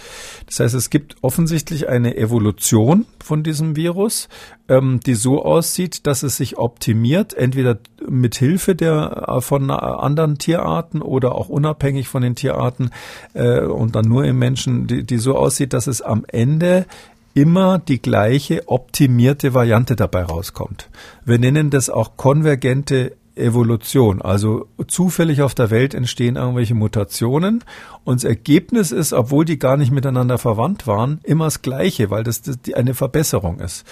Das 0.46 0.60
heißt, 0.60 0.74
es 0.74 0.90
gibt 0.90 1.16
offensichtlich 1.22 1.88
eine 1.88 2.16
Evolution 2.16 3.06
von 3.22 3.42
diesem 3.42 3.76
Virus, 3.76 4.28
ähm, 4.68 5.00
die 5.04 5.14
so 5.14 5.44
aussieht, 5.44 6.06
dass 6.06 6.22
es 6.22 6.36
sich 6.36 6.58
optimiert, 6.58 7.34
entweder 7.34 7.78
mit 8.08 8.36
Hilfe 8.36 8.74
der 8.74 9.24
äh, 9.28 9.40
von 9.40 9.70
anderen 9.70 10.38
Tierarten 10.38 11.02
oder 11.02 11.34
auch 11.34 11.48
unabhängig 11.48 12.08
von 12.08 12.22
den 12.22 12.34
Tierarten 12.34 12.90
äh, 13.34 13.60
und 13.60 13.94
dann 13.94 14.06
nur 14.06 14.24
im 14.24 14.38
Menschen, 14.38 14.86
die, 14.86 15.04
die 15.04 15.18
so 15.18 15.36
aussieht, 15.36 15.72
dass 15.72 15.86
es 15.86 16.02
am 16.02 16.24
Ende 16.28 16.86
immer 17.34 17.78
die 17.78 18.00
gleiche 18.00 18.68
optimierte 18.68 19.54
Variante 19.54 19.96
dabei 19.96 20.24
rauskommt. 20.24 20.88
Wir 21.24 21.38
nennen 21.38 21.70
das 21.70 21.88
auch 21.88 22.16
konvergente 22.16 23.16
Evolution. 23.34 24.22
Also 24.22 24.68
zufällig 24.86 25.42
auf 25.42 25.54
der 25.54 25.70
Welt 25.70 25.94
entstehen 25.94 26.36
irgendwelche 26.36 26.74
Mutationen 26.74 27.64
und 28.04 28.22
das 28.22 28.24
Ergebnis 28.24 28.92
ist, 28.92 29.12
obwohl 29.12 29.44
die 29.44 29.58
gar 29.58 29.76
nicht 29.76 29.90
miteinander 29.90 30.38
verwandt 30.38 30.86
waren, 30.86 31.20
immer 31.24 31.44
das 31.44 31.62
Gleiche, 31.62 32.10
weil 32.10 32.24
das, 32.24 32.42
eine 32.74 32.94
Verbesserung 32.94 33.60
ist. 33.60 33.84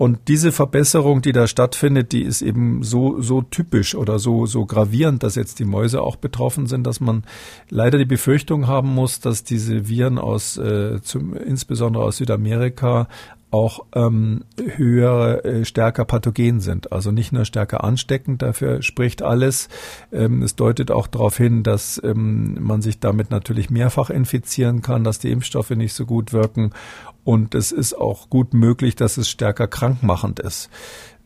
Und 0.00 0.28
diese 0.28 0.50
Verbesserung, 0.50 1.20
die 1.20 1.32
da 1.32 1.46
stattfindet, 1.46 2.12
die 2.12 2.22
ist 2.22 2.40
eben 2.40 2.82
so, 2.82 3.20
so 3.20 3.42
typisch 3.42 3.94
oder 3.94 4.18
so, 4.18 4.46
so 4.46 4.64
gravierend, 4.64 5.22
dass 5.22 5.34
jetzt 5.34 5.58
die 5.58 5.66
Mäuse 5.66 6.00
auch 6.00 6.16
betroffen 6.16 6.64
sind, 6.64 6.86
dass 6.86 7.00
man 7.00 7.24
leider 7.68 7.98
die 7.98 8.06
Befürchtung 8.06 8.66
haben 8.66 8.88
muss, 8.94 9.20
dass 9.20 9.44
diese 9.44 9.88
Viren 9.88 10.18
aus, 10.18 10.56
äh, 10.56 11.02
zum, 11.02 11.36
insbesondere 11.36 12.02
aus 12.02 12.16
Südamerika, 12.16 13.08
auch 13.50 13.86
ähm, 13.94 14.44
höher, 14.76 15.44
äh, 15.44 15.64
stärker 15.64 16.04
pathogen 16.04 16.60
sind. 16.60 16.92
Also 16.92 17.10
nicht 17.10 17.32
nur 17.32 17.44
stärker 17.44 17.82
ansteckend, 17.82 18.42
dafür 18.42 18.82
spricht 18.82 19.22
alles. 19.22 19.68
Ähm, 20.12 20.42
es 20.42 20.54
deutet 20.56 20.90
auch 20.90 21.06
darauf 21.06 21.36
hin, 21.36 21.62
dass 21.62 22.00
ähm, 22.04 22.58
man 22.60 22.82
sich 22.82 23.00
damit 23.00 23.30
natürlich 23.30 23.70
mehrfach 23.70 24.10
infizieren 24.10 24.82
kann, 24.82 25.04
dass 25.04 25.18
die 25.18 25.30
Impfstoffe 25.30 25.70
nicht 25.70 25.94
so 25.94 26.06
gut 26.06 26.32
wirken 26.32 26.72
und 27.24 27.54
es 27.54 27.70
ist 27.70 27.94
auch 27.94 28.30
gut 28.30 28.54
möglich, 28.54 28.96
dass 28.96 29.16
es 29.16 29.28
stärker 29.28 29.66
krankmachend 29.66 30.40
ist. 30.40 30.70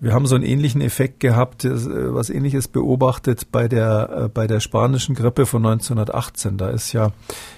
Wir 0.05 0.13
haben 0.13 0.27
so 0.27 0.35
einen 0.35 0.45
ähnlichen 0.45 0.83
Effekt 0.83 1.21
gehabt, 1.21 1.65
äh, 1.65 1.71
was 2.13 2.29
ähnliches 2.29 2.69
beobachtet 2.69 3.51
bei 3.51 3.69
der, 3.69 4.25
äh, 4.25 4.29
bei 4.29 4.47
der 4.47 4.61
spanischen 4.61 5.15
Grippe 5.15 5.47
von 5.47 5.63
1918. 5.63 6.59
Da 6.59 6.69
ist 6.69 6.93
ja, 6.93 7.13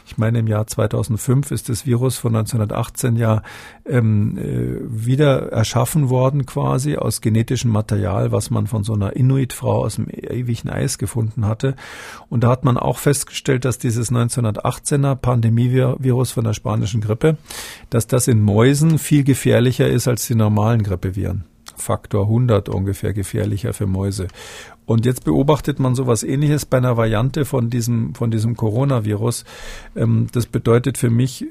ich 0.06 0.16
meine 0.16 0.38
im 0.38 0.46
Jahr 0.46 0.64
2005 0.64 1.50
ist 1.50 1.68
das 1.68 1.86
Virus 1.86 2.18
von 2.18 2.36
1918 2.36 3.16
ja 3.16 3.42
ähm, 3.84 4.38
äh, 4.38 4.76
wieder 4.86 5.50
erschaffen 5.50 6.08
worden 6.08 6.46
quasi 6.46 6.94
aus 6.94 7.20
genetischem 7.20 7.72
Material, 7.72 8.30
was 8.30 8.48
man 8.50 8.68
von 8.68 8.84
so 8.84 8.94
einer 8.94 9.16
Inuit-Frau 9.16 9.84
aus 9.84 9.96
dem 9.96 10.06
ewigen 10.08 10.68
Eis 10.68 10.98
gefunden 10.98 11.46
hatte. 11.46 11.74
Und 12.28 12.44
da 12.44 12.50
hat 12.50 12.64
man 12.64 12.76
auch 12.76 12.98
festgestellt, 12.98 13.64
dass 13.64 13.80
dieses 13.80 14.12
1918er 14.12 15.16
Pandemievirus 15.16 16.30
von 16.30 16.44
der 16.44 16.54
spanischen 16.54 17.00
Grippe, 17.00 17.38
dass 17.90 18.06
das 18.06 18.28
in 18.28 18.40
Mäusen 18.40 19.00
viel 19.00 19.24
gefährlicher 19.24 19.88
ist 19.88 20.06
als 20.06 20.28
die 20.28 20.36
normalen 20.36 20.84
Grippeviren. 20.84 21.42
Faktor 21.76 22.24
100 22.24 22.68
ungefähr 22.68 23.12
gefährlicher 23.12 23.72
für 23.72 23.86
Mäuse. 23.86 24.28
Und 24.86 25.04
jetzt 25.04 25.24
beobachtet 25.24 25.80
man 25.80 25.96
sowas 25.96 26.22
ähnliches 26.22 26.64
bei 26.64 26.78
einer 26.78 26.96
Variante 26.96 27.44
von 27.44 27.70
diesem, 27.70 28.14
von 28.14 28.30
diesem 28.30 28.56
Coronavirus. 28.56 29.44
Ähm, 29.96 30.28
das 30.32 30.46
bedeutet 30.46 30.96
für 30.96 31.10
mich 31.10 31.42
äh, 31.42 31.46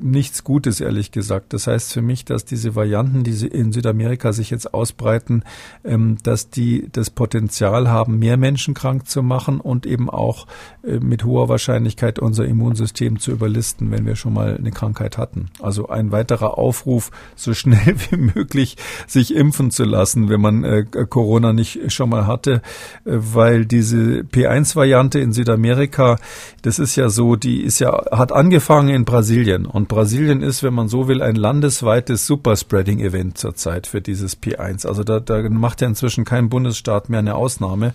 nichts 0.00 0.42
Gutes, 0.42 0.80
ehrlich 0.80 1.12
gesagt. 1.12 1.52
Das 1.52 1.68
heißt 1.68 1.92
für 1.92 2.02
mich, 2.02 2.24
dass 2.24 2.44
diese 2.44 2.74
Varianten, 2.74 3.22
die 3.22 3.46
in 3.46 3.72
Südamerika 3.72 4.32
sich 4.32 4.50
jetzt 4.50 4.74
ausbreiten, 4.74 5.44
ähm, 5.84 6.18
dass 6.24 6.50
die 6.50 6.88
das 6.90 7.10
Potenzial 7.10 7.88
haben, 7.88 8.18
mehr 8.18 8.36
Menschen 8.36 8.74
krank 8.74 9.08
zu 9.08 9.22
machen 9.22 9.60
und 9.60 9.86
eben 9.86 10.10
auch 10.10 10.48
äh, 10.82 10.98
mit 10.98 11.24
hoher 11.24 11.48
Wahrscheinlichkeit 11.48 12.18
unser 12.18 12.46
Immunsystem 12.46 13.20
zu 13.20 13.30
überlisten, 13.30 13.92
wenn 13.92 14.06
wir 14.06 14.16
schon 14.16 14.32
mal 14.32 14.56
eine 14.56 14.72
Krankheit 14.72 15.18
hatten. 15.18 15.50
Also 15.60 15.88
ein 15.88 16.10
weiterer 16.10 16.58
Aufruf, 16.58 17.12
so 17.36 17.54
schnell 17.54 17.94
wie 18.10 18.16
möglich 18.16 18.76
sich 19.06 19.36
impfen 19.36 19.70
zu 19.70 19.84
lassen, 19.84 20.28
wenn 20.28 20.40
man 20.40 20.64
äh, 20.64 20.84
Corona 21.08 21.52
nicht 21.52 21.92
schon 21.92 22.08
mal 22.08 22.26
hatte 22.26 22.60
weil 23.04 23.66
diese 23.66 24.20
P1-Variante 24.20 25.18
in 25.18 25.32
Südamerika, 25.32 26.18
das 26.62 26.78
ist 26.78 26.96
ja 26.96 27.08
so, 27.08 27.36
die 27.36 27.62
ist 27.62 27.78
ja, 27.80 28.04
hat 28.10 28.32
angefangen 28.32 28.88
in 28.88 29.04
Brasilien. 29.04 29.66
Und 29.66 29.88
Brasilien 29.88 30.42
ist, 30.42 30.62
wenn 30.62 30.74
man 30.74 30.88
so 30.88 31.08
will, 31.08 31.22
ein 31.22 31.36
landesweites 31.36 32.26
Superspreading-Event 32.26 33.38
zurzeit 33.38 33.86
für 33.86 34.00
dieses 34.00 34.40
P1. 34.40 34.86
Also 34.86 35.04
da, 35.04 35.20
da 35.20 35.48
macht 35.48 35.80
ja 35.80 35.88
inzwischen 35.88 36.24
kein 36.24 36.48
Bundesstaat 36.48 37.08
mehr 37.08 37.20
eine 37.20 37.34
Ausnahme. 37.34 37.94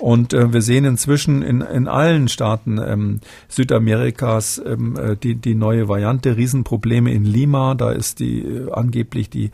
Und 0.00 0.32
äh, 0.32 0.52
wir 0.52 0.62
sehen 0.62 0.84
inzwischen 0.84 1.42
in, 1.42 1.60
in 1.60 1.88
allen 1.88 2.28
Staaten 2.28 2.78
ähm, 2.78 3.20
Südamerikas 3.48 4.60
ähm, 4.64 4.96
äh, 4.96 5.16
die, 5.16 5.34
die 5.34 5.54
neue 5.54 5.88
Variante, 5.88 6.36
Riesenprobleme 6.36 7.12
in 7.12 7.24
Lima, 7.24 7.74
da 7.74 7.92
ist 7.92 8.20
die 8.20 8.40
äh, 8.40 8.70
angeblich 8.72 9.30
die 9.30 9.50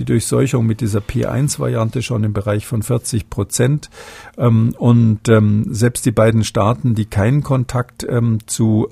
die 0.00 0.06
Durchseuchung 0.06 0.66
mit 0.66 0.80
dieser 0.80 1.00
P1-Variante 1.00 2.02
schon 2.02 2.24
im 2.24 2.32
Bereich 2.32 2.66
von 2.66 2.82
40 2.82 3.28
Prozent. 3.28 3.90
Ähm, 4.38 4.74
und 4.78 5.28
ähm, 5.28 5.66
selbst 5.68 6.06
die 6.06 6.10
beiden 6.10 6.42
Staaten, 6.42 6.94
die 6.94 7.04
keinen 7.04 7.42
Kontakt 7.42 8.06
ähm, 8.08 8.38
zu 8.46 8.88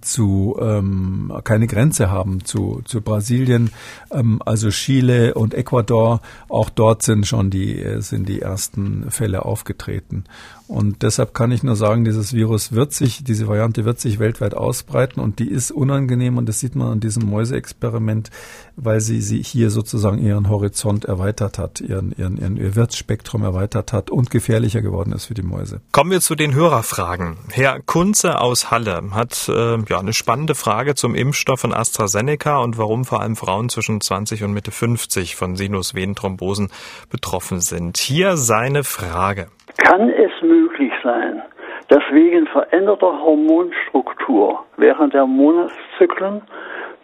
zu 0.00 0.56
ähm, 0.60 1.32
keine 1.44 1.68
Grenze 1.68 2.10
haben 2.10 2.44
zu, 2.44 2.82
zu 2.84 3.02
Brasilien, 3.02 3.70
ähm, 4.10 4.42
also 4.44 4.70
Chile 4.70 5.34
und 5.34 5.54
Ecuador. 5.54 6.20
Auch 6.48 6.70
dort 6.70 7.02
sind 7.02 7.24
schon 7.26 7.50
die 7.50 7.84
sind 7.98 8.28
die 8.28 8.40
ersten 8.40 9.10
Fälle 9.10 9.44
aufgetreten. 9.44 10.24
Und 10.68 11.02
deshalb 11.02 11.32
kann 11.32 11.52
ich 11.52 11.62
nur 11.62 11.76
sagen, 11.76 12.04
dieses 12.04 12.32
Virus 12.32 12.72
wird 12.72 12.92
sich, 12.92 13.22
diese 13.22 13.46
Variante 13.46 13.84
wird 13.84 14.00
sich 14.00 14.18
weltweit 14.18 14.54
ausbreiten 14.54 15.20
und 15.20 15.38
die 15.38 15.48
ist 15.48 15.70
unangenehm 15.70 16.36
und 16.36 16.48
das 16.48 16.58
sieht 16.58 16.74
man 16.74 16.88
an 16.88 17.00
diesem 17.00 17.24
Mäuseexperiment, 17.30 18.30
weil 18.76 19.00
sie, 19.00 19.20
sie 19.20 19.42
hier 19.42 19.70
sozusagen 19.70 20.18
ihren 20.18 20.50
Horizont 20.50 21.06
erweitert 21.06 21.58
hat, 21.58 21.80
ihren, 21.80 22.12
ihren, 22.16 22.36
ihren, 22.36 22.56
ihr 22.56 22.76
Wirtsspektrum 22.76 23.42
erweitert 23.42 23.92
hat 23.92 24.10
und 24.10 24.30
gefährlicher 24.30 24.82
geworden 24.82 25.12
ist 25.12 25.26
für 25.26 25.34
die 25.34 25.42
Mäuse. 25.42 25.80
Kommen 25.92 26.10
wir 26.10 26.20
zu 26.20 26.34
den 26.34 26.54
Hörerfragen. 26.54 27.38
Herr 27.52 27.80
Kunze 27.80 28.40
aus 28.40 28.70
Halle 28.70 29.00
hat 29.14 29.48
äh, 29.48 29.78
ja 29.88 29.98
eine 29.98 30.12
spannende 30.12 30.54
Frage 30.54 30.94
zum 30.94 31.14
Impfstoff 31.14 31.60
von 31.60 31.72
AstraZeneca 31.72 32.58
und 32.58 32.78
warum 32.78 33.04
vor 33.04 33.22
allem 33.22 33.36
Frauen 33.36 33.70
zwischen 33.70 34.00
20 34.00 34.44
und 34.44 34.52
Mitte 34.52 34.70
50 34.70 35.36
von 35.36 35.56
Sinusvenenthrombosen 35.56 36.68
betroffen 37.10 37.60
sind. 37.60 37.96
Hier 37.96 38.36
seine 38.36 38.84
Frage. 38.84 39.46
Kann 39.78 40.10
es 40.10 40.30
möglich 40.42 40.92
sein, 41.02 41.42
dass 41.88 42.02
wegen 42.12 42.46
veränderter 42.48 43.20
Hormonstruktur 43.22 44.64
während 44.76 45.14
der 45.14 45.26
Monatszyklen 45.26 46.42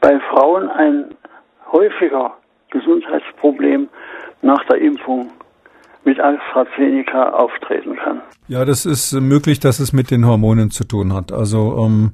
bei 0.01 0.19
Frauen 0.31 0.69
ein 0.69 1.15
häufiger 1.73 2.37
Gesundheitsproblem 2.71 3.89
nach 4.43 4.65
der 4.67 4.79
Impfung 4.79 5.31
mit 6.05 6.19
AstraZeneca 6.21 7.31
auftreten 7.31 7.97
kann. 7.97 8.21
Ja, 8.49 8.65
das 8.65 8.87
ist 8.87 9.13
möglich, 9.13 9.61
dass 9.61 9.79
es 9.79 9.93
mit 9.93 10.11
den 10.11 10.27
Hormonen 10.27 10.71
zu 10.71 10.85
tun 10.85 11.15
hat. 11.15 11.33
Also 11.33 11.77
ähm, 11.79 12.13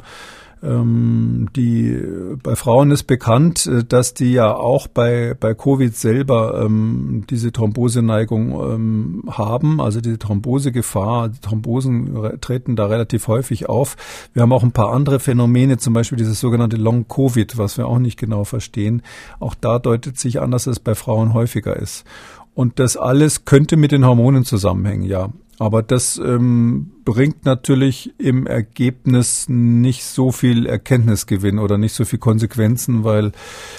die 0.63 2.03
bei 2.43 2.57
Frauen 2.57 2.91
ist 2.91 3.05
bekannt, 3.05 3.67
äh, 3.67 3.85
dass 3.85 4.15
die 4.15 4.33
ja 4.33 4.55
auch 4.55 4.89
bei 4.89 5.35
bei 5.39 5.55
Covid 5.55 5.95
selber 5.97 6.63
ähm, 6.65 7.25
diese 7.31 7.53
Thromboseneigung 7.53 8.51
ähm, 8.51 9.25
haben, 9.29 9.81
also 9.81 10.01
die 10.01 10.17
Thrombosegefahr. 10.17 11.29
Die 11.29 11.41
Thrombosen 11.41 12.41
treten 12.41 12.77
da 12.77 12.87
relativ 12.87 13.29
häufig 13.29 13.69
auf. 13.69 13.97
Wir 14.33 14.43
haben 14.43 14.53
auch 14.53 14.63
ein 14.63 14.73
paar 14.73 14.93
andere 14.93 15.21
Phänomene, 15.21 15.79
zum 15.79 15.95
Beispiel 15.95 16.19
dieses 16.19 16.41
sogenannte 16.41 16.77
Long 16.77 17.07
Covid, 17.09 17.57
was 17.59 17.79
wir 17.79 17.87
auch 17.87 17.99
nicht 17.99 18.19
genau 18.19 18.45
verstehen. 18.45 19.03
Auch 19.41 19.55
da 19.55 19.79
deutet 19.79 20.19
sich 20.19 20.41
an, 20.41 20.51
dass 20.51 20.67
es 20.67 20.81
bei 20.81 20.95
Frauen 20.95 21.35
häufiger 21.35 21.77
ist. 21.77 22.05
Und 22.55 22.81
das 22.81 22.97
alles 22.97 23.45
könnte 23.45 23.77
mit 23.77 23.93
den 23.93 24.05
Hormonen 24.05 24.45
zusammenhängen, 24.45 25.05
ja. 25.05 25.31
Aber 25.59 25.83
das 25.83 26.19
ähm, 26.19 26.91
bringt 27.05 27.45
natürlich 27.45 28.13
im 28.19 28.47
Ergebnis 28.47 29.47
nicht 29.49 30.05
so 30.05 30.31
viel 30.31 30.67
Erkenntnisgewinn 30.67 31.59
oder 31.59 31.79
nicht 31.79 31.95
so 31.95 32.05
viel 32.05 32.21
Konsequenzen, 32.21 33.03
weil 33.03 33.33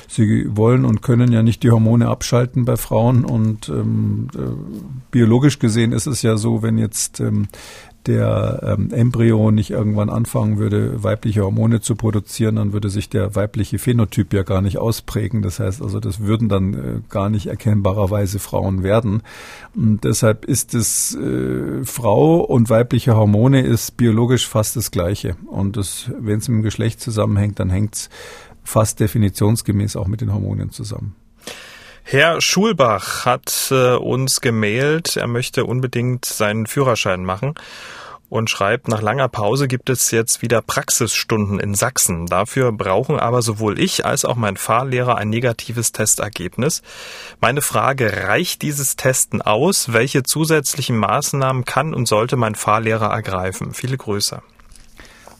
sie 0.07 0.45
wollen 0.49 0.83
und 0.83 1.01
können 1.01 1.31
ja 1.31 1.41
nicht 1.41 1.63
die 1.63 1.71
Hormone 1.71 2.09
abschalten 2.09 2.65
bei 2.65 2.75
Frauen. 2.75 3.23
Und 3.23 3.69
ähm, 3.69 4.27
äh, 4.35 4.39
biologisch 5.11 5.59
gesehen 5.59 5.93
ist 5.93 6.05
es 6.05 6.21
ja 6.21 6.35
so, 6.35 6.61
wenn 6.61 6.77
jetzt 6.77 7.21
ähm, 7.21 7.47
der 8.05 8.61
ähm, 8.63 8.91
Embryo 8.91 9.51
nicht 9.51 9.71
irgendwann 9.71 10.09
anfangen 10.09 10.57
würde, 10.57 11.03
weibliche 11.03 11.43
Hormone 11.43 11.81
zu 11.81 11.95
produzieren, 11.95 12.55
dann 12.55 12.73
würde 12.73 12.89
sich 12.89 13.09
der 13.09 13.35
weibliche 13.35 13.79
Phänotyp 13.79 14.33
ja 14.33 14.43
gar 14.43 14.61
nicht 14.61 14.77
ausprägen. 14.77 15.41
Das 15.41 15.59
heißt 15.59 15.81
also, 15.81 15.99
das 15.99 16.21
würden 16.21 16.49
dann 16.49 16.73
äh, 16.73 17.01
gar 17.09 17.29
nicht 17.29 17.47
erkennbarerweise 17.47 18.39
Frauen 18.39 18.83
werden. 18.83 19.21
Und 19.75 20.03
deshalb 20.03 20.45
ist 20.45 20.73
es 20.73 21.15
äh, 21.15 21.83
Frau 21.83 22.39
und 22.41 22.69
weibliche 22.69 23.15
Hormone 23.15 23.61
ist 23.61 23.97
biologisch 23.97 24.47
fast 24.47 24.75
das 24.75 24.91
Gleiche. 24.91 25.35
Und 25.47 25.77
wenn 26.19 26.39
es 26.39 26.47
mit 26.47 26.57
dem 26.57 26.63
Geschlecht 26.63 27.01
zusammenhängt, 27.01 27.59
dann 27.59 27.69
hängt 27.69 27.95
es 27.95 28.09
fast 28.63 28.99
definitionsgemäß 28.99 29.95
auch 29.95 30.07
mit 30.07 30.21
den 30.21 30.33
Hormonen 30.33 30.71
zusammen. 30.71 31.15
Herr 32.03 32.41
Schulbach 32.41 33.25
hat 33.25 33.69
äh, 33.71 33.95
uns 33.95 34.41
gemailt, 34.41 35.15
er 35.15 35.27
möchte 35.27 35.65
unbedingt 35.65 36.25
seinen 36.25 36.65
Führerschein 36.65 37.23
machen 37.23 37.55
und 38.29 38.49
schreibt, 38.49 38.87
nach 38.87 39.01
langer 39.01 39.27
Pause 39.27 39.67
gibt 39.67 39.89
es 39.89 40.11
jetzt 40.11 40.41
wieder 40.41 40.61
Praxisstunden 40.61 41.59
in 41.59 41.73
Sachsen. 41.73 42.27
Dafür 42.27 42.71
brauchen 42.71 43.19
aber 43.19 43.41
sowohl 43.41 43.79
ich 43.79 44.05
als 44.05 44.23
auch 44.23 44.35
mein 44.35 44.55
Fahrlehrer 44.55 45.17
ein 45.17 45.29
negatives 45.29 45.91
Testergebnis. 45.91 46.81
Meine 47.41 47.61
Frage, 47.61 48.27
reicht 48.27 48.61
dieses 48.61 48.95
Testen 48.95 49.41
aus? 49.41 49.93
Welche 49.93 50.23
zusätzlichen 50.23 50.97
Maßnahmen 50.97 51.65
kann 51.65 51.93
und 51.93 52.07
sollte 52.07 52.37
mein 52.37 52.55
Fahrlehrer 52.55 53.11
ergreifen? 53.11 53.73
Viele 53.73 53.97
Grüße. 53.97 54.41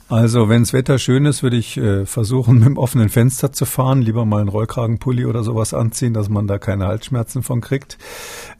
Also 0.10 0.50
wenn 0.50 0.64
das 0.64 0.74
Wetter 0.74 0.98
schön 0.98 1.26
ist, 1.26 1.44
würde 1.44 1.58
ich 1.58 1.78
äh, 1.78 2.06
versuchen, 2.06 2.56
mit 2.60 2.66
dem 2.66 2.78
offenen 2.78 3.10
Fenster 3.10 3.52
zu 3.52 3.66
fahren. 3.66 4.02
Lieber 4.02 4.26
mal 4.26 4.42
einen 4.42 4.50
Rollkragenpulli 4.50 5.26
oder 5.26 5.44
sowas 5.44 5.74
anziehen, 5.74 6.14
dass 6.14 6.30
man 6.30 6.48
da 6.48 6.58
keine 6.58 6.88
Halsschmerzen 6.88 7.44
von 7.44 7.62
kriegt. 7.62 8.00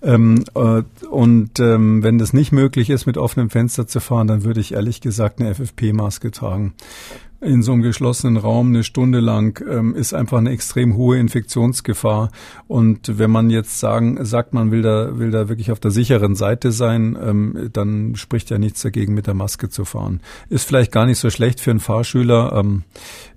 Ähm, 0.04 0.44
äh, 0.54 0.84
und 1.10 1.60
ähm, 1.60 2.04
wenn 2.04 2.20
das 2.20 2.34
nicht 2.34 2.52
möglich 2.52 2.92
ist, 2.92 3.08
mit 3.08 3.18
offenem 3.18 3.50
Fenster 3.50 3.88
zu 3.88 4.00
fahren, 4.00 4.28
dann 4.28 4.44
würde 4.44 4.60
ich 4.60 4.74
ehrlich 4.74 5.02
gesagt 5.02 5.40
eine 5.40 5.54
FFP-Maske 5.56 6.30
tragen 6.32 6.76
in 7.42 7.64
so 7.64 7.72
einem 7.72 7.82
geschlossenen 7.82 8.38
Raum 8.38 8.68
eine 8.68 8.84
Stunde 8.84 9.20
lang 9.22 9.64
ähm, 9.70 9.96
ist 9.96 10.14
einfach 10.14 10.40
eine 10.40 10.50
extrem 10.52 10.98
hohe 10.98 11.18
Infektionsgefahr. 11.18 12.32
Und 12.68 13.18
wenn 13.18 13.32
man 13.32 13.50
jetzt 13.50 13.80
sagen, 13.80 14.24
sagt, 14.26 14.54
man 14.54 14.72
will 14.72 14.82
da, 14.82 15.18
will 15.18 15.32
da 15.32 15.48
wirklich 15.48 15.72
auf 15.72 15.80
der 15.80 15.92
sicheren 15.92 16.36
Seite 16.36 16.72
sein, 16.72 17.18
ähm, 17.22 17.70
dann 17.72 18.16
spricht 18.16 18.50
ja 18.50 18.58
nichts 18.58 18.82
dagegen, 18.82 19.14
mit 19.14 19.28
der 19.28 19.36
Maske 19.36 19.70
zu 19.70 19.86
fahren. 19.86 20.20
Ist 20.50 20.68
vielleicht 20.68 20.92
gar 20.92 21.06
nicht 21.06 21.20
so 21.20 21.30
schlecht 21.30 21.62
für 21.62 21.72
einen 21.72 21.80
Fahrschüler. 21.80 22.54
Ähm, 22.54 22.84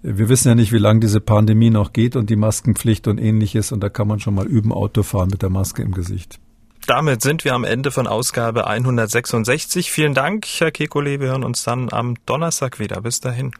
wir 0.02 0.28
wissen 0.28 0.48
ja 0.48 0.54
nicht, 0.56 0.72
wie 0.72 0.78
lange 0.78 1.00
diese 1.00 1.20
Pandemie 1.20 1.70
noch 1.70 1.92
geht 1.92 2.16
und 2.16 2.28
die 2.28 2.36
Maskenpflicht 2.36 3.06
und 3.06 3.18
ähnliches. 3.18 3.70
Und 3.70 3.80
da 3.80 3.88
kann 3.88 4.08
man 4.08 4.18
schon 4.18 4.34
mal 4.34 4.46
üben, 4.46 4.72
Autofahren 4.72 5.28
mit 5.30 5.42
der 5.42 5.50
Maske 5.50 5.82
im 5.82 5.92
Gesicht. 5.92 6.40
Damit 6.86 7.22
sind 7.22 7.44
wir 7.44 7.54
am 7.54 7.62
Ende 7.62 7.92
von 7.92 8.08
Ausgabe 8.08 8.66
166. 8.66 9.92
Vielen 9.92 10.14
Dank, 10.14 10.46
Herr 10.58 10.70
Kekulé. 10.70 11.20
Wir 11.20 11.28
hören 11.28 11.44
uns 11.44 11.62
dann 11.62 11.92
am 11.92 12.16
Donnerstag 12.26 12.80
wieder. 12.80 13.00
Bis 13.00 13.20
dahin. 13.20 13.52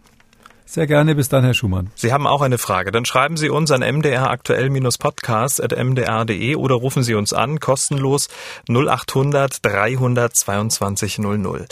Sehr 0.73 0.87
gerne, 0.87 1.15
bis 1.15 1.29
dann, 1.29 1.45
Herr 1.45 1.53
Schumann. 1.53 1.91
Sie 1.95 2.15
haben 2.15 2.27
auch 2.27 2.41
eine 2.41 2.57
Frage, 2.57 2.93
dann 2.93 3.05
schreiben 3.05 3.37
Sie 3.37 3.51
uns 3.51 3.71
an 3.71 3.83
mdraktuell-podcast.mdr.de 3.83 6.55
oder 6.55 6.77
rufen 6.77 7.03
Sie 7.03 7.15
uns 7.15 7.35
an, 7.35 7.61
kostenlos 7.61 8.31
0800 8.71 9.63
322 9.63 11.19
00. 11.19 11.67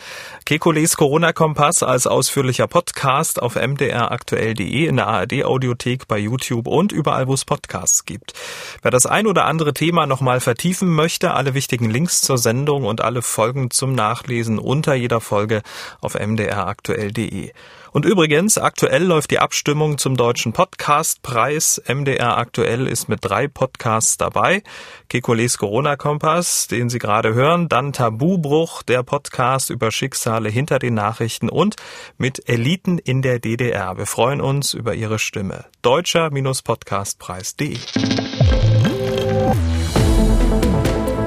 Kekules 0.45 0.99
Corona-Kompass 0.99 1.83
als 1.83 2.07
ausführlicher 2.07 2.67
Podcast 2.67 3.41
auf 3.41 3.55
mdraktuell.de, 3.55 4.85
in 4.85 4.97
der 4.97 5.07
ARD-Audiothek, 5.07 6.07
bei 6.07 6.19
YouTube 6.19 6.67
und 6.67 6.93
überall, 6.93 7.27
wo 7.27 7.33
es 7.33 7.47
Podcasts 7.47 8.05
gibt. 8.05 8.35
Wer 8.83 8.91
das 8.91 9.07
ein 9.07 9.27
oder 9.27 9.47
andere 9.47 9.73
Thema 9.73 10.05
nochmal 10.05 10.41
vertiefen 10.41 10.91
möchte, 10.91 11.33
alle 11.33 11.55
wichtigen 11.55 11.89
Links 11.89 12.21
zur 12.21 12.37
Sendung 12.37 12.85
und 12.85 13.01
alle 13.01 13.23
Folgen 13.23 13.71
zum 13.71 13.95
Nachlesen 13.95 14.59
unter 14.59 14.93
jeder 14.93 15.23
Folge 15.23 15.63
auf 16.03 16.21
mdraktuell.de. 16.21 17.53
Und 17.93 18.05
übrigens, 18.05 18.59
aktuell 18.59 19.05
läuft 19.05 19.31
die 19.31 19.39
Abstimmung 19.41 19.99
zum 19.99 20.17
Deutschen 20.17 20.53
Podcastpreis. 20.53 21.83
MDR 21.87 22.39
aktuell 22.39 22.87
ist 22.87 23.09
mit 23.09 23.19
drei 23.23 23.49
Podcasts 23.49 24.17
dabei. 24.17 24.63
Kekules 25.09 25.59
Corona-Kompass, 25.59 26.69
den 26.69 26.89
Sie 26.89 26.99
gerade 26.99 27.35
hören, 27.35 27.69
dann 27.69 27.93
Tabubruch, 27.93 28.83
der 28.83 29.03
Podcast 29.03 29.71
über 29.71 29.91
Schicksale 29.91 30.49
hinter 30.49 30.79
den 30.79 30.95
Nachrichten 30.95 31.49
und 31.49 31.77
mit 32.17 32.49
Eliten 32.49 32.99
in 32.99 33.23
der 33.23 33.41
DDR. 33.41 33.97
Wir 33.99 34.07
freuen 34.07 34.41
uns 34.41 34.73
über 34.75 34.95
Ihre 34.95 35.19
Stimme. 35.19 35.65
Deutscher-Podcastpreis.de 35.83 37.79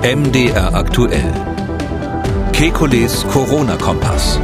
MDR 0.03 0.74
aktuell. 0.74 1.32
Kekules 2.51 3.26
Corona-Kompass. 3.32 4.38